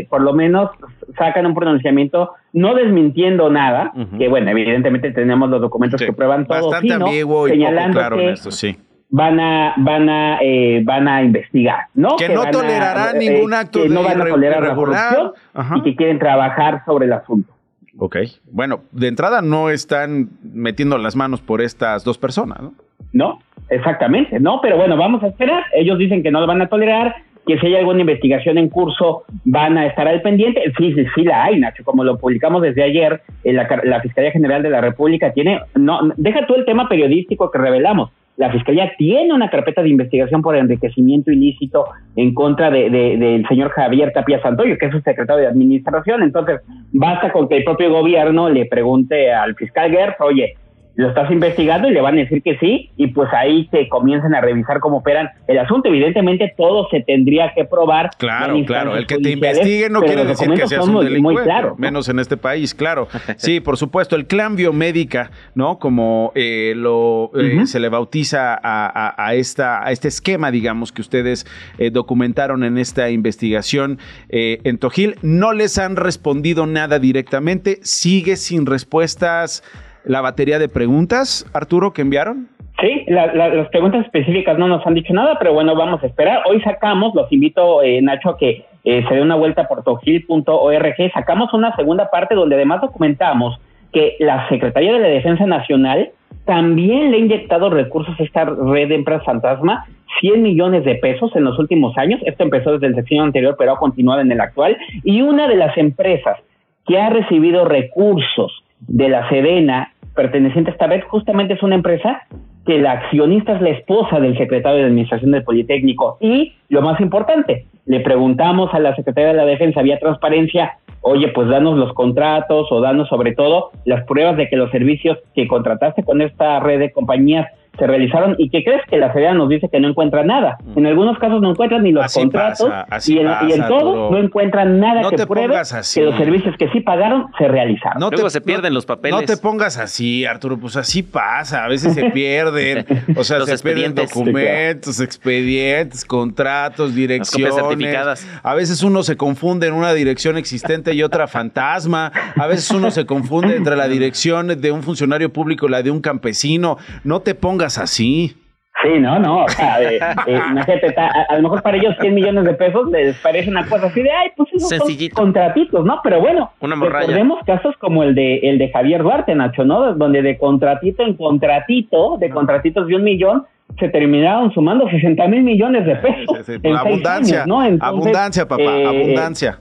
por 0.08 0.22
lo 0.22 0.32
menos 0.32 0.70
sacan 1.18 1.46
un 1.46 1.54
pronunciamiento 1.54 2.32
no 2.52 2.74
desmintiendo 2.74 3.50
nada, 3.50 3.92
que 4.18 4.28
bueno, 4.28 4.50
evidentemente 4.50 5.10
tenemos 5.12 5.48
los 5.48 5.60
documentos 5.60 6.00
que 6.00 6.12
prueban 6.12 6.46
todo, 6.46 6.70
Bastante 6.70 6.94
ambiguo 6.94 7.48
y 7.48 7.52
señalando 7.52 7.98
claro 7.98 8.16
que 8.16 8.30
esto, 8.30 8.50
sí. 8.50 8.76
Van 9.14 9.38
a, 9.38 9.74
van 9.76 10.08
a, 10.08 10.38
van 10.84 11.06
a 11.06 11.22
investigar, 11.22 11.80
¿no? 11.94 12.16
Que, 12.16 12.30
no 12.30 12.46
tolerarán 12.46 13.18
ningún 13.18 13.52
acto 13.52 13.82
que 13.82 13.88
no 13.90 14.02
van 14.02 14.22
a 14.22 14.24
tolerar 14.24 14.62
la 14.62 14.74
corrupción 14.74 15.32
y 15.76 15.82
que 15.82 15.96
quieren 15.96 16.18
trabajar 16.18 16.82
sobre 16.86 17.06
el 17.06 17.12
asunto. 17.12 17.51
Ok. 17.98 18.16
Bueno, 18.50 18.80
de 18.92 19.08
entrada 19.08 19.42
no 19.42 19.70
están 19.70 20.30
metiendo 20.42 20.98
las 20.98 21.16
manos 21.16 21.40
por 21.40 21.60
estas 21.60 22.04
dos 22.04 22.18
personas, 22.18 22.60
¿no? 22.62 22.74
No, 23.12 23.40
exactamente, 23.68 24.40
no, 24.40 24.60
pero 24.62 24.76
bueno, 24.76 24.96
vamos 24.96 25.22
a 25.22 25.28
esperar. 25.28 25.64
Ellos 25.74 25.98
dicen 25.98 26.22
que 26.22 26.30
no 26.30 26.40
lo 26.40 26.46
van 26.46 26.62
a 26.62 26.68
tolerar, 26.68 27.14
que 27.46 27.58
si 27.58 27.66
hay 27.66 27.76
alguna 27.76 28.00
investigación 28.00 28.56
en 28.56 28.68
curso 28.68 29.24
van 29.44 29.76
a 29.76 29.86
estar 29.86 30.08
al 30.08 30.22
pendiente. 30.22 30.62
Sí, 30.78 30.94
sí, 30.94 31.04
sí 31.14 31.24
la 31.24 31.44
hay, 31.44 31.58
Nacho, 31.58 31.84
como 31.84 32.04
lo 32.04 32.18
publicamos 32.18 32.62
desde 32.62 32.82
ayer, 32.82 33.20
la, 33.44 33.68
la 33.84 34.00
Fiscalía 34.00 34.30
General 34.30 34.62
de 34.62 34.70
la 34.70 34.80
República 34.80 35.32
tiene, 35.32 35.60
no, 35.74 36.00
deja 36.16 36.46
tú 36.46 36.54
el 36.54 36.64
tema 36.64 36.88
periodístico 36.88 37.50
que 37.50 37.58
revelamos, 37.58 38.10
la 38.42 38.50
Fiscalía 38.50 38.92
tiene 38.98 39.32
una 39.32 39.48
carpeta 39.48 39.82
de 39.82 39.88
investigación 39.88 40.42
por 40.42 40.56
enriquecimiento 40.56 41.30
ilícito 41.30 41.84
en 42.16 42.34
contra 42.34 42.72
de, 42.72 42.90
del 42.90 43.46
señor 43.46 43.70
Javier 43.70 44.12
Tapia 44.12 44.42
Santoyo, 44.42 44.76
que 44.78 44.86
es 44.86 44.92
su 44.92 45.00
secretario 45.00 45.42
de 45.42 45.46
Administración. 45.46 46.24
Entonces, 46.24 46.60
basta 46.92 47.30
con 47.30 47.48
que 47.48 47.58
el 47.58 47.64
propio 47.64 47.92
gobierno 47.92 48.48
le 48.48 48.66
pregunte 48.66 49.32
al 49.32 49.54
fiscal 49.54 49.92
Gertz, 49.92 50.20
oye, 50.20 50.54
lo 50.94 51.08
estás 51.08 51.30
investigando 51.30 51.88
y 51.88 51.92
le 51.92 52.00
van 52.00 52.14
a 52.14 52.18
decir 52.18 52.42
que 52.42 52.58
sí, 52.58 52.90
y 52.96 53.08
pues 53.08 53.28
ahí 53.32 53.66
se 53.70 53.88
comienzan 53.88 54.34
a 54.34 54.40
revisar 54.40 54.80
cómo 54.80 54.98
operan 54.98 55.30
el 55.46 55.58
asunto. 55.58 55.88
Evidentemente 55.88 56.52
todo 56.56 56.88
se 56.90 57.00
tendría 57.00 57.52
que 57.54 57.64
probar. 57.64 58.10
Claro, 58.18 58.56
claro, 58.66 58.96
el 58.96 59.06
que 59.06 59.18
te 59.18 59.30
investigue 59.30 59.88
no 59.88 60.02
quiere 60.02 60.24
decir 60.24 60.50
que 60.52 60.66
seas 60.66 60.86
un 60.86 61.02
delincuente, 61.02 61.44
claro, 61.44 61.74
menos 61.78 62.08
en 62.08 62.18
este 62.18 62.36
país, 62.36 62.74
claro. 62.74 63.08
Sí, 63.36 63.60
por 63.60 63.76
supuesto, 63.76 64.14
el 64.14 64.26
clan 64.26 64.56
biomédica, 64.56 65.30
¿no? 65.54 65.78
Como 65.78 66.32
eh, 66.34 66.74
lo 66.76 67.30
eh, 67.34 67.66
se 67.66 67.80
le 67.80 67.88
bautiza 67.88 68.58
a, 68.62 69.34
esta, 69.34 69.84
a 69.84 69.90
este 69.90 70.08
esquema, 70.08 70.50
digamos, 70.50 70.92
que 70.92 71.00
ustedes 71.00 71.46
eh, 71.78 71.90
documentaron 71.90 72.62
en 72.62 72.78
esta 72.78 73.10
investigación 73.10 73.98
en 74.28 74.78
Tojil, 74.78 75.16
no 75.22 75.52
les 75.52 75.78
han 75.78 75.96
respondido 75.96 76.66
nada 76.66 76.98
directamente, 76.98 77.78
sigue 77.82 78.36
sin 78.36 78.66
respuestas 78.66 79.62
la 80.04 80.20
batería 80.20 80.58
de 80.58 80.68
preguntas, 80.68 81.46
Arturo, 81.52 81.92
que 81.92 82.02
enviaron? 82.02 82.48
Sí, 82.80 83.04
las 83.06 83.68
preguntas 83.68 84.04
específicas 84.04 84.58
no 84.58 84.66
nos 84.66 84.84
han 84.86 84.94
dicho 84.94 85.12
nada, 85.12 85.38
pero 85.38 85.52
bueno, 85.52 85.76
vamos 85.76 86.02
a 86.02 86.06
esperar. 86.06 86.42
Hoy 86.46 86.60
sacamos, 86.62 87.14
los 87.14 87.30
invito, 87.30 87.82
eh, 87.82 88.02
Nacho, 88.02 88.30
a 88.30 88.36
que 88.36 88.64
eh, 88.84 89.04
se 89.08 89.14
dé 89.14 89.22
una 89.22 89.36
vuelta 89.36 89.68
por 89.68 89.84
tojil.org. 89.84 91.12
Sacamos 91.14 91.52
una 91.52 91.76
segunda 91.76 92.10
parte 92.10 92.34
donde 92.34 92.56
además 92.56 92.80
documentamos 92.80 93.60
que 93.92 94.16
la 94.18 94.48
Secretaría 94.48 94.94
de 94.94 94.98
la 94.98 95.08
Defensa 95.08 95.46
Nacional 95.46 96.10
también 96.44 97.10
le 97.10 97.18
ha 97.18 97.20
inyectado 97.20 97.70
recursos 97.70 98.18
a 98.18 98.22
esta 98.22 98.44
red 98.44 98.88
de 98.88 98.96
empresas 98.96 99.24
fantasma, 99.24 99.86
100 100.20 100.42
millones 100.42 100.84
de 100.84 100.96
pesos 100.96 101.30
en 101.36 101.44
los 101.44 101.58
últimos 101.58 101.96
años. 101.96 102.20
Esto 102.24 102.42
empezó 102.42 102.72
desde 102.72 102.88
el 102.88 102.94
sección 102.96 103.26
anterior, 103.26 103.54
pero 103.56 103.74
ha 103.74 103.78
continuado 103.78 104.22
en 104.22 104.32
el 104.32 104.40
actual. 104.40 104.76
Y 105.04 105.22
una 105.22 105.46
de 105.46 105.56
las 105.56 105.76
empresas 105.78 106.38
que 106.86 106.98
ha 106.98 107.10
recibido 107.10 107.64
recursos 107.64 108.64
de 108.80 109.08
la 109.08 109.28
Sedena, 109.28 109.91
perteneciente 110.14 110.70
a 110.70 110.74
esta 110.74 110.86
red, 110.86 111.02
justamente 111.08 111.54
es 111.54 111.62
una 111.62 111.74
empresa 111.74 112.22
que 112.66 112.78
la 112.78 112.92
accionista 112.92 113.54
es 113.54 113.62
la 113.62 113.70
esposa 113.70 114.20
del 114.20 114.36
secretario 114.38 114.78
de 114.78 114.86
Administración 114.86 115.32
del 115.32 115.42
Politécnico. 115.42 116.16
Y 116.20 116.52
lo 116.68 116.82
más 116.82 117.00
importante, 117.00 117.66
le 117.86 118.00
preguntamos 118.00 118.72
a 118.72 118.78
la 118.78 118.94
Secretaría 118.94 119.32
de 119.32 119.36
la 119.36 119.44
Defensa, 119.44 119.80
había 119.80 119.98
transparencia, 119.98 120.78
oye, 121.00 121.28
pues 121.28 121.48
danos 121.48 121.76
los 121.76 121.92
contratos 121.94 122.70
o 122.70 122.80
danos 122.80 123.08
sobre 123.08 123.34
todo 123.34 123.70
las 123.84 124.04
pruebas 124.04 124.36
de 124.36 124.48
que 124.48 124.56
los 124.56 124.70
servicios 124.70 125.18
que 125.34 125.48
contrataste 125.48 126.04
con 126.04 126.22
esta 126.22 126.60
red 126.60 126.78
de 126.78 126.92
compañías 126.92 127.48
se 127.78 127.86
realizaron 127.86 128.34
y 128.38 128.50
que 128.50 128.62
crees 128.64 128.82
que 128.88 128.98
la 128.98 129.10
Federa 129.12 129.34
nos 129.34 129.48
dice 129.48 129.68
que 129.70 129.80
no 129.80 129.88
encuentra 129.88 130.22
nada. 130.24 130.58
En 130.76 130.86
algunos 130.86 131.18
casos 131.18 131.40
no 131.40 131.50
encuentran 131.50 131.82
ni 131.82 131.92
los 131.92 132.04
Así 132.04 132.20
contratos 132.20 132.68
pasa, 132.68 132.86
así 132.90 133.14
y, 133.14 133.18
en, 133.18 133.26
y 133.48 133.52
en 133.52 133.60
pasa, 133.60 133.68
todo 133.68 134.10
no 134.10 134.18
encuentran 134.18 134.78
nada 134.78 135.00
No 135.02 135.10
que 135.10 135.16
te 135.16 135.26
pruebe 135.26 135.54
que 135.54 136.02
los 136.02 136.16
servicios 136.16 136.54
que 136.58 136.68
sí 136.70 136.80
pagaron 136.80 137.28
se 137.38 137.48
realizaron. 137.48 137.98
No 137.98 138.10
Luego 138.10 138.28
se 138.28 138.40
pierden 138.42 138.74
los 138.74 138.84
papeles. 138.84 139.18
No 139.18 139.26
te 139.26 139.36
pongas 139.38 139.78
así, 139.78 140.26
Arturo, 140.26 140.58
pues 140.58 140.76
así 140.76 141.02
pasa, 141.02 141.64
a 141.64 141.68
veces 141.68 141.94
se 141.94 142.10
pierden, 142.10 142.84
o 143.16 143.24
sea, 143.24 143.38
Los 143.38 143.48
se 143.48 143.58
pierden 143.58 143.92
expedientes. 143.92 144.10
documentos, 144.10 145.00
expedientes, 145.00 146.04
contratos, 146.04 146.94
direcciones. 146.94 147.54
certificadas. 147.54 148.28
A 148.42 148.54
veces 148.54 148.82
uno 148.82 149.02
se 149.02 149.16
confunde 149.16 149.66
en 149.66 149.74
una 149.74 149.94
dirección 149.94 150.36
existente 150.36 150.92
y 150.92 151.02
otra 151.02 151.26
fantasma, 151.26 152.12
a 152.36 152.46
veces 152.46 152.70
uno 152.70 152.90
se 152.90 153.06
confunde 153.06 153.56
entre 153.56 153.76
la 153.76 153.88
dirección 153.88 154.60
de 154.60 154.72
un 154.72 154.82
funcionario 154.82 155.32
público 155.32 155.66
y 155.66 155.70
la 155.70 155.82
de 155.82 155.90
un 155.90 156.00
campesino. 156.00 156.76
No 157.04 157.20
te 157.20 157.34
pongas 157.34 157.61
así. 157.78 158.36
Sí, 158.82 158.98
no, 158.98 159.18
no, 159.18 159.44
o 159.44 159.48
sea, 159.48 159.80
eh, 159.82 159.98
eh, 160.26 160.40
imagínate, 160.50 160.90
ta- 160.92 161.06
a, 161.06 161.32
a 161.32 161.36
lo 161.36 161.42
mejor 161.42 161.62
para 161.62 161.76
ellos 161.76 161.94
100 162.00 162.14
millones 162.14 162.44
de 162.44 162.54
pesos 162.54 162.90
les 162.90 163.16
parece 163.18 163.48
una 163.50 163.64
cosa 163.66 163.86
así 163.86 164.02
de, 164.02 164.10
ay, 164.10 164.30
pues 164.36 164.48
esos 164.52 164.68
son 164.70 164.78
Sencillito. 164.80 165.14
contratitos, 165.14 165.84
¿no? 165.84 166.00
Pero 166.02 166.20
bueno, 166.20 166.50
Una 166.60 166.74
recordemos 166.74 167.38
casos 167.46 167.76
como 167.78 168.02
el 168.02 168.14
de 168.14 168.38
el 168.38 168.58
de 168.58 168.70
Javier 168.70 169.02
Duarte, 169.02 169.34
Nacho, 169.34 169.64
¿no? 169.64 169.94
Donde 169.94 170.22
de 170.22 170.36
contratito 170.38 171.04
en 171.04 171.14
contratito, 171.14 172.16
de 172.18 172.30
contratitos 172.30 172.88
de 172.88 172.96
un 172.96 173.04
millón, 173.04 173.44
se 173.78 173.88
terminaron 173.88 174.52
sumando 174.52 174.88
60 174.90 175.28
mil 175.28 175.42
millones 175.44 175.86
de 175.86 175.96
pesos. 175.96 176.48
en 176.48 176.74
Abundancia, 176.76 177.36
años, 177.42 177.46
¿no? 177.48 177.62
Entonces, 177.64 177.88
abundancia, 177.98 178.48
papá, 178.48 178.62
eh, 178.64 178.86
abundancia. 178.86 179.58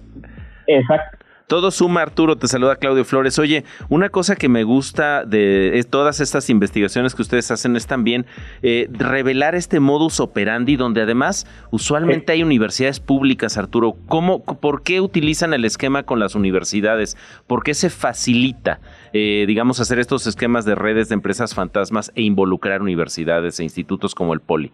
Exacto. 0.68 1.18
Todo 1.52 1.70
suma, 1.70 2.02
Arturo, 2.02 2.38
te 2.38 2.47
saluda 2.47 2.78
Claudio 2.78 3.04
Flores. 3.04 3.38
Oye, 3.38 3.66
una 3.89 4.08
cosa 4.08 4.38
que 4.38 4.47
me 4.47 4.64
gusta 4.64 5.26
de 5.26 5.86
todas 5.89 6.22
estas 6.22 6.49
investigaciones 6.49 7.14
que 7.14 7.24
ustedes 7.24 7.52
hacen 7.52 7.76
es 7.76 7.88
también 7.88 8.26
eh, 8.62 8.88
revelar 8.89 9.54
este 9.54 9.82
modus 9.82 10.22
operandi 10.22 10.78
donde 10.78 11.02
además 11.02 11.45
usualmente 11.70 12.32
hay 12.32 12.41
universidades 12.41 13.02
públicas, 13.02 13.58
Arturo. 13.58 13.97
¿Cómo, 14.08 14.45
¿Por 14.45 14.84
qué 14.84 15.02
utilizan 15.02 15.54
el 15.54 15.66
esquema 15.66 16.04
con 16.04 16.22
las 16.22 16.36
universidades? 16.36 17.18
¿Por 17.47 17.64
qué 17.64 17.74
se 17.74 17.89
facilita, 17.89 18.80
eh, 19.12 19.43
digamos, 19.45 19.82
hacer 19.82 19.99
estos 19.99 20.28
esquemas 20.28 20.64
de 20.64 20.76
redes 20.76 21.10
de 21.10 21.16
empresas 21.16 21.54
fantasmas 21.54 22.14
e 22.16 22.22
involucrar 22.22 22.82
universidades 22.82 23.60
e 23.60 23.64
institutos 23.64 24.16
como 24.16 24.34
el 24.34 24.39
Poli? 24.39 24.72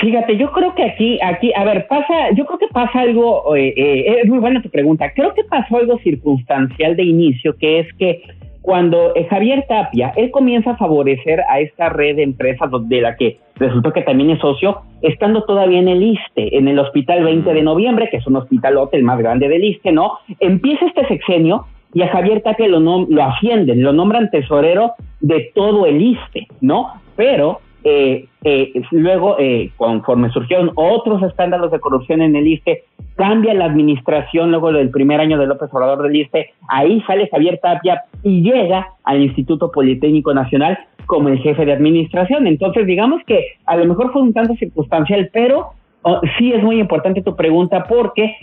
Fíjate, 0.00 0.36
yo 0.36 0.52
creo 0.52 0.74
que 0.74 0.84
aquí, 0.84 1.18
aquí, 1.22 1.52
a 1.54 1.64
ver, 1.64 1.86
pasa, 1.88 2.30
yo 2.34 2.46
creo 2.46 2.58
que 2.58 2.68
pasa 2.68 3.00
algo, 3.00 3.56
eh, 3.56 3.74
eh, 3.76 4.20
es 4.22 4.28
muy 4.28 4.38
buena 4.38 4.62
tu 4.62 4.70
pregunta, 4.70 5.12
creo 5.14 5.34
que 5.34 5.44
pasó 5.44 5.78
algo 5.78 5.98
circunstancial 5.98 6.96
de 6.96 7.02
inicio, 7.02 7.56
que 7.58 7.80
es 7.80 7.92
que 7.94 8.22
cuando 8.62 9.14
eh, 9.16 9.26
Javier 9.28 9.64
Tapia, 9.68 10.12
él 10.16 10.30
comienza 10.30 10.72
a 10.72 10.76
favorecer 10.76 11.40
a 11.48 11.60
esta 11.60 11.88
red 11.88 12.16
de 12.16 12.22
empresas 12.22 12.70
de 12.88 13.00
la 13.00 13.16
que 13.16 13.38
resultó 13.56 13.92
que 13.92 14.02
también 14.02 14.30
es 14.30 14.38
socio, 14.38 14.80
estando 15.02 15.44
todavía 15.44 15.78
en 15.78 15.88
el 15.88 16.02
ISTE, 16.02 16.56
en 16.56 16.68
el 16.68 16.78
Hospital 16.78 17.24
20 17.24 17.52
de 17.52 17.62
Noviembre, 17.62 18.08
que 18.10 18.18
es 18.18 18.26
un 18.26 18.36
hospitalote 18.36 18.96
el 18.96 19.02
más 19.02 19.18
grande 19.18 19.48
del 19.48 19.64
ISTE, 19.64 19.92
¿no? 19.92 20.18
Empieza 20.38 20.86
este 20.86 21.06
sexenio 21.08 21.66
y 21.92 22.02
a 22.02 22.08
Javier 22.08 22.42
Tapia 22.42 22.68
lo, 22.68 22.80
lo 22.80 23.24
ascienden, 23.24 23.82
lo 23.82 23.92
nombran 23.92 24.30
tesorero 24.30 24.92
de 25.20 25.50
todo 25.54 25.86
el 25.86 26.00
ISTE, 26.00 26.46
¿no? 26.60 26.92
Pero 27.16 27.60
eh, 27.84 28.26
eh, 28.44 28.72
luego, 28.90 29.36
eh, 29.38 29.70
conforme 29.76 30.30
surgieron 30.30 30.72
otros 30.74 31.22
escándalos 31.22 31.70
de 31.70 31.80
corrupción 31.80 32.20
en 32.22 32.36
el 32.36 32.46
ISTE, 32.46 32.84
cambia 33.16 33.54
la 33.54 33.66
administración 33.66 34.50
luego 34.50 34.72
del 34.72 34.90
primer 34.90 35.20
año 35.20 35.38
de 35.38 35.46
López 35.46 35.68
Obrador 35.72 36.02
del 36.02 36.16
ISTE, 36.16 36.50
ahí 36.68 37.02
sale 37.06 37.28
Javier 37.30 37.58
Tapia 37.62 38.02
y 38.22 38.42
llega 38.42 38.88
al 39.04 39.22
Instituto 39.22 39.70
Politécnico 39.70 40.34
Nacional 40.34 40.78
como 41.06 41.28
el 41.28 41.38
jefe 41.38 41.64
de 41.64 41.72
administración. 41.72 42.46
Entonces, 42.46 42.86
digamos 42.86 43.22
que 43.26 43.44
a 43.66 43.76
lo 43.76 43.84
mejor 43.86 44.12
fue 44.12 44.22
un 44.22 44.32
tanto 44.32 44.54
circunstancial, 44.54 45.30
pero 45.32 45.70
oh, 46.02 46.20
sí 46.38 46.52
es 46.52 46.62
muy 46.62 46.80
importante 46.80 47.22
tu 47.22 47.34
pregunta 47.34 47.84
porque 47.88 48.36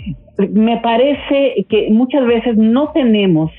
me 0.52 0.78
parece 0.78 1.66
que 1.70 1.88
muchas 1.92 2.26
veces 2.26 2.58
no 2.58 2.92
tenemos 2.92 3.52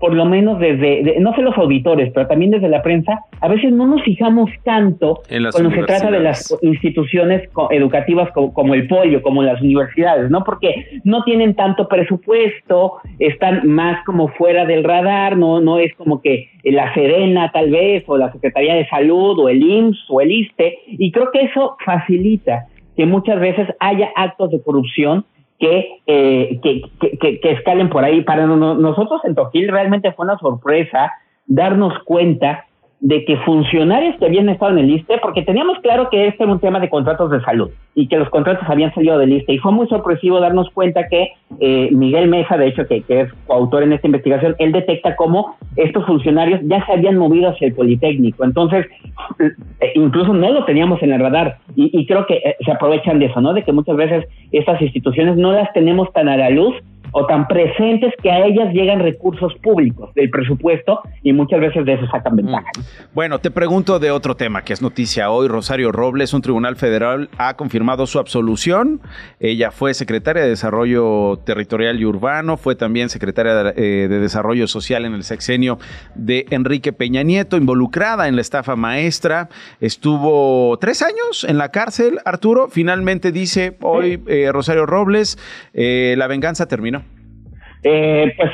por 0.00 0.14
lo 0.14 0.24
menos 0.24 0.58
desde, 0.60 1.02
de- 1.02 1.16
no 1.20 1.34
sé 1.34 1.42
los 1.42 1.56
auditores, 1.58 2.10
pero 2.14 2.26
también 2.26 2.50
desde 2.52 2.68
la 2.68 2.82
prensa, 2.82 3.20
a 3.40 3.48
veces 3.48 3.72
no 3.72 3.86
nos 3.86 4.02
fijamos 4.02 4.50
tanto 4.64 5.20
cuando 5.52 5.70
se 5.70 5.76
trata 5.86 6.10
de 6.10 6.20
las 6.20 6.58
instituciones 6.62 7.48
co- 7.50 7.68
educativas 7.70 8.30
co- 8.32 8.52
como, 8.52 8.74
el 8.74 8.86
pollo, 8.86 9.22
como 9.22 9.42
las 9.42 9.60
universidades, 9.60 10.30
¿no? 10.30 10.44
Porque 10.44 11.00
no 11.04 11.22
tienen 11.24 11.54
tanto 11.54 11.88
presupuesto, 11.88 12.94
están 13.18 13.68
más 13.68 14.04
como 14.04 14.28
fuera 14.28 14.64
del 14.66 14.84
radar, 14.84 15.36
no, 15.36 15.60
no 15.60 15.78
es 15.78 15.94
como 15.94 16.20
que 16.22 16.48
la 16.64 16.92
Serena 16.94 17.50
tal 17.52 17.70
vez, 17.70 18.04
o 18.06 18.16
la 18.16 18.30
Secretaría 18.32 18.74
de 18.74 18.86
Salud, 18.88 19.38
o 19.38 19.48
el 19.48 19.62
IMSS, 19.62 19.98
o 20.10 20.20
el 20.20 20.30
ISTE, 20.32 20.78
y 20.86 21.10
creo 21.12 21.30
que 21.32 21.42
eso 21.42 21.76
facilita 21.84 22.66
que 22.96 23.06
muchas 23.06 23.38
veces 23.40 23.68
haya 23.80 24.08
actos 24.16 24.50
de 24.50 24.60
corrupción 24.62 25.24
que, 25.58 26.00
eh, 26.06 26.60
que, 26.62 26.82
que, 27.00 27.38
que- 27.40 27.52
escalen 27.52 27.88
por 27.90 28.04
ahí. 28.04 28.22
Para 28.22 28.46
no- 28.46 28.74
nosotros 28.74 29.20
en 29.24 29.34
Tojil 29.34 29.68
realmente 29.68 30.12
fue 30.12 30.24
una 30.26 30.38
sorpresa 30.38 31.12
darnos 31.46 31.98
cuenta 32.04 32.64
de 33.00 33.24
que 33.24 33.36
funcionarios 33.38 34.16
que 34.16 34.26
habían 34.26 34.48
estado 34.48 34.72
en 34.72 34.78
el 34.78 34.90
ISTE, 34.90 35.18
porque 35.22 35.42
teníamos 35.42 35.78
claro 35.78 36.08
que 36.10 36.26
este 36.26 36.42
era 36.42 36.52
un 36.52 36.58
tema 36.58 36.80
de 36.80 36.88
contratos 36.88 37.30
de 37.30 37.40
salud 37.42 37.70
y 37.94 38.08
que 38.08 38.16
los 38.16 38.28
contratos 38.28 38.68
habían 38.68 38.92
salido 38.92 39.18
del 39.18 39.32
ISTE, 39.32 39.54
y 39.54 39.58
fue 39.58 39.72
muy 39.72 39.86
sorpresivo 39.88 40.40
darnos 40.40 40.68
cuenta 40.70 41.08
que 41.08 41.32
eh, 41.60 41.88
Miguel 41.92 42.28
Mesa, 42.28 42.56
de 42.56 42.68
hecho, 42.68 42.86
que, 42.86 43.02
que 43.02 43.22
es 43.22 43.32
coautor 43.46 43.84
en 43.84 43.92
esta 43.92 44.06
investigación, 44.06 44.56
él 44.58 44.72
detecta 44.72 45.16
cómo 45.16 45.56
estos 45.76 46.06
funcionarios 46.06 46.60
ya 46.64 46.84
se 46.86 46.92
habían 46.92 47.16
movido 47.16 47.50
hacia 47.50 47.68
el 47.68 47.74
Politécnico. 47.74 48.44
Entonces, 48.44 48.86
eh, 49.38 49.92
incluso 49.94 50.34
no 50.34 50.50
lo 50.50 50.64
teníamos 50.64 51.02
en 51.02 51.12
el 51.12 51.20
radar 51.20 51.58
y, 51.76 51.90
y 51.96 52.06
creo 52.06 52.26
que 52.26 52.34
eh, 52.34 52.56
se 52.64 52.72
aprovechan 52.72 53.18
de 53.18 53.26
eso, 53.26 53.40
¿no? 53.40 53.52
De 53.52 53.62
que 53.62 53.72
muchas 53.72 53.96
veces 53.96 54.24
estas 54.52 54.80
instituciones 54.82 55.36
no 55.36 55.52
las 55.52 55.72
tenemos 55.72 56.12
tan 56.12 56.28
a 56.28 56.36
la 56.36 56.50
luz 56.50 56.74
o 57.12 57.26
tan 57.26 57.46
presentes 57.46 58.12
que 58.22 58.30
a 58.30 58.46
ellas 58.46 58.72
llegan 58.72 59.00
recursos 59.00 59.54
públicos 59.62 60.12
del 60.14 60.30
presupuesto 60.30 61.00
y 61.22 61.32
muchas 61.32 61.60
veces 61.60 61.84
de 61.84 61.94
eso 61.94 62.06
sacan 62.10 62.36
ventaja. 62.36 62.66
Bueno, 63.14 63.38
te 63.38 63.50
pregunto 63.50 63.98
de 63.98 64.10
otro 64.10 64.36
tema 64.36 64.62
que 64.62 64.72
es 64.72 64.82
noticia 64.82 65.30
hoy. 65.30 65.48
Rosario 65.48 65.92
Robles, 65.92 66.34
un 66.34 66.42
tribunal 66.42 66.76
federal, 66.76 67.28
ha 67.38 67.54
confirmado 67.54 68.06
su 68.06 68.18
absolución. 68.18 69.00
Ella 69.40 69.70
fue 69.70 69.94
secretaria 69.94 70.42
de 70.42 70.50
Desarrollo 70.50 71.38
Territorial 71.44 71.98
y 72.00 72.04
Urbano, 72.04 72.56
fue 72.56 72.74
también 72.74 73.08
secretaria 73.08 73.54
de, 73.54 73.70
eh, 73.76 74.08
de 74.08 74.18
Desarrollo 74.18 74.66
Social 74.66 75.04
en 75.04 75.14
el 75.14 75.24
sexenio 75.24 75.78
de 76.14 76.46
Enrique 76.50 76.92
Peña 76.92 77.22
Nieto, 77.22 77.56
involucrada 77.56 78.28
en 78.28 78.36
la 78.36 78.42
estafa 78.42 78.76
maestra. 78.76 79.48
Estuvo 79.80 80.76
tres 80.78 81.02
años 81.02 81.44
en 81.48 81.58
la 81.58 81.70
cárcel, 81.70 82.18
Arturo. 82.24 82.68
Finalmente 82.68 83.32
dice 83.32 83.76
hoy 83.80 84.20
eh, 84.26 84.50
Rosario 84.52 84.86
Robles, 84.86 85.38
eh, 85.74 86.14
la 86.16 86.26
venganza 86.26 86.66
terminó. 86.66 87.02
Eh, 87.82 88.32
pues 88.36 88.50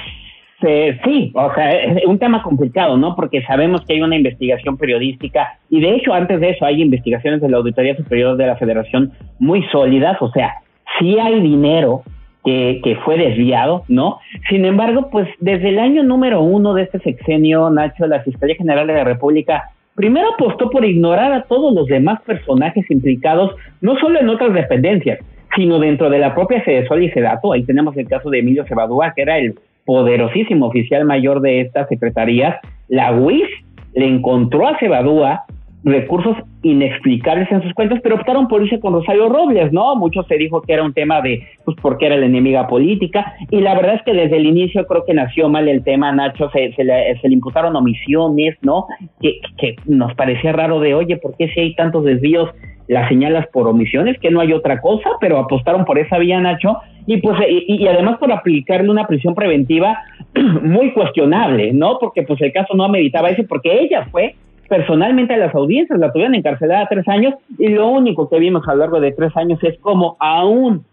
eh, 0.66 0.98
sí, 1.04 1.30
o 1.34 1.54
sea, 1.54 1.72
es 1.72 2.06
un 2.06 2.18
tema 2.18 2.42
complicado, 2.42 2.96
¿no? 2.96 3.14
Porque 3.14 3.42
sabemos 3.42 3.84
que 3.84 3.94
hay 3.94 4.00
una 4.00 4.16
investigación 4.16 4.78
periodística 4.78 5.58
y 5.68 5.80
de 5.80 5.96
hecho 5.96 6.14
antes 6.14 6.40
de 6.40 6.50
eso 6.50 6.64
hay 6.64 6.80
investigaciones 6.80 7.42
de 7.42 7.50
la 7.50 7.58
Auditoría 7.58 7.96
Superior 7.96 8.36
de 8.36 8.46
la 8.46 8.56
Federación 8.56 9.12
muy 9.38 9.62
sólidas, 9.70 10.16
o 10.20 10.30
sea, 10.30 10.54
sí 10.98 11.18
hay 11.18 11.40
dinero 11.40 12.02
que, 12.44 12.80
que 12.82 12.96
fue 12.96 13.18
desviado, 13.18 13.84
¿no? 13.88 14.20
Sin 14.48 14.64
embargo, 14.64 15.10
pues 15.10 15.28
desde 15.40 15.68
el 15.70 15.78
año 15.78 16.02
número 16.02 16.40
uno 16.40 16.72
de 16.72 16.84
este 16.84 16.98
sexenio, 17.00 17.68
Nacho, 17.68 18.06
la 18.06 18.20
Fiscalía 18.20 18.56
General 18.56 18.86
de 18.86 18.94
la 18.94 19.04
República 19.04 19.70
primero 19.94 20.34
apostó 20.34 20.70
por 20.70 20.84
ignorar 20.84 21.32
a 21.32 21.42
todos 21.44 21.74
los 21.74 21.86
demás 21.86 22.20
personajes 22.22 22.90
implicados, 22.90 23.54
no 23.80 23.98
solo 23.98 24.20
en 24.20 24.28
otras 24.28 24.52
dependencias, 24.52 25.20
sino 25.54 25.78
dentro 25.78 26.10
de 26.10 26.18
la 26.18 26.34
propia 26.34 26.64
Sedesol 26.64 27.02
y 27.02 27.10
Sedato. 27.10 27.52
Ahí 27.52 27.64
tenemos 27.64 27.96
el 27.96 28.08
caso 28.08 28.30
de 28.30 28.40
Emilio 28.40 28.64
Cebadúa, 28.66 29.12
que 29.14 29.22
era 29.22 29.38
el 29.38 29.54
poderosísimo 29.84 30.66
oficial 30.66 31.04
mayor 31.04 31.40
de 31.40 31.60
estas 31.60 31.88
secretarías. 31.88 32.56
La 32.88 33.12
UIF 33.12 33.48
le 33.94 34.06
encontró 34.06 34.66
a 34.66 34.78
Cebadúa 34.78 35.44
recursos 35.84 36.36
inexplicables 36.62 37.50
en 37.52 37.62
sus 37.62 37.74
cuentas, 37.74 38.00
pero 38.02 38.16
optaron 38.16 38.48
por 38.48 38.62
irse 38.62 38.80
con 38.80 38.94
Rosario 38.94 39.28
Robles, 39.28 39.70
¿no? 39.72 39.94
Muchos 39.96 40.26
se 40.26 40.36
dijo 40.36 40.62
que 40.62 40.72
era 40.72 40.82
un 40.82 40.94
tema 40.94 41.20
de, 41.20 41.42
pues, 41.64 41.76
porque 41.80 42.06
era 42.06 42.16
la 42.16 42.26
enemiga 42.26 42.66
política, 42.66 43.34
y 43.50 43.60
la 43.60 43.74
verdad 43.74 43.96
es 43.96 44.02
que 44.02 44.14
desde 44.14 44.38
el 44.38 44.46
inicio 44.46 44.86
creo 44.86 45.04
que 45.04 45.12
nació 45.12 45.48
mal 45.48 45.68
el 45.68 45.84
tema, 45.84 46.10
Nacho, 46.10 46.50
se, 46.50 46.72
se, 46.72 46.84
le, 46.84 47.18
se 47.20 47.28
le 47.28 47.34
imputaron 47.34 47.76
omisiones, 47.76 48.56
¿no? 48.62 48.86
Que, 49.20 49.40
que 49.58 49.76
nos 49.86 50.14
parecía 50.14 50.52
raro 50.52 50.80
de, 50.80 50.94
oye, 50.94 51.18
¿por 51.18 51.36
qué 51.36 51.48
si 51.48 51.60
hay 51.60 51.74
tantos 51.74 52.04
desvíos 52.04 52.48
las 52.88 53.08
señalas 53.08 53.46
por 53.48 53.68
omisiones? 53.68 54.18
Que 54.20 54.30
no 54.30 54.40
hay 54.40 54.54
otra 54.54 54.80
cosa, 54.80 55.10
pero 55.20 55.38
apostaron 55.38 55.84
por 55.84 55.98
esa 55.98 56.16
vía, 56.16 56.40
Nacho, 56.40 56.78
y 57.06 57.18
pues, 57.18 57.38
y, 57.46 57.82
y 57.82 57.86
además 57.86 58.16
por 58.18 58.32
aplicarle 58.32 58.90
una 58.90 59.06
prisión 59.06 59.34
preventiva 59.34 59.98
muy 60.62 60.92
cuestionable, 60.92 61.74
¿no? 61.74 61.98
Porque 61.98 62.22
pues 62.22 62.40
el 62.40 62.52
caso 62.52 62.74
no 62.74 62.84
ameritaba 62.84 63.28
eso, 63.28 63.42
porque 63.46 63.82
ella 63.82 64.06
fue 64.10 64.34
personalmente 64.68 65.34
a 65.34 65.38
las 65.38 65.54
audiencias, 65.54 65.98
la 65.98 66.12
tuvieron 66.12 66.34
encarcelada 66.34 66.86
tres 66.88 67.06
años 67.08 67.34
y 67.58 67.68
lo 67.68 67.88
único 67.88 68.28
que 68.28 68.38
vimos 68.38 68.66
a 68.66 68.74
lo 68.74 68.80
largo 68.80 69.00
de 69.00 69.12
tres 69.12 69.36
años 69.36 69.58
es 69.62 69.78
como 69.80 70.16
aún 70.20 70.84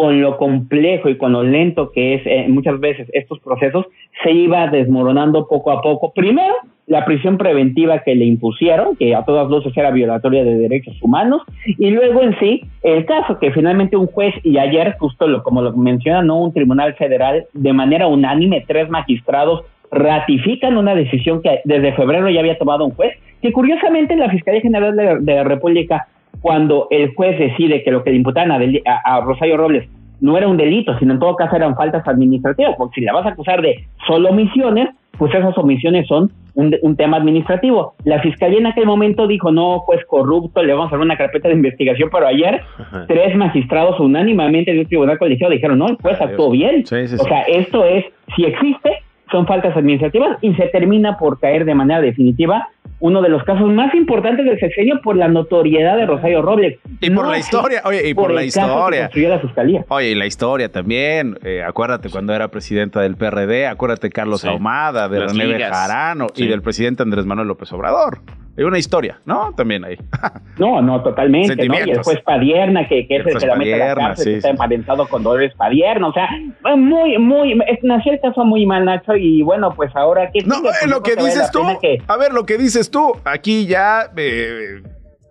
con 0.00 0.18
lo 0.22 0.38
complejo 0.38 1.10
y 1.10 1.18
con 1.18 1.32
lo 1.32 1.42
lento 1.42 1.92
que 1.92 2.14
es 2.14 2.22
eh, 2.24 2.46
muchas 2.48 2.80
veces 2.80 3.06
estos 3.12 3.38
procesos, 3.40 3.84
se 4.22 4.32
iba 4.32 4.66
desmoronando 4.68 5.46
poco 5.46 5.72
a 5.72 5.82
poco. 5.82 6.14
Primero, 6.14 6.54
la 6.86 7.04
prisión 7.04 7.36
preventiva 7.36 7.98
que 7.98 8.14
le 8.14 8.24
impusieron, 8.24 8.96
que 8.96 9.14
a 9.14 9.26
todas 9.26 9.50
luces 9.50 9.76
era 9.76 9.90
violatoria 9.90 10.42
de 10.42 10.56
derechos 10.56 10.96
humanos, 11.02 11.42
y 11.66 11.90
luego 11.90 12.22
en 12.22 12.34
sí, 12.40 12.62
el 12.82 13.04
caso 13.04 13.38
que 13.38 13.52
finalmente 13.52 13.94
un 13.94 14.06
juez, 14.06 14.34
y 14.42 14.56
ayer, 14.56 14.96
justo 14.98 15.28
lo, 15.28 15.42
como 15.42 15.60
lo 15.60 15.72
menciona, 15.76 16.22
no 16.22 16.40
un 16.40 16.54
tribunal 16.54 16.94
federal, 16.94 17.44
de 17.52 17.72
manera 17.74 18.06
unánime, 18.06 18.64
tres 18.66 18.88
magistrados 18.88 19.64
ratifican 19.90 20.76
una 20.76 20.94
decisión 20.94 21.42
que 21.42 21.60
desde 21.64 21.92
febrero 21.94 22.28
ya 22.30 22.40
había 22.40 22.58
tomado 22.58 22.84
un 22.84 22.92
juez, 22.92 23.16
que 23.42 23.52
curiosamente 23.52 24.16
la 24.16 24.30
Fiscalía 24.30 24.60
General 24.60 24.96
de, 24.96 25.34
la 25.34 25.44
República, 25.44 26.06
cuando 26.40 26.86
el 26.90 27.14
juez 27.14 27.38
decide 27.38 27.82
que 27.82 27.90
lo 27.90 28.04
que 28.04 28.10
le 28.10 28.16
imputaban 28.16 28.52
a, 28.52 29.20
Rosario 29.20 29.56
Robles 29.56 29.88
no 30.20 30.36
era 30.36 30.48
un 30.48 30.56
delito, 30.56 30.98
sino 30.98 31.14
en 31.14 31.18
todo 31.18 31.34
caso 31.34 31.56
eran 31.56 31.74
faltas 31.74 32.06
administrativas, 32.06 32.74
porque 32.76 33.00
si 33.00 33.06
la 33.06 33.14
vas 33.14 33.26
a 33.26 33.30
acusar 33.30 33.62
de 33.62 33.86
solo 34.06 34.30
omisiones, 34.30 34.90
pues 35.18 35.34
esas 35.34 35.56
omisiones 35.58 36.06
son 36.06 36.30
un, 36.54 36.74
un, 36.82 36.96
tema 36.96 37.16
administrativo. 37.16 37.94
La 38.04 38.20
fiscalía 38.20 38.58
en 38.58 38.66
aquel 38.66 38.86
momento 38.86 39.26
dijo, 39.26 39.50
no, 39.50 39.80
juez 39.80 40.04
corrupto, 40.06 40.62
le 40.62 40.72
vamos 40.72 40.86
a 40.86 40.88
hacer 40.88 40.98
una 40.98 41.16
carpeta 41.16 41.48
de 41.48 41.54
investigación, 41.54 42.10
pero 42.12 42.26
ayer 42.26 42.60
tres 43.06 43.34
magistrados 43.36 43.98
unánimamente 44.00 44.72
de 44.72 44.80
un 44.80 44.86
tribunal 44.86 45.18
colegiado 45.18 45.52
dijeron, 45.52 45.78
no, 45.78 45.88
el 45.88 45.96
juez 45.96 46.20
actuó 46.20 46.50
bien. 46.50 46.84
o 46.84 47.24
sea, 47.24 47.42
esto 47.42 47.84
es, 47.84 48.04
si 48.34 48.44
existe, 48.44 48.98
son 49.30 49.46
faltas 49.46 49.76
administrativas 49.76 50.38
y 50.40 50.54
se 50.54 50.66
termina 50.68 51.18
por 51.18 51.38
caer 51.38 51.64
de 51.64 51.74
manera 51.74 52.00
definitiva 52.00 52.68
uno 53.00 53.22
de 53.22 53.30
los 53.30 53.42
casos 53.44 53.70
más 53.72 53.94
importantes 53.94 54.44
del 54.44 54.58
sexenio 54.60 55.00
por 55.02 55.16
la 55.16 55.28
notoriedad 55.28 55.96
de 55.96 56.06
Rosario 56.06 56.42
Robles. 56.42 56.78
Y 57.00 57.10
por 57.10 57.26
la 57.26 57.38
historia, 57.38 57.80
oye, 57.84 58.08
y 58.08 58.14
por, 58.14 58.30
la 58.30 58.44
historia. 58.44 59.10
la 59.14 59.38
fiscalía. 59.38 59.84
Oye, 59.88 60.10
y 60.10 60.14
la 60.14 60.26
historia 60.26 60.70
también. 60.70 61.38
Eh, 61.42 61.62
acuérdate 61.66 62.10
cuando 62.10 62.34
era 62.34 62.48
presidenta 62.48 63.00
del 63.00 63.16
PRD, 63.16 63.66
acuérdate 63.66 64.10
Carlos 64.10 64.44
Ahumada, 64.44 65.08
de 65.08 65.20
René 65.20 65.46
Bejarano 65.46 66.26
y 66.36 66.46
del 66.46 66.60
presidente 66.60 67.02
Andrés 67.02 67.24
Manuel 67.24 67.48
López 67.48 67.72
Obrador. 67.72 68.18
Hay 68.60 68.66
una 68.66 68.78
historia, 68.78 69.18
¿no? 69.24 69.54
También 69.56 69.86
ahí. 69.86 69.96
no, 70.58 70.82
no, 70.82 71.02
totalmente, 71.02 71.66
¿no? 71.66 71.74
Y 71.74 71.90
el 71.92 72.02
juez 72.02 72.20
Padierna, 72.20 72.86
que, 72.86 73.06
que 73.06 73.16
es 73.16 73.26
el 73.26 73.38
que 73.38 73.46
la 73.46 73.56
mete 73.56 73.82
a 73.82 73.88
la 73.88 73.94
cárcel, 73.94 74.24
que 74.26 74.36
está 74.36 74.50
emparentado 74.50 75.08
con 75.08 75.22
Dolores 75.22 75.54
Padierna, 75.54 76.08
o 76.08 76.12
sea, 76.12 76.28
muy, 76.76 77.16
muy, 77.16 77.58
nació 77.82 78.12
el 78.12 78.20
caso 78.20 78.44
muy 78.44 78.66
mal, 78.66 78.84
Nacho, 78.84 79.16
y 79.16 79.40
bueno, 79.40 79.72
pues 79.74 79.96
ahora 79.96 80.30
que... 80.30 80.42
No, 80.44 80.56
eh, 80.56 80.86
lo 80.86 81.02
que 81.02 81.16
dices 81.16 81.50
tú, 81.50 81.62
a 82.06 82.16
ver, 82.18 82.34
lo 82.34 82.44
que 82.44 82.58
dices 82.58 82.90
tú, 82.90 83.16
aquí 83.24 83.64
ya, 83.64 84.10
eh, 84.14 84.82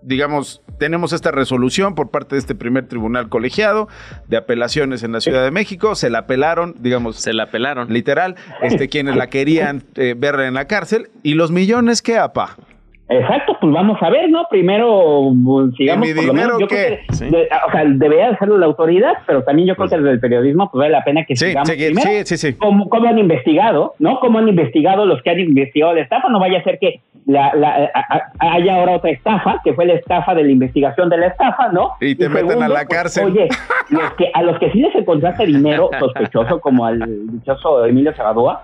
digamos, 0.02 0.64
tenemos 0.80 1.14
esta 1.14 1.30
resolución 1.30 1.94
por 1.94 2.10
parte 2.10 2.34
de 2.34 2.40
este 2.40 2.56
primer 2.56 2.88
tribunal 2.88 3.30
colegiado 3.30 3.90
de 4.28 4.38
apelaciones 4.38 5.04
en 5.04 5.12
la 5.12 5.22
Ciudad 5.22 5.44
de 5.44 5.52
México. 5.52 5.94
Se 5.94 6.10
la 6.10 6.20
apelaron, 6.20 6.74
digamos. 6.80 7.18
Se 7.18 7.34
la 7.34 7.44
apelaron. 7.44 7.92
Literal. 7.94 8.36
Este, 8.62 8.88
quienes 8.88 9.18
la 9.18 9.28
querían 9.28 9.84
eh, 9.96 10.16
verla 10.18 10.48
en 10.48 10.54
la 10.54 10.66
cárcel. 10.66 11.10
¿Y 11.22 11.34
los 11.34 11.52
millones 11.52 12.02
qué, 12.02 12.18
apa? 12.18 12.56
Exacto, 13.12 13.58
pues 13.60 13.74
vamos 13.74 13.98
a 14.02 14.10
ver, 14.12 14.30
¿no? 14.30 14.46
Primero, 14.52 15.32
pues, 15.44 15.74
sigamos 15.76 16.08
por 16.14 16.26
lo 16.26 16.34
menos. 16.34 16.60
Yo 16.60 16.68
creo 16.68 17.00
que, 17.00 17.08
o 17.10 17.72
sea, 17.72 17.84
debería 17.86 18.30
hacerlo 18.30 18.60
la 18.60 18.68
autoridad, 18.68 19.14
pero 19.26 19.44
también 19.44 19.68
yo 19.68 19.76
creo 19.76 19.88
pues 19.88 19.92
que 19.92 19.98
desde 19.98 20.12
el 20.12 20.20
periodismo, 20.20 20.70
pues 20.72 20.82
vale 20.82 20.92
la 20.92 21.04
pena 21.04 21.26
que 21.26 21.36
sigamos 21.36 21.68
primero. 21.72 22.08
Sí, 22.24 22.38
sí, 22.38 22.54
cómo, 22.54 22.88
cómo, 22.88 23.10
han 23.10 23.18
investigado, 23.18 23.96
¿no? 23.98 24.20
Cómo 24.20 24.38
han 24.38 24.48
investigado 24.48 25.08
los 25.08 25.24
que 25.24 25.32
han 25.32 25.40
investigado 25.40 25.96
la 25.96 26.02
estafa. 26.02 26.30
No 26.30 26.40
vaya 26.40 26.60
a 26.60 26.64
ser 26.64 26.78
que 26.78 27.02
la, 27.26 27.52
la, 27.56 27.92
haya 28.38 28.76
ahora 28.76 28.98
otra 28.98 29.10
estafa, 29.10 29.60
que 29.64 29.74
fue 29.74 29.88
la 29.88 29.94
estafa 29.94 30.36
de 30.36 30.44
la 30.44 30.52
investigación 30.52 31.10
de 31.10 31.18
la 31.18 31.28
estafa, 31.28 31.70
¿no? 31.70 31.94
Y 32.02 32.14
te 32.14 32.30
meten 32.30 32.62
a 32.62 32.68
la 32.68 32.86
pues, 32.86 32.90
cárcel. 32.90 33.26
oye, 33.26 33.48
los 33.90 34.14
que, 34.14 34.30
a 34.32 34.44
los 34.44 34.60
que 34.60 34.72
sí 34.72 34.82
les 34.82 34.94
encontraste 34.94 35.48
dinero 35.48 35.90
sospechoso, 36.00 36.62
como 36.62 36.86
al 36.86 37.00
dichoso 37.32 37.86
Emilio 37.86 38.16
Sabadoa, 38.16 38.62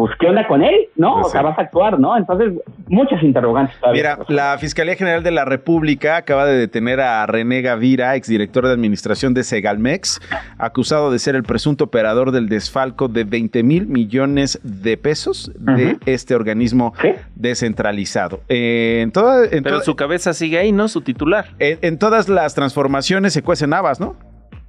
pues 0.00 0.16
¿qué 0.18 0.28
onda 0.28 0.46
con 0.46 0.64
él? 0.64 0.88
¿No? 0.96 1.16
Pues 1.16 1.26
o 1.26 1.28
sea, 1.28 1.42
vas 1.42 1.58
a 1.58 1.62
actuar, 1.62 2.00
¿no? 2.00 2.16
Entonces, 2.16 2.54
muchas 2.88 3.22
interrogantes 3.22 3.78
todavía. 3.78 4.16
Mira, 4.16 4.24
la 4.28 4.56
Fiscalía 4.56 4.94
General 4.94 5.22
de 5.22 5.30
la 5.30 5.44
República 5.44 6.16
acaba 6.16 6.46
de 6.46 6.56
detener 6.56 7.02
a 7.02 7.26
René 7.26 7.60
Gavira, 7.60 8.16
exdirector 8.16 8.66
de 8.66 8.72
administración 8.72 9.34
de 9.34 9.44
Segalmex, 9.44 10.22
acusado 10.56 11.10
de 11.10 11.18
ser 11.18 11.34
el 11.34 11.42
presunto 11.42 11.84
operador 11.84 12.32
del 12.32 12.48
desfalco 12.48 13.08
de 13.08 13.24
20 13.24 13.62
mil 13.62 13.88
millones 13.88 14.58
de 14.62 14.96
pesos 14.96 15.52
de 15.54 15.98
este 16.06 16.34
organismo 16.34 16.94
descentralizado. 17.34 18.40
Eh, 18.48 19.00
en 19.02 19.12
toda, 19.12 19.48
Pero 19.50 19.82
su 19.82 19.96
cabeza 19.96 20.32
sigue 20.32 20.58
ahí, 20.58 20.72
¿no? 20.72 20.88
Su 20.88 21.02
titular. 21.02 21.48
En, 21.58 21.78
en 21.82 21.98
todas 21.98 22.30
las 22.30 22.54
transformaciones 22.54 23.34
se 23.34 23.42
cuecen 23.42 23.74
habas, 23.74 24.00
¿no? 24.00 24.16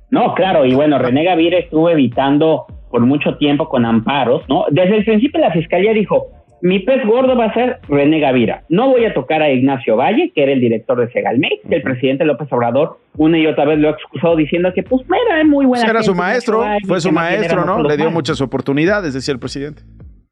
No, 0.10 0.34
claro, 0.36 0.66
y 0.66 0.76
bueno, 0.76 1.00
René 1.00 1.24
Gavira 1.24 1.58
estuvo 1.58 1.90
evitando 1.90 2.66
por 2.92 3.02
mucho 3.02 3.38
tiempo 3.38 3.70
con 3.70 3.86
amparos, 3.86 4.44
¿no? 4.50 4.66
Desde 4.70 4.98
el 4.98 5.06
principio 5.06 5.40
la 5.40 5.52
fiscalía 5.52 5.94
dijo, 5.94 6.28
mi 6.62 6.80
pez 6.80 7.04
gordo 7.06 7.36
va 7.36 7.46
a 7.46 7.54
ser 7.54 7.80
René 7.88 8.20
Gavira. 8.20 8.64
No 8.70 8.90
voy 8.90 9.06
a 9.06 9.14
tocar 9.14 9.42
a 9.42 9.50
Ignacio 9.52 9.96
Valle, 9.96 10.32
que 10.34 10.44
era 10.44 10.52
el 10.52 10.60
director 10.60 11.00
de 11.00 11.12
Segalmex, 11.12 11.68
que 11.68 11.76
el 11.76 11.82
presidente 11.82 12.26
López 12.26 12.48
Obrador 12.52 13.00
una 13.18 13.38
y 13.38 13.48
otra 13.48 13.66
vez 13.66 13.80
lo 13.80 13.90
ha 13.90 13.92
excusado 13.92 14.36
diciendo 14.36 14.72
que 14.74 14.84
pues 14.84 15.02
era 15.28 15.44
muy 15.44 15.66
buena. 15.66 15.86
Era 15.86 16.04
su 16.04 16.14
maestro, 16.14 16.64
fue 16.88 17.02
su 17.02 17.12
maestro, 17.12 17.66
¿no? 17.66 17.82
Le 17.84 17.98
dio 17.98 18.12
muchas 18.12 18.42
oportunidades, 18.42 19.14
decía 19.14 19.34
el 19.34 19.40
presidente. 19.40 19.82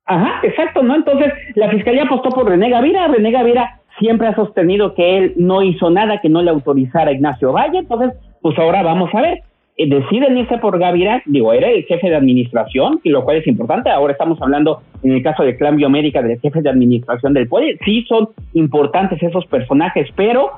Ajá, 0.06 0.40
exacto, 0.44 0.82
¿no? 0.84 0.96
Entonces 0.96 1.34
la 1.56 1.70
fiscalía 1.70 2.04
apostó 2.04 2.30
por 2.30 2.48
René 2.48 2.70
Gavira. 2.70 3.08
René 3.08 3.32
Gavira 3.32 3.80
siempre 4.00 4.28
ha 4.28 4.36
sostenido 4.36 4.94
que 4.96 5.18
él 5.18 5.34
no 5.38 5.62
hizo 5.62 5.90
nada 5.90 6.20
que 6.22 6.30
no 6.30 6.42
le 6.42 6.52
autorizara 6.52 7.12
a 7.12 7.14
Ignacio 7.14 7.52
Valle. 7.52 7.80
Entonces, 7.80 8.14
pues 8.42 8.58
ahora 8.58 8.82
vamos 8.82 9.10
a 9.14 9.22
ver. 9.22 9.44
Eh, 9.80 9.88
deciden 9.88 10.38
irse 10.38 10.58
por 10.58 10.78
Gaviria, 10.78 11.24
digo, 11.26 11.54
era 11.54 11.70
el 11.70 11.86
jefe 11.86 12.10
de 12.10 12.18
administración, 12.18 13.00
y 13.02 13.10
lo 13.12 13.24
cual 13.24 13.38
es 13.38 13.48
importante. 13.48 13.90
Ahora 13.90 14.12
estamos 14.12 14.38
hablando, 14.42 14.82
en 15.04 15.14
el 15.14 15.24
caso 15.24 15.44
de 15.44 15.56
Clan 15.56 15.78
Biomédica, 15.78 16.22
del 16.22 16.38
jefe 16.42 16.62
de 16.62 16.70
administración 16.70 17.34
del 17.34 17.48
poder. 17.48 17.80
Sí 17.86 18.04
son 18.10 18.28
importantes 18.54 19.24
esos 19.24 19.46
personajes, 19.46 20.10
pero 20.18 20.52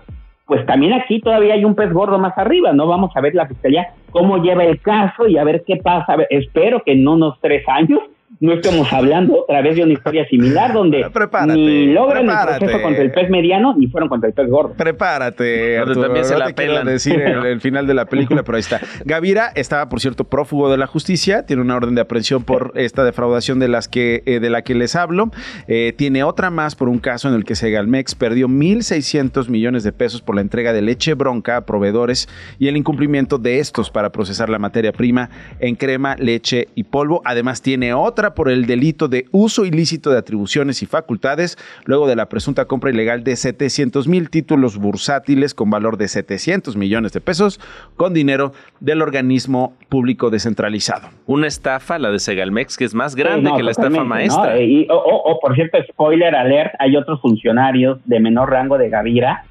pues 0.47 0.65
también 0.65 0.93
aquí 0.93 1.21
todavía 1.21 1.53
hay 1.53 1.63
un 1.63 1.75
pez 1.75 1.93
gordo 1.93 2.17
más 2.17 2.35
arriba, 2.35 2.73
¿no? 2.73 2.87
Vamos 2.87 3.11
a 3.15 3.21
ver 3.21 3.35
la 3.35 3.47
fiscalía 3.47 3.89
cómo 4.09 4.39
lleva 4.39 4.63
el 4.63 4.81
caso 4.81 5.27
y 5.27 5.37
a 5.37 5.43
ver 5.43 5.63
qué 5.67 5.77
pasa. 5.77 6.15
espero 6.31 6.81
que 6.83 6.93
en 6.93 7.07
unos 7.07 7.39
tres 7.41 7.63
años 7.69 7.99
no 8.41 8.53
estemos 8.53 8.91
hablando 8.91 9.43
otra 9.43 9.61
vez 9.61 9.75
de 9.75 9.83
una 9.83 9.93
historia 9.93 10.27
similar 10.27 10.73
donde 10.73 11.05
ni 11.45 11.85
logran 11.93 12.27
el 12.27 12.57
proceso 12.57 12.81
contra 12.81 13.03
el 13.03 13.11
pez 13.11 13.29
mediano 13.29 13.75
ni 13.77 13.85
fueron 13.85 14.09
contra 14.09 14.29
el 14.29 14.33
pez 14.33 14.49
gordo. 14.49 14.73
Prepárate, 14.73 15.77
Arturo, 15.77 16.01
también 16.01 16.25
se 16.25 16.37
la 16.37 16.51
te 16.51 16.67
decir 16.83 17.21
el, 17.21 17.61
final 17.61 17.85
de 17.85 17.93
la 17.93 18.05
película, 18.05 18.41
pero 18.41 18.55
ahí 18.55 18.61
está. 18.61 18.81
Gavira 19.05 19.51
estaba, 19.53 19.89
por 19.89 20.01
cierto, 20.01 20.23
prófugo 20.23 20.71
de 20.71 20.77
la 20.77 20.87
justicia, 20.87 21.45
tiene 21.45 21.61
una 21.61 21.75
orden 21.75 21.93
de 21.93 22.01
aprehensión 22.01 22.43
por 22.43 22.71
esta 22.75 23.03
defraudación 23.03 23.59
de 23.59 23.67
las 23.67 23.87
que 23.87 24.23
eh, 24.25 24.39
de 24.39 24.49
la 24.49 24.63
que 24.63 24.73
les 24.73 24.95
hablo. 24.95 25.29
Eh, 25.67 25.93
tiene 25.95 26.23
otra 26.23 26.49
más 26.49 26.75
por 26.75 26.89
un 26.89 26.97
caso 26.97 27.29
en 27.29 27.35
el 27.35 27.43
que 27.43 27.53
Segalmex 27.53 28.15
perdió 28.15 28.47
1.600 28.47 29.49
millones 29.49 29.83
de 29.83 29.91
pesos 29.91 30.23
por 30.23 30.33
la 30.33 30.41
entrega 30.41 30.73
de 30.73 30.81
leche 30.81 31.13
bronca 31.13 31.57
a 31.57 31.65
proveedores 31.67 32.27
y 32.57 32.69
el 32.69 32.75
incumplimiento 32.75 33.37
de 33.37 33.59
estos 33.59 33.91
para 33.91 34.11
procesar 34.11 34.49
la 34.49 34.57
materia 34.57 34.91
prima 34.91 35.29
en 35.59 35.75
crema, 35.75 36.15
leche 36.15 36.69
y 36.73 36.85
polvo. 36.85 37.21
Además, 37.23 37.61
tiene 37.61 37.93
otra 37.93 38.30
por 38.33 38.49
el 38.49 38.65
delito 38.65 39.07
de 39.07 39.25
uso 39.31 39.65
ilícito 39.65 40.11
de 40.11 40.17
atribuciones 40.17 40.81
y 40.83 40.85
facultades, 40.85 41.57
luego 41.85 42.07
de 42.07 42.15
la 42.15 42.27
presunta 42.27 42.65
compra 42.65 42.89
ilegal 42.89 43.23
de 43.23 43.35
700 43.35 44.07
mil 44.07 44.29
títulos 44.29 44.77
bursátiles 44.77 45.53
con 45.53 45.69
valor 45.69 45.97
de 45.97 46.07
700 46.07 46.75
millones 46.75 47.13
de 47.13 47.21
pesos 47.21 47.59
con 47.95 48.13
dinero 48.13 48.53
del 48.79 49.01
organismo 49.01 49.75
público 49.89 50.29
descentralizado. 50.29 51.09
Una 51.25 51.47
estafa, 51.47 51.99
la 51.99 52.11
de 52.11 52.19
Segalmex, 52.19 52.77
que 52.77 52.85
es 52.85 52.93
más 52.93 53.15
grande 53.15 53.51
que 53.55 53.63
la 53.63 53.71
estafa 53.71 54.03
maestra. 54.03 54.55
o, 54.89 55.39
por 55.41 55.55
cierto, 55.55 55.77
spoiler 55.89 56.35
alert, 56.35 56.73
hay 56.79 56.95
otros 56.95 57.21
funcionarios 57.21 57.99
de 58.05 58.19
menor 58.19 58.49
rango 58.49 58.77
de 58.77 58.89
Gavira 58.89 59.45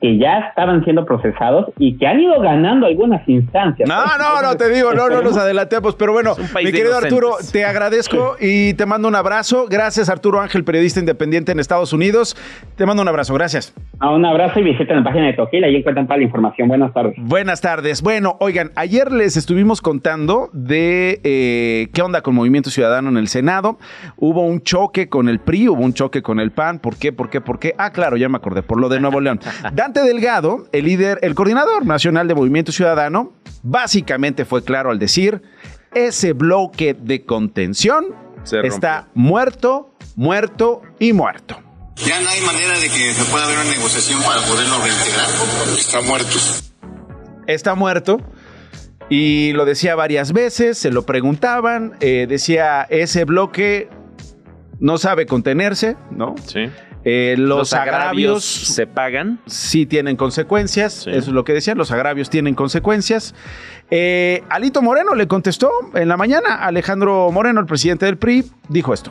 que 0.00 0.16
ya 0.16 0.38
estaban 0.50 0.84
siendo 0.84 1.04
procesados 1.04 1.66
y 1.76 1.98
que 1.98 2.06
han 2.06 2.20
ido 2.20 2.40
ganando 2.40 2.86
algunas 2.86 3.28
instancias. 3.28 3.88
No, 3.88 4.04
no, 4.18 4.42
no, 4.42 4.56
te 4.56 4.68
digo, 4.68 4.94
no, 4.94 5.08
no 5.08 5.22
nos 5.22 5.36
adelantemos, 5.36 5.96
pero 5.96 6.12
bueno, 6.12 6.36
mi 6.54 6.70
querido 6.70 6.96
Arturo, 6.96 7.32
te 7.50 7.64
agradezco 7.64 8.36
y 8.40 8.74
te 8.74 8.86
mando 8.86 9.08
un 9.08 9.16
abrazo. 9.16 9.66
Gracias, 9.68 10.08
Arturo 10.08 10.40
Ángel, 10.40 10.62
periodista 10.62 11.00
independiente 11.00 11.50
en 11.50 11.58
Estados 11.58 11.92
Unidos. 11.92 12.36
Te 12.76 12.86
mando 12.86 13.02
un 13.02 13.08
abrazo, 13.08 13.34
gracias. 13.34 13.74
Ah, 13.98 14.10
un 14.10 14.24
abrazo 14.24 14.60
y 14.60 14.64
visiten 14.64 14.98
la 14.98 15.04
página 15.04 15.26
de 15.26 15.32
Toquila, 15.32 15.66
ahí 15.66 15.76
encuentran 15.76 16.06
toda 16.06 16.18
la 16.18 16.24
información. 16.24 16.68
Buenas 16.68 16.94
tardes. 16.94 17.14
Buenas 17.16 17.60
tardes. 17.60 18.00
Bueno, 18.00 18.36
oigan, 18.38 18.70
ayer 18.76 19.10
les 19.10 19.36
estuvimos 19.36 19.80
contando 19.80 20.48
de 20.52 21.20
eh, 21.24 21.88
qué 21.92 22.02
onda 22.02 22.20
con 22.20 22.36
Movimiento 22.36 22.70
Ciudadano 22.70 23.08
en 23.08 23.16
el 23.16 23.26
Senado. 23.26 23.78
Hubo 24.16 24.42
un 24.42 24.62
choque 24.62 25.08
con 25.08 25.28
el 25.28 25.40
PRI, 25.40 25.68
hubo 25.70 25.82
un 25.82 25.92
choque 25.92 26.22
con 26.22 26.38
el 26.38 26.52
PAN. 26.52 26.78
¿Por 26.78 26.96
qué? 26.96 27.12
¿Por 27.12 27.30
qué? 27.30 27.40
¿Por 27.40 27.58
qué? 27.58 27.74
Ah, 27.78 27.90
claro, 27.90 28.16
ya 28.16 28.28
me 28.28 28.36
acordé, 28.36 28.62
por 28.62 28.78
lo 28.78 28.88
de 28.88 29.00
Nuevo 29.00 29.20
León. 29.20 29.40
Delgado, 29.92 30.66
el 30.72 30.84
líder, 30.84 31.18
el 31.22 31.34
coordinador 31.34 31.84
nacional 31.86 32.28
de 32.28 32.34
Movimiento 32.34 32.72
Ciudadano, 32.72 33.32
básicamente 33.62 34.44
fue 34.44 34.62
claro 34.62 34.90
al 34.90 34.98
decir, 34.98 35.42
ese 35.94 36.32
bloque 36.32 36.94
de 36.94 37.24
contención 37.24 38.14
está 38.62 39.08
muerto, 39.14 39.94
muerto 40.16 40.82
y 40.98 41.12
muerto. 41.12 41.58
Ya 41.96 42.20
no 42.20 42.28
hay 42.28 42.40
manera 42.42 42.78
de 42.78 42.88
que 42.88 43.12
se 43.12 43.24
pueda 43.30 43.44
haber 43.44 43.58
una 43.58 43.70
negociación 43.70 44.22
para 44.22 44.40
poderlo 44.42 44.76
reintegrar. 44.78 45.26
Está 45.76 46.00
muerto. 46.00 46.38
Está 47.46 47.74
muerto. 47.74 48.20
Y 49.10 49.52
lo 49.54 49.64
decía 49.64 49.96
varias 49.96 50.32
veces, 50.32 50.78
se 50.78 50.90
lo 50.90 51.04
preguntaban, 51.06 51.96
eh, 52.00 52.26
decía, 52.28 52.86
ese 52.90 53.24
bloque 53.24 53.88
no 54.80 54.98
sabe 54.98 55.26
contenerse, 55.26 55.96
¿no? 56.10 56.34
Sí. 56.46 56.70
Eh, 57.10 57.36
los, 57.38 57.58
Los 57.58 57.72
agravios 57.72 57.94
agravios 58.02 58.44
se 58.44 58.86
pagan. 58.86 59.40
sí 59.46 59.86
tienen 59.86 60.16
consecuencias, 60.16 61.06
eso 61.06 61.16
es 61.16 61.28
lo 61.28 61.42
que 61.42 61.54
decían, 61.54 61.78
los 61.78 61.90
agravios 61.90 62.28
tienen 62.28 62.54
consecuencias. 62.54 63.34
Eh, 63.90 64.42
Alito 64.50 64.82
Moreno 64.82 65.14
le 65.14 65.26
contestó 65.26 65.70
en 65.94 66.06
la 66.06 66.18
mañana, 66.18 66.56
Alejandro 66.56 67.32
Moreno, 67.32 67.60
el 67.60 67.66
presidente 67.66 68.04
del 68.04 68.18
PRI, 68.18 68.44
dijo 68.68 68.92
esto. 68.92 69.10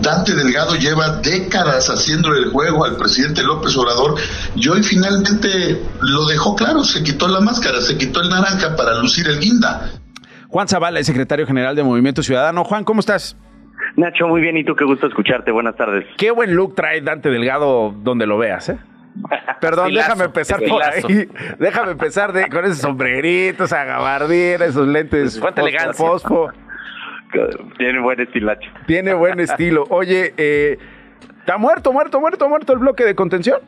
Dante 0.00 0.34
Delgado 0.34 0.76
lleva 0.76 1.18
décadas 1.18 1.90
haciendo 1.90 2.32
el 2.34 2.48
juego 2.52 2.86
al 2.86 2.96
presidente 2.96 3.42
López 3.42 3.76
Obrador 3.76 4.14
y 4.54 4.66
hoy 4.68 4.82
finalmente 4.82 5.78
lo 6.00 6.24
dejó 6.24 6.56
claro, 6.56 6.84
se 6.84 7.02
quitó 7.02 7.28
la 7.28 7.40
máscara, 7.40 7.82
se 7.82 7.98
quitó 7.98 8.22
el 8.22 8.30
naranja 8.30 8.74
para 8.76 8.94
lucir 8.94 9.28
el 9.28 9.38
guinda. 9.40 9.90
Juan 10.48 10.68
Zavala, 10.68 11.00
el 11.00 11.04
secretario 11.04 11.46
general 11.46 11.76
de 11.76 11.82
Movimiento 11.82 12.22
Ciudadano. 12.22 12.64
Juan, 12.64 12.84
¿cómo 12.84 13.00
estás? 13.00 13.36
Nacho, 13.96 14.26
muy 14.28 14.40
bien, 14.40 14.56
y 14.56 14.64
tú 14.64 14.74
qué 14.76 14.84
gusto 14.84 15.06
escucharte, 15.06 15.50
buenas 15.50 15.76
tardes. 15.76 16.06
Qué 16.16 16.30
buen 16.30 16.54
look 16.54 16.74
trae 16.74 17.00
Dante 17.00 17.30
Delgado 17.30 17.92
donde 18.02 18.26
lo 18.26 18.38
veas, 18.38 18.68
¿eh? 18.68 18.78
Perdón, 19.60 19.92
déjame 19.92 20.24
empezar 20.24 20.60
por 20.68 20.82
ahí. 20.82 21.28
Déjame 21.58 21.92
empezar 21.92 22.32
de, 22.32 22.48
con 22.48 22.64
esos 22.64 22.78
sombreritos, 22.78 23.66
esa 23.72 23.84
gabardina, 23.84 24.64
esos 24.64 24.86
lentes. 24.86 25.38
Cuánta 25.40 25.62
fosfo, 25.62 25.68
elegancia. 25.68 26.06
fosfo. 26.06 26.50
Tiene 27.78 28.00
buen 28.00 28.20
estilacho. 28.20 28.70
Tiene 28.86 29.14
buen 29.14 29.38
estilo. 29.40 29.84
Oye, 29.90 30.32
eh, 30.36 30.78
¿está 31.40 31.58
muerto, 31.58 31.92
muerto, 31.92 32.20
muerto, 32.20 32.48
muerto 32.48 32.72
el 32.72 32.78
bloque 32.80 33.04
de 33.04 33.14
contención? 33.14 33.60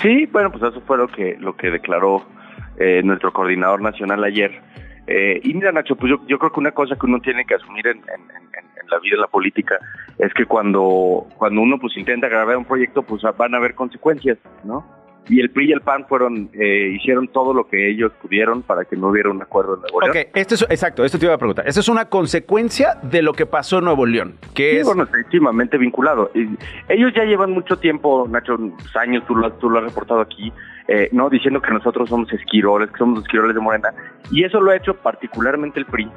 Sí, 0.00 0.26
bueno, 0.32 0.50
pues 0.50 0.62
eso 0.62 0.80
fue 0.86 0.96
lo 0.96 1.08
que 1.08 1.36
lo 1.40 1.56
que 1.56 1.70
declaró 1.70 2.24
eh, 2.78 3.02
nuestro 3.04 3.32
coordinador 3.32 3.82
nacional 3.82 4.22
ayer. 4.24 4.60
Eh, 5.06 5.40
y 5.42 5.52
mira, 5.54 5.72
Nacho, 5.72 5.96
pues 5.96 6.10
yo, 6.10 6.24
yo 6.26 6.38
creo 6.38 6.52
que 6.52 6.60
una 6.60 6.70
cosa 6.72 6.94
que 6.96 7.06
uno 7.06 7.20
tiene 7.20 7.44
que 7.44 7.54
asumir 7.54 7.86
en, 7.88 7.98
en- 7.98 8.30
en- 8.30 8.48
en 8.58 8.69
la 8.90 8.98
vida, 8.98 9.14
en 9.14 9.20
la 9.22 9.26
política, 9.28 9.78
es 10.18 10.32
que 10.34 10.44
cuando, 10.46 11.26
cuando 11.36 11.60
uno 11.60 11.78
pues 11.78 11.96
intenta 11.96 12.28
grabar 12.28 12.56
un 12.56 12.64
proyecto, 12.64 13.02
pues 13.02 13.22
van 13.36 13.54
a 13.54 13.58
haber 13.58 13.74
consecuencias, 13.74 14.38
¿no? 14.64 14.84
Y 15.28 15.38
el 15.40 15.50
PRI 15.50 15.68
y 15.68 15.72
el 15.72 15.80
PAN 15.80 16.06
fueron, 16.08 16.50
eh, 16.54 16.92
hicieron 16.96 17.28
todo 17.28 17.54
lo 17.54 17.68
que 17.68 17.88
ellos 17.88 18.10
pudieron 18.20 18.62
para 18.62 18.84
que 18.84 18.96
no 18.96 19.08
hubiera 19.08 19.30
un 19.30 19.40
acuerdo 19.40 19.74
en 19.74 19.82
Nuevo 19.82 20.00
León. 20.00 20.10
Ok, 20.10 20.36
esto 20.36 20.54
es, 20.56 20.62
exacto, 20.62 21.04
esto 21.04 21.18
te 21.18 21.26
iba 21.26 21.34
a 21.34 21.38
preguntar. 21.38 21.68
Esto 21.68 21.80
es 21.80 21.88
una 21.88 22.06
consecuencia 22.06 22.94
de 23.02 23.22
lo 23.22 23.32
que 23.32 23.46
pasó 23.46 23.78
en 23.78 23.84
Nuevo 23.84 24.06
León, 24.06 24.34
que 24.54 24.72
Sí, 24.72 24.76
es... 24.78 24.86
bueno, 24.86 25.06
íntimamente 25.24 25.78
vinculado. 25.78 26.32
Y 26.34 26.48
ellos 26.88 27.12
ya 27.14 27.24
llevan 27.24 27.52
mucho 27.52 27.76
tiempo, 27.76 28.26
Nacho, 28.28 28.56
años, 28.98 29.22
tú 29.28 29.36
lo, 29.36 29.52
tú 29.52 29.70
lo 29.70 29.78
has 29.78 29.84
reportado 29.84 30.20
aquí, 30.20 30.52
eh, 30.92 31.08
no 31.12 31.30
diciendo 31.30 31.62
que 31.62 31.72
nosotros 31.72 32.08
somos 32.08 32.32
esquiroles, 32.32 32.90
que 32.90 32.98
somos 32.98 33.22
esquiroles 33.22 33.54
de 33.54 33.60
Morena. 33.60 33.94
Y 34.32 34.44
eso 34.44 34.60
lo 34.60 34.72
ha 34.72 34.76
hecho 34.76 34.94
particularmente 34.94 35.78
el 35.78 35.86
PRI 35.86 36.10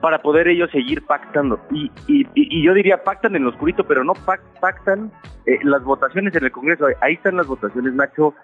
para 0.00 0.20
poder 0.20 0.48
ellos 0.48 0.68
seguir 0.72 1.06
pactando. 1.06 1.58
Y, 1.70 1.90
y, 2.08 2.62
yo 2.66 2.74
diría, 2.74 3.02
pactan 3.04 3.36
en 3.36 3.44
lo 3.44 3.50
oscurito, 3.50 3.84
pero 3.86 4.04
no 4.04 4.14
pac- 4.14 4.40
pactan 4.60 5.10
eh, 5.46 5.58
las 5.62 5.82
votaciones 5.84 6.34
en 6.34 6.44
el 6.44 6.50
Congreso. 6.50 6.86
Ahí 7.00 7.14
están 7.14 7.36
las 7.36 7.46
votaciones, 7.46 7.94
Nacho, 7.94 8.34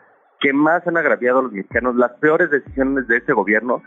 que 0.40 0.52
más 0.52 0.86
han 0.86 0.96
agraviado 0.96 1.40
a 1.40 1.42
los 1.42 1.52
mexicanos. 1.52 1.96
Las 1.96 2.12
peores 2.12 2.50
decisiones 2.50 3.06
de 3.08 3.16
este 3.18 3.32
gobierno 3.32 3.82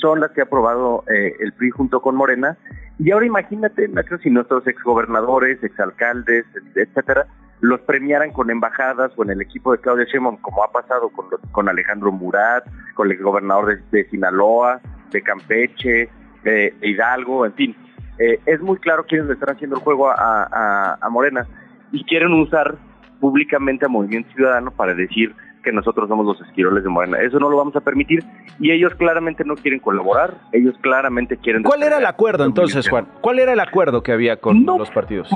son 0.00 0.20
las 0.20 0.30
que 0.30 0.40
ha 0.40 0.44
aprobado 0.44 1.04
eh, 1.12 1.34
el 1.40 1.52
PRI 1.52 1.70
junto 1.70 2.00
con 2.00 2.14
Morena. 2.14 2.56
Y 2.98 3.10
ahora 3.10 3.26
imagínate, 3.26 3.88
Nacho, 3.88 4.18
si 4.18 4.30
nuestros 4.30 4.66
exgobernadores, 4.66 5.62
exalcaldes, 5.62 6.44
etcétera, 6.74 7.26
los 7.60 7.80
premiaran 7.80 8.32
con 8.32 8.50
embajadas 8.50 9.12
o 9.16 9.22
en 9.22 9.30
el 9.30 9.40
equipo 9.40 9.72
de 9.72 9.78
Claudia 9.78 10.04
Sheinbaum, 10.06 10.38
como 10.38 10.64
ha 10.64 10.72
pasado 10.72 11.10
con, 11.10 11.26
con 11.52 11.68
Alejandro 11.68 12.10
Murat, 12.12 12.64
con 12.94 13.06
el 13.08 13.12
exgobernador 13.12 13.66
de, 13.76 13.82
de 13.90 14.08
Sinaloa, 14.10 14.80
de 15.10 15.22
Campeche, 15.22 16.08
de, 16.42 16.74
de 16.80 16.88
Hidalgo, 16.88 17.44
en 17.46 17.52
fin. 17.54 17.76
Eh, 18.18 18.40
es 18.46 18.60
muy 18.60 18.78
claro 18.78 19.04
quiénes 19.06 19.26
le 19.28 19.34
están 19.34 19.54
haciendo 19.56 19.76
el 19.76 19.82
juego 19.82 20.10
a, 20.10 20.14
a- 20.50 20.98
a 21.00 21.08
Morena 21.10 21.46
y 21.92 22.04
quieren 22.04 22.32
usar 22.32 22.76
públicamente 23.20 23.84
a 23.84 23.88
Movimiento 23.88 24.30
Ciudadano 24.34 24.70
para 24.70 24.94
decir 24.94 25.34
que 25.62 25.72
nosotros 25.72 26.08
somos 26.08 26.24
los 26.24 26.40
esquiroles 26.48 26.82
de 26.82 26.88
Morena. 26.88 27.20
Eso 27.20 27.38
no 27.38 27.50
lo 27.50 27.56
vamos 27.58 27.76
a 27.76 27.80
permitir 27.82 28.24
y 28.58 28.70
ellos 28.70 28.94
claramente 28.94 29.44
no 29.44 29.56
quieren 29.56 29.80
colaborar, 29.80 30.38
ellos 30.52 30.74
claramente 30.80 31.36
quieren... 31.36 31.62
¿Cuál 31.62 31.82
era 31.82 31.98
el 31.98 32.06
acuerdo 32.06 32.44
entonces, 32.46 32.88
Juan? 32.88 33.06
¿Cuál 33.20 33.38
era 33.38 33.52
el 33.52 33.60
acuerdo 33.60 34.02
que 34.02 34.12
había 34.12 34.38
con 34.38 34.64
los 34.64 34.90
partidos? 34.90 35.28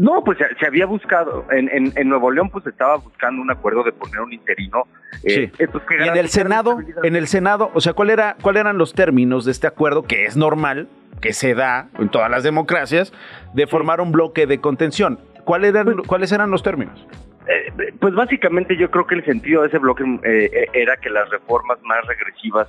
No, 0.00 0.24
pues 0.24 0.38
se, 0.58 0.66
había 0.66 0.86
buscado, 0.86 1.44
en, 1.50 1.68
en, 1.68 1.92
en 1.94 2.08
Nuevo 2.08 2.30
León 2.30 2.48
pues 2.48 2.66
estaba 2.66 2.96
buscando 2.96 3.42
un 3.42 3.50
acuerdo 3.50 3.82
de 3.84 3.92
poner 3.92 4.20
un 4.20 4.32
interino. 4.32 4.84
eh, 5.24 5.50
Sí. 5.52 5.62
eh, 5.62 5.68
pues, 5.68 5.84
Y 5.90 6.08
en 6.08 6.16
el 6.16 6.30
Senado, 6.30 6.78
en 7.02 7.16
el 7.16 7.26
Senado, 7.26 7.70
o 7.74 7.82
sea, 7.82 7.92
¿cuál 7.92 8.08
era, 8.08 8.34
¿cuál 8.40 8.56
eran 8.56 8.78
los 8.78 8.94
términos 8.94 9.44
de 9.44 9.52
este 9.52 9.66
acuerdo 9.66 10.04
que 10.04 10.24
es 10.24 10.38
normal, 10.38 10.88
que 11.20 11.34
se 11.34 11.54
da 11.54 11.88
en 11.98 12.08
todas 12.08 12.30
las 12.30 12.42
democracias, 12.42 13.12
de 13.52 13.66
formar 13.66 14.00
un 14.00 14.10
bloque 14.10 14.46
de 14.46 14.58
contención? 14.58 15.20
¿Cuál 15.44 15.66
eran, 15.66 15.98
¿Cuáles 16.06 16.32
eran 16.32 16.50
los 16.50 16.62
términos? 16.62 17.06
Eh, 17.46 17.92
pues 18.00 18.14
básicamente 18.14 18.78
yo 18.78 18.90
creo 18.90 19.06
que 19.06 19.16
el 19.16 19.24
sentido 19.26 19.60
de 19.60 19.68
ese 19.68 19.78
bloque 19.78 20.02
eh, 20.22 20.50
eh, 20.50 20.66
era 20.72 20.96
que 20.96 21.10
las 21.10 21.28
reformas 21.28 21.78
más 21.82 22.06
regresivas 22.06 22.68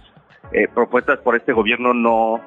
eh, 0.51 0.67
propuestas 0.73 1.19
por 1.19 1.37
este 1.37 1.53
gobierno 1.53 1.93
no 1.93 2.41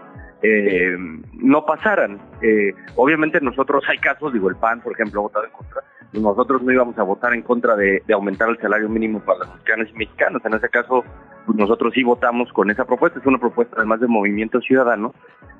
eh, 0.47 0.95
no 1.33 1.65
pasaran. 1.65 2.19
Eh, 2.43 2.75
obviamente 2.97 3.41
nosotros 3.41 3.83
hay 3.89 3.97
casos, 3.97 4.33
digo 4.35 4.51
el 4.51 4.57
PAN 4.57 4.83
por 4.83 4.93
ejemplo 4.93 5.21
ha 5.21 5.23
votado 5.23 5.47
en 5.47 5.53
contra, 5.53 5.81
nosotros 6.13 6.63
no 6.63 6.71
íbamos 6.71 6.99
a 6.99 7.03
votar 7.03 7.33
en 7.33 7.41
contra 7.41 7.75
de, 7.77 8.03
aumentar 8.13 8.51
el 8.51 8.59
salario 8.59 8.91
mínimo 8.91 9.21
para 9.21 9.39
las 9.39 9.49
mexicanas 9.55 9.89
mexicanos. 9.95 10.43
En 10.45 10.53
ese 10.53 10.69
caso 10.69 11.03
pues 11.47 11.57
nosotros 11.59 11.95
sí 11.95 12.03
votamos 12.03 12.53
con 12.53 12.71
esa 12.71 12.85
propuesta, 12.85 13.19
es 13.19 13.27
una 13.27 13.39
propuesta 13.39 13.77
además 13.79 14.01
de 14.01 14.07
Movimiento 14.07 14.61
Ciudadano, 14.61 15.15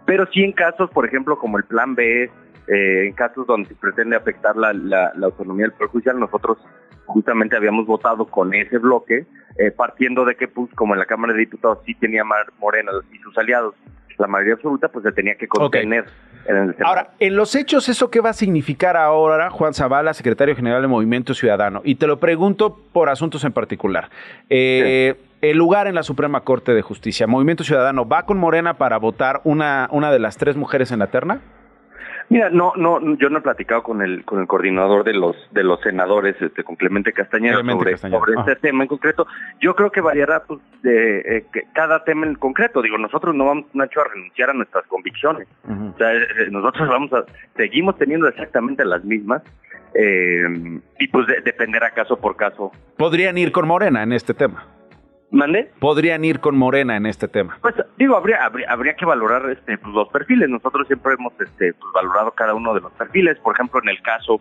pero 0.05 0.27
sí 0.33 0.45
en 0.45 0.53
casos 0.53 0.91
por 0.91 1.07
ejemplo 1.07 1.39
como 1.39 1.57
el 1.57 1.65
Plan 1.65 1.95
B, 1.95 2.25
eh, 2.25 3.07
en 3.07 3.13
casos 3.15 3.47
donde 3.47 3.69
se 3.71 3.75
pretende 3.77 4.17
afectar 4.17 4.55
la, 4.55 4.75
la- 4.75 5.13
autonomía 5.23 5.65
del 5.65 5.73
Poder 5.73 5.89
Judicial, 5.89 6.21
nosotros 6.21 6.59
justamente 7.07 7.57
habíamos 7.57 7.87
votado 7.87 8.27
con 8.27 8.53
ese 8.55 8.79
bloque, 8.79 9.27
partiendo 9.77 10.25
de 10.25 10.35
que, 10.35 10.49
pues, 10.49 10.73
como 10.75 10.95
en 10.95 11.01
la 11.01 11.05
Cámara 11.05 11.35
de 11.35 11.41
Diputados 11.41 11.79
sí 11.85 11.95
tenía 11.95 12.25
Mar 12.25 12.47
Morena 12.59 12.91
y 13.13 13.19
sus 13.19 13.37
aliados 13.37 13.75
la 14.19 14.27
mayoría 14.27 14.55
absoluta, 14.55 14.89
pues 14.89 15.05
se 15.05 15.13
tenía 15.13 15.35
que 15.37 15.49
contener 15.49 16.05
en 16.47 16.57
el. 16.57 16.77
Ahora, 16.85 17.11
en 17.19 17.37
los 17.37 17.55
hechos, 17.55 17.89
¿eso 17.89 18.11
qué 18.11 18.21
va 18.21 18.31
a 18.31 18.35
significar 18.35 18.97
ahora, 18.97 19.51
Juan 19.51 19.75
Zavala, 19.75 20.15
secretario 20.15 20.55
general 20.55 20.83
de 20.83 20.89
Movimiento 20.89 21.35
Ciudadano? 21.35 21.81
Y 21.85 21.97
te 21.97 22.07
lo 22.07 22.19
pregunto 22.19 22.79
por 22.93 23.09
asuntos 23.09 23.45
en 23.45 23.53
particular. 23.53 24.11
Eh, 24.51 25.15
El 25.41 25.59
lugar 25.59 25.87
en 25.87 25.95
la 25.95 26.03
Suprema 26.03 26.41
Corte 26.41 26.73
de 26.73 26.83
Justicia, 26.83 27.27
¿Movimiento 27.27 27.65
Ciudadano 27.65 28.09
va 28.09 28.25
con 28.25 28.39
Morena 28.39 28.75
para 28.75 28.97
votar 28.99 29.41
una, 29.45 29.89
una 29.91 30.11
de 30.11 30.19
las 30.19 30.37
tres 30.39 30.57
mujeres 30.57 30.91
en 30.91 31.01
la 31.01 31.09
terna? 31.09 31.41
Mira, 32.31 32.49
no, 32.51 32.73
no, 32.77 33.17
yo 33.17 33.29
no 33.29 33.39
he 33.39 33.43
platicado 33.43 33.83
con 33.83 34.01
el 34.03 34.25
con 34.25 34.41
el 34.41 34.47
coordinador 34.47 35.05
de 35.05 35.13
los 35.13 35.37
de 35.53 35.63
los 35.63 35.81
senadores, 35.83 36.35
este, 36.41 36.65
con 36.65 36.77
Clemente 36.77 37.13
Castañeda, 37.13 37.57
sobre, 37.63 37.93
Castañeda, 37.93 38.19
sobre 38.19 38.33
ah. 38.37 38.41
este 38.41 38.57
tema 38.57 38.83
en 38.85 38.89
concreto. 38.89 39.27
Yo 39.61 39.75
creo 39.77 39.91
que 39.93 40.01
variará 40.01 40.43
pues, 40.45 40.61
de 40.83 41.19
eh, 41.21 41.47
cada 41.75 42.03
tema 42.05 42.27
en 42.27 42.35
concreto. 42.37 42.81
Digo, 42.83 42.97
nosotros 42.99 43.35
no 43.35 43.45
vamos, 43.47 43.67
Nacho, 43.75 44.01
a 44.01 44.05
renunciar 44.13 44.51
a 44.51 44.55
nuestras 44.55 44.87
convicciones. 44.87 45.47
O 45.69 45.99
sea, 45.99 46.15
eh, 46.15 46.27
nosotros 46.51 46.89
vamos 46.89 47.13
a, 47.13 47.25
seguimos 47.57 47.97
teniendo 47.99 48.27
exactamente 48.29 48.85
las 48.85 49.05
mismas. 49.05 49.43
eh, 49.95 50.81
y 50.99 51.09
pues 51.09 51.27
de- 51.27 51.41
dependerá 51.43 51.91
caso 51.91 52.17
por 52.17 52.37
caso. 52.37 52.73
¿Podrían 52.97 53.39
ir 53.39 53.53
con 53.53 53.67
Morena 53.69 54.03
en 54.03 54.13
este 54.13 54.35
tema? 54.35 54.67
¿Mande? 55.35 55.69
¿Podrían 55.81 56.25
ir 56.25 56.39
con 56.39 56.57
Morena 56.57 56.97
en 56.97 57.07
este 57.07 57.27
tema? 57.27 57.59
Pues 57.61 57.75
digo, 57.99 58.17
habría, 58.17 58.45
habría, 58.45 58.71
habría 58.71 58.95
que 58.95 59.05
valorar 59.05 59.51
este, 59.51 59.77
pues, 59.79 59.93
los 59.93 60.09
perfiles. 60.09 60.49
Nosotros 60.49 60.87
siempre 60.87 61.15
hemos 61.15 61.33
este, 61.41 61.75
pues, 61.75 61.93
valorado 61.93 62.31
cada 62.31 62.55
uno 62.55 62.73
de 62.73 62.81
los 62.81 62.93
perfiles. 62.93 63.37
Por 63.41 63.55
ejemplo, 63.55 63.81
en 63.83 63.89
el 63.89 64.01
caso, 64.01 64.41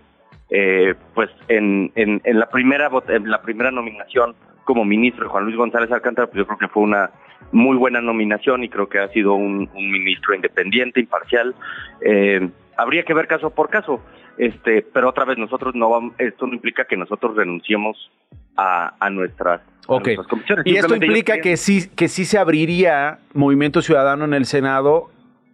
eh, 0.52 0.94
pues 1.16 1.32
en, 1.48 1.92
en, 1.96 2.22
en 2.24 2.40
la 2.40 2.48
primera 2.48 2.92
en 3.08 3.32
la 3.32 3.42
primera 3.42 3.72
nominación 3.72 4.36
como 4.66 4.86
ministro 4.86 5.24
de 5.24 5.30
Juan 5.32 5.46
Luis 5.46 5.58
González 5.58 5.92
Alcántara, 5.92 6.28
pues 6.28 6.38
yo 6.38 6.46
creo 6.46 6.60
que 6.60 6.68
fue 6.68 6.84
una 6.84 7.10
muy 7.52 7.76
buena 7.76 8.00
nominación 8.00 8.64
y 8.64 8.70
creo 8.70 8.88
que 8.88 9.00
ha 9.00 9.08
sido 9.08 9.34
un, 9.34 9.68
un 9.74 9.92
ministro 9.92 10.36
independiente, 10.36 11.00
imparcial. 11.00 11.56
Eh, 12.02 12.50
habría 12.78 13.04
que 13.04 13.16
ver 13.16 13.26
caso 13.26 13.50
por 13.50 13.70
caso. 13.70 14.00
Este, 14.38 14.82
pero 14.82 15.10
otra 15.10 15.26
vez 15.26 15.38
nosotros 15.38 15.76
no 15.76 15.90
vamos, 15.90 16.14
esto 16.18 16.48
no 16.48 16.54
implica 16.54 16.86
que 16.86 16.98
nosotros 16.98 17.36
renunciemos 17.36 18.12
a, 18.58 18.94
a 19.00 19.10
nuestras, 19.10 19.62
a 19.62 19.66
Ok. 19.88 20.06
nuestras 20.06 20.28
convicciones. 20.28 20.66
Y 20.66 20.76
esto 20.76 20.96
implica 20.96 21.40
que 21.40 21.58
sí, 21.58 21.88
que 21.96 22.08
sí 22.08 22.26
se 22.26 22.38
abriría 22.38 23.20
Movimiento 23.34 23.82
Ciudadano 23.82 24.26
en 24.26 24.34
el 24.34 24.46
Senado 24.46 25.10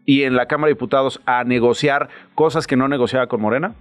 y 0.06 0.24
en 0.24 0.36
la 0.36 0.48
Cámara 0.48 0.68
de 0.70 0.74
Diputados 0.76 1.22
a 1.26 1.44
negociar 1.44 2.10
cosas 2.36 2.68
que 2.68 2.76
no 2.76 2.88
negociaba 2.88 3.28
con 3.28 3.42
Morena. 3.42 3.74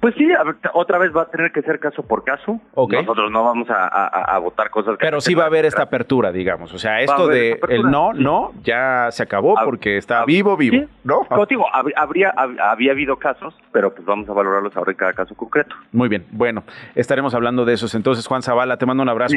Pues 0.00 0.14
sí, 0.16 0.26
otra 0.72 0.96
vez 0.98 1.14
va 1.14 1.22
a 1.22 1.30
tener 1.30 1.52
que 1.52 1.60
ser 1.62 1.78
caso 1.78 2.02
por 2.02 2.24
caso. 2.24 2.58
Ok. 2.74 2.94
Nosotros 2.94 3.30
no 3.30 3.44
vamos 3.44 3.68
a, 3.68 3.86
a- 3.86 4.34
a 4.34 4.38
votar 4.38 4.70
cosas 4.70 4.96
que... 4.96 5.04
Pero 5.04 5.20
sí 5.20 5.34
va 5.34 5.44
a 5.44 5.46
haber 5.46 5.66
esta 5.66 5.82
apertura, 5.82 6.32
digamos. 6.32 6.72
O 6.72 6.78
sea, 6.78 7.00
esto 7.00 7.28
de 7.28 7.60
el 7.68 7.82
no, 7.90 8.14
no, 8.14 8.52
ya 8.62 9.08
se 9.10 9.22
acabó 9.22 9.56
porque 9.62 9.98
está 9.98 10.24
vivo, 10.24 10.56
vivo, 10.56 10.86
¿no? 11.04 11.24
Como 11.26 11.44
digo, 11.44 11.66
hab- 11.70 11.92
habría, 11.96 12.32
hab- 12.34 12.58
había 12.60 12.92
habido 12.92 13.16
casos, 13.18 13.54
pero 13.72 13.92
pues 13.94 14.06
vamos 14.06 14.26
a 14.28 14.32
valorarlos 14.32 14.74
ahora 14.76 14.92
en 14.92 14.96
cada 14.96 15.12
caso 15.12 15.34
concreto. 15.34 15.76
Muy 15.92 16.08
bien, 16.08 16.24
bueno, 16.30 16.64
estaremos 16.94 17.34
hablando 17.34 17.66
de 17.66 17.74
esos. 17.74 17.94
Entonces, 17.94 18.26
Juan 18.26 18.40
Zavala, 18.42 18.78
te 18.78 18.86
mando 18.86 19.02
un 19.02 19.08
abrazo. 19.10 19.36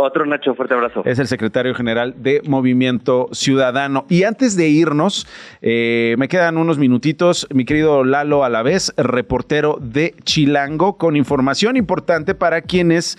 Otro 0.00 0.24
Nacho, 0.26 0.54
fuerte 0.54 0.74
abrazo. 0.74 1.02
Es 1.04 1.18
el 1.18 1.26
secretario 1.26 1.74
general 1.74 2.14
de 2.22 2.40
Movimiento 2.46 3.28
Ciudadano. 3.32 4.06
Y 4.08 4.24
antes 4.24 4.56
de 4.56 4.68
irnos, 4.68 5.26
eh, 5.62 6.14
me 6.18 6.28
quedan 6.28 6.56
unos 6.56 6.78
minutitos, 6.78 7.46
mi 7.52 7.64
querido 7.64 8.04
Lalo 8.04 8.44
Alavés, 8.44 8.92
reportero 8.96 9.78
de 9.80 10.14
Chilango, 10.24 10.96
con 10.96 11.16
información 11.16 11.76
importante 11.76 12.34
para 12.34 12.62
quienes 12.62 13.18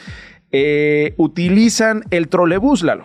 eh, 0.52 1.14
utilizan 1.18 2.04
el 2.10 2.28
trolebús, 2.28 2.84
Lalo. 2.84 3.04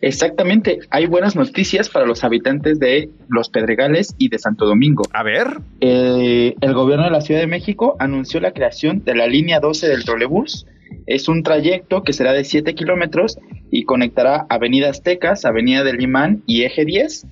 Exactamente, 0.00 0.80
hay 0.90 1.06
buenas 1.06 1.36
noticias 1.36 1.88
para 1.88 2.06
los 2.06 2.24
habitantes 2.24 2.80
de 2.80 3.10
Los 3.28 3.50
Pedregales 3.50 4.14
y 4.18 4.28
de 4.28 4.38
Santo 4.38 4.66
Domingo. 4.66 5.02
A 5.12 5.22
ver. 5.22 5.58
Eh, 5.80 6.54
el 6.60 6.74
gobierno 6.74 7.04
de 7.04 7.10
la 7.10 7.20
Ciudad 7.20 7.40
de 7.40 7.46
México 7.46 7.96
anunció 7.98 8.40
la 8.40 8.52
creación 8.52 9.04
de 9.04 9.14
la 9.14 9.26
línea 9.26 9.60
12 9.60 9.88
del 9.88 10.04
trolebús. 10.04 10.66
Es 11.06 11.28
un 11.28 11.42
trayecto 11.42 12.02
que 12.02 12.12
será 12.12 12.32
de 12.32 12.44
7 12.44 12.74
kilómetros 12.74 13.38
y 13.70 13.84
conectará 13.84 14.46
Avenida 14.48 14.90
Aztecas, 14.90 15.44
Avenida 15.44 15.84
del 15.84 15.96
Limán 15.98 16.42
y 16.46 16.62
Eje 16.62 16.84
10. 16.84 17.26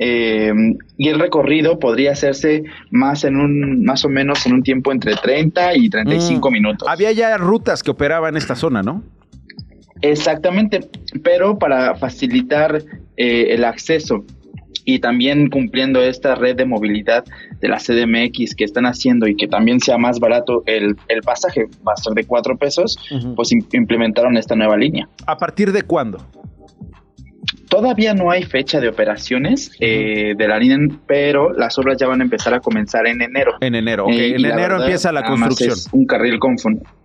Eh, 0.00 0.52
y 0.96 1.08
el 1.08 1.18
recorrido 1.18 1.80
podría 1.80 2.12
hacerse 2.12 2.62
más 2.90 3.24
en 3.24 3.34
un 3.36 3.82
más 3.84 4.04
o 4.04 4.08
menos 4.08 4.46
en 4.46 4.52
un 4.52 4.62
tiempo 4.62 4.92
entre 4.92 5.16
30 5.16 5.74
y 5.76 5.88
35 5.90 6.48
Mm. 6.48 6.52
minutos. 6.52 6.88
Había 6.88 7.10
ya 7.12 7.36
rutas 7.36 7.82
que 7.82 7.90
operaban 7.90 8.36
esta 8.36 8.54
zona, 8.54 8.82
¿no? 8.82 9.02
Exactamente, 10.00 10.80
pero 11.24 11.58
para 11.58 11.96
facilitar 11.96 12.82
eh, 13.16 13.46
el 13.50 13.64
acceso 13.64 14.24
y 14.84 14.98
también 15.00 15.50
cumpliendo 15.50 16.00
esta 16.02 16.34
red 16.34 16.56
de 16.56 16.64
movilidad 16.64 17.24
de 17.60 17.68
la 17.68 17.76
CDMX 17.78 18.54
que 18.54 18.64
están 18.64 18.86
haciendo 18.86 19.26
y 19.26 19.36
que 19.36 19.46
también 19.48 19.80
sea 19.80 19.98
más 19.98 20.18
barato 20.20 20.62
el, 20.66 20.96
el 21.08 21.20
pasaje, 21.22 21.66
va 21.86 21.92
a 21.92 21.96
ser 21.96 22.14
de 22.14 22.24
cuatro 22.24 22.56
pesos, 22.56 22.96
pues 23.36 23.50
im- 23.52 23.66
implementaron 23.72 24.36
esta 24.36 24.54
nueva 24.56 24.76
línea. 24.76 25.08
¿A 25.26 25.36
partir 25.36 25.72
de 25.72 25.82
cuándo? 25.82 26.18
Todavía 27.68 28.14
no 28.14 28.30
hay 28.30 28.44
fecha 28.44 28.80
de 28.80 28.88
operaciones 28.88 29.70
eh, 29.80 30.34
de 30.36 30.48
la 30.48 30.58
línea, 30.58 30.78
pero 31.06 31.52
las 31.52 31.78
obras 31.78 31.98
ya 31.98 32.06
van 32.06 32.20
a 32.22 32.24
empezar 32.24 32.54
a 32.54 32.60
comenzar 32.60 33.06
en 33.06 33.20
enero. 33.20 33.52
En 33.60 33.74
enero, 33.74 34.04
ok. 34.06 34.12
Eh, 34.12 34.28
en 34.30 34.44
enero 34.44 34.56
verdad, 34.60 34.80
empieza 34.82 35.12
la 35.12 35.22
construcción. 35.22 35.70
es 35.72 35.88
un 35.92 36.06
carril 36.06 36.38
con 36.38 36.56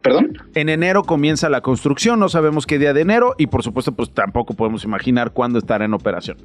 ¿Perdón? 0.02 0.38
En 0.56 0.70
enero 0.70 1.04
comienza 1.04 1.50
la 1.50 1.60
construcción, 1.62 2.20
no 2.20 2.30
sabemos 2.30 2.66
qué 2.66 2.80
día 2.80 2.94
de 2.94 3.02
enero 3.02 3.36
y 3.38 3.48
por 3.48 3.62
supuesto 3.64 3.94
pues 3.94 4.14
tampoco 4.14 4.54
podemos 4.54 4.84
imaginar 4.86 5.32
cuándo 5.32 5.60
estará 5.60 5.84
en 5.84 5.94
operación. 5.94 6.38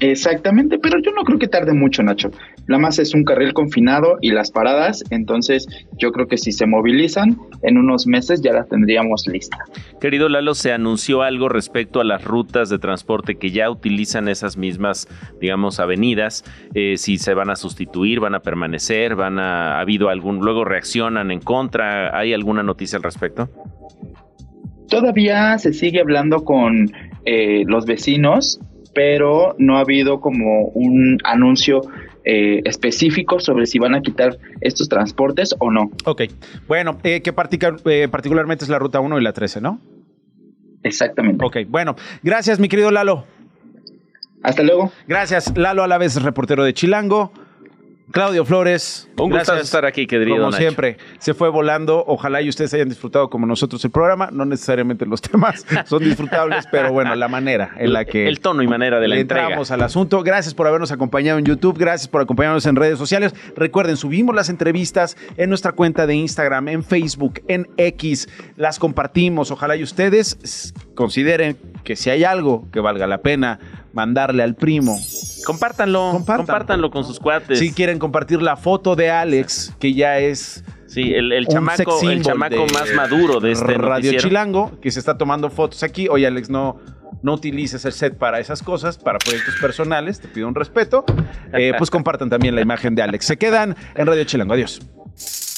Exactamente, 0.00 0.78
pero 0.78 0.98
yo 0.98 1.12
no 1.12 1.22
creo 1.22 1.38
que 1.38 1.46
tarde 1.46 1.72
mucho, 1.72 2.02
Nacho. 2.02 2.30
La 2.66 2.78
más 2.78 2.98
es 2.98 3.14
un 3.14 3.24
carril 3.24 3.52
confinado 3.52 4.18
y 4.20 4.32
las 4.32 4.50
paradas, 4.50 5.04
entonces 5.10 5.66
yo 5.98 6.10
creo 6.10 6.26
que 6.26 6.36
si 6.36 6.50
se 6.50 6.66
movilizan, 6.66 7.38
en 7.62 7.78
unos 7.78 8.06
meses 8.06 8.42
ya 8.42 8.52
las 8.52 8.68
tendríamos 8.68 9.26
listas. 9.26 9.60
Querido 10.00 10.28
Lalo, 10.28 10.54
¿se 10.54 10.72
anunció 10.72 11.22
algo 11.22 11.48
respecto 11.48 12.00
a 12.00 12.04
las 12.04 12.24
rutas 12.24 12.70
de 12.70 12.78
transporte 12.78 13.36
que 13.36 13.50
ya 13.50 13.70
utilizan 13.70 14.28
esas 14.28 14.56
mismas, 14.56 15.06
digamos, 15.40 15.78
avenidas? 15.78 16.44
Eh, 16.74 16.96
si 16.96 17.18
se 17.18 17.32
van 17.34 17.50
a 17.50 17.56
sustituir, 17.56 18.18
van 18.18 18.34
a 18.34 18.40
permanecer, 18.40 19.14
van 19.14 19.38
a, 19.38 19.76
ha 19.76 19.80
habido 19.80 20.08
algún, 20.08 20.38
luego 20.38 20.64
reaccionan 20.64 21.30
en 21.30 21.40
contra, 21.40 22.18
¿hay 22.18 22.32
alguna 22.32 22.62
noticia 22.62 22.96
al 22.96 23.04
respecto? 23.04 23.48
Todavía 24.88 25.56
se 25.58 25.72
sigue 25.72 26.00
hablando 26.00 26.44
con 26.44 26.90
eh, 27.24 27.64
los 27.66 27.86
vecinos, 27.86 28.60
pero 28.94 29.54
no 29.58 29.76
ha 29.76 29.80
habido 29.80 30.20
como 30.20 30.66
un 30.68 31.18
anuncio 31.24 31.82
eh, 32.24 32.62
específico 32.64 33.38
sobre 33.40 33.66
si 33.66 33.78
van 33.78 33.94
a 33.94 34.00
quitar 34.00 34.38
estos 34.60 34.88
transportes 34.88 35.54
o 35.58 35.70
no. 35.70 35.90
Ok, 36.06 36.22
bueno, 36.68 36.98
eh, 37.02 37.20
que 37.20 37.32
partica- 37.32 37.76
eh, 37.84 38.08
particularmente 38.10 38.64
es 38.64 38.70
la 38.70 38.78
ruta 38.78 39.00
1 39.00 39.18
y 39.18 39.22
la 39.22 39.32
13, 39.32 39.60
¿no? 39.60 39.80
Exactamente. 40.82 41.44
Ok, 41.44 41.56
bueno, 41.68 41.96
gracias 42.22 42.58
mi 42.60 42.68
querido 42.68 42.90
Lalo. 42.90 43.24
Hasta 44.42 44.62
luego. 44.62 44.92
Gracias, 45.08 45.56
Lalo 45.56 45.82
a 45.82 45.88
la 45.88 45.96
vez 45.98 46.22
reportero 46.22 46.64
de 46.64 46.74
Chilango. 46.74 47.32
Claudio 48.10 48.44
Flores. 48.44 49.08
Un 49.18 49.30
gustazo 49.30 49.60
estar 49.62 49.86
aquí, 49.86 50.06
querido 50.06 50.36
Como 50.36 50.50
Nacho. 50.50 50.58
siempre, 50.58 50.98
se 51.18 51.32
fue 51.32 51.48
volando. 51.48 52.04
Ojalá 52.06 52.42
y 52.42 52.48
ustedes 52.48 52.72
hayan 52.74 52.88
disfrutado 52.88 53.30
como 53.30 53.46
nosotros 53.46 53.82
el 53.84 53.90
programa. 53.90 54.28
No 54.30 54.44
necesariamente 54.44 55.06
los 55.06 55.20
temas 55.22 55.64
son 55.86 56.04
disfrutables, 56.04 56.66
pero 56.70 56.92
bueno, 56.92 57.14
la 57.14 57.28
manera 57.28 57.72
en 57.78 57.92
la 57.92 58.04
que 58.04 58.28
El 58.28 58.40
tono 58.40 58.62
y 58.62 58.68
manera 58.68 59.00
de 59.00 59.08
la 59.08 59.14
le 59.14 59.22
entrega. 59.22 59.44
entramos 59.44 59.70
al 59.70 59.82
asunto. 59.82 60.22
Gracias 60.22 60.52
por 60.54 60.66
habernos 60.66 60.92
acompañado 60.92 61.38
en 61.38 61.46
YouTube, 61.46 61.78
gracias 61.78 62.08
por 62.08 62.20
acompañarnos 62.20 62.66
en 62.66 62.76
redes 62.76 62.98
sociales. 62.98 63.34
Recuerden, 63.56 63.96
subimos 63.96 64.34
las 64.34 64.50
entrevistas 64.50 65.16
en 65.36 65.48
nuestra 65.48 65.72
cuenta 65.72 66.06
de 66.06 66.14
Instagram, 66.14 66.68
en 66.68 66.84
Facebook, 66.84 67.40
en 67.48 67.68
X. 67.78 68.28
Las 68.56 68.78
compartimos. 68.78 69.50
Ojalá 69.50 69.76
y 69.76 69.82
ustedes 69.82 70.74
consideren 70.94 71.56
que 71.84 71.96
si 71.96 72.10
hay 72.10 72.24
algo 72.24 72.68
que 72.70 72.80
valga 72.80 73.06
la 73.06 73.18
pena 73.22 73.58
mandarle 73.94 74.42
al 74.42 74.54
primo. 74.54 74.98
Compártanlo, 75.46 76.22
compártanlo 76.26 76.90
con 76.90 77.04
sus 77.04 77.18
cuates. 77.20 77.58
Si 77.58 77.72
quieren 77.72 77.98
compartir 77.98 78.42
la 78.42 78.56
foto 78.56 78.96
de 78.96 79.10
Alex, 79.10 79.74
que 79.78 79.94
ya 79.94 80.18
es 80.18 80.64
Sí, 80.86 81.12
el, 81.12 81.32
el 81.32 81.48
chamaco, 81.48 82.08
el 82.08 82.22
chamaco 82.22 82.66
más 82.72 82.94
maduro 82.94 83.40
de 83.40 83.50
este 83.50 83.74
Radio 83.74 83.94
noticiero. 84.12 84.20
Chilango, 84.20 84.80
que 84.80 84.92
se 84.92 85.00
está 85.00 85.18
tomando 85.18 85.50
fotos 85.50 85.82
aquí. 85.82 86.06
Oye, 86.08 86.24
Alex, 86.24 86.50
no, 86.50 86.76
no 87.20 87.32
utilices 87.32 87.84
el 87.84 87.92
set 87.92 88.16
para 88.16 88.38
esas 88.38 88.62
cosas, 88.62 88.96
para 88.96 89.18
proyectos 89.18 89.56
personales, 89.60 90.20
te 90.20 90.28
pido 90.28 90.46
un 90.46 90.54
respeto. 90.54 91.04
Eh, 91.52 91.72
pues 91.78 91.90
compartan 91.90 92.30
también 92.30 92.54
la 92.54 92.60
imagen 92.60 92.94
de 92.94 93.02
Alex. 93.02 93.26
Se 93.26 93.36
quedan 93.36 93.74
en 93.96 94.06
Radio 94.06 94.22
Chilango. 94.22 94.54
Adiós. 94.54 94.80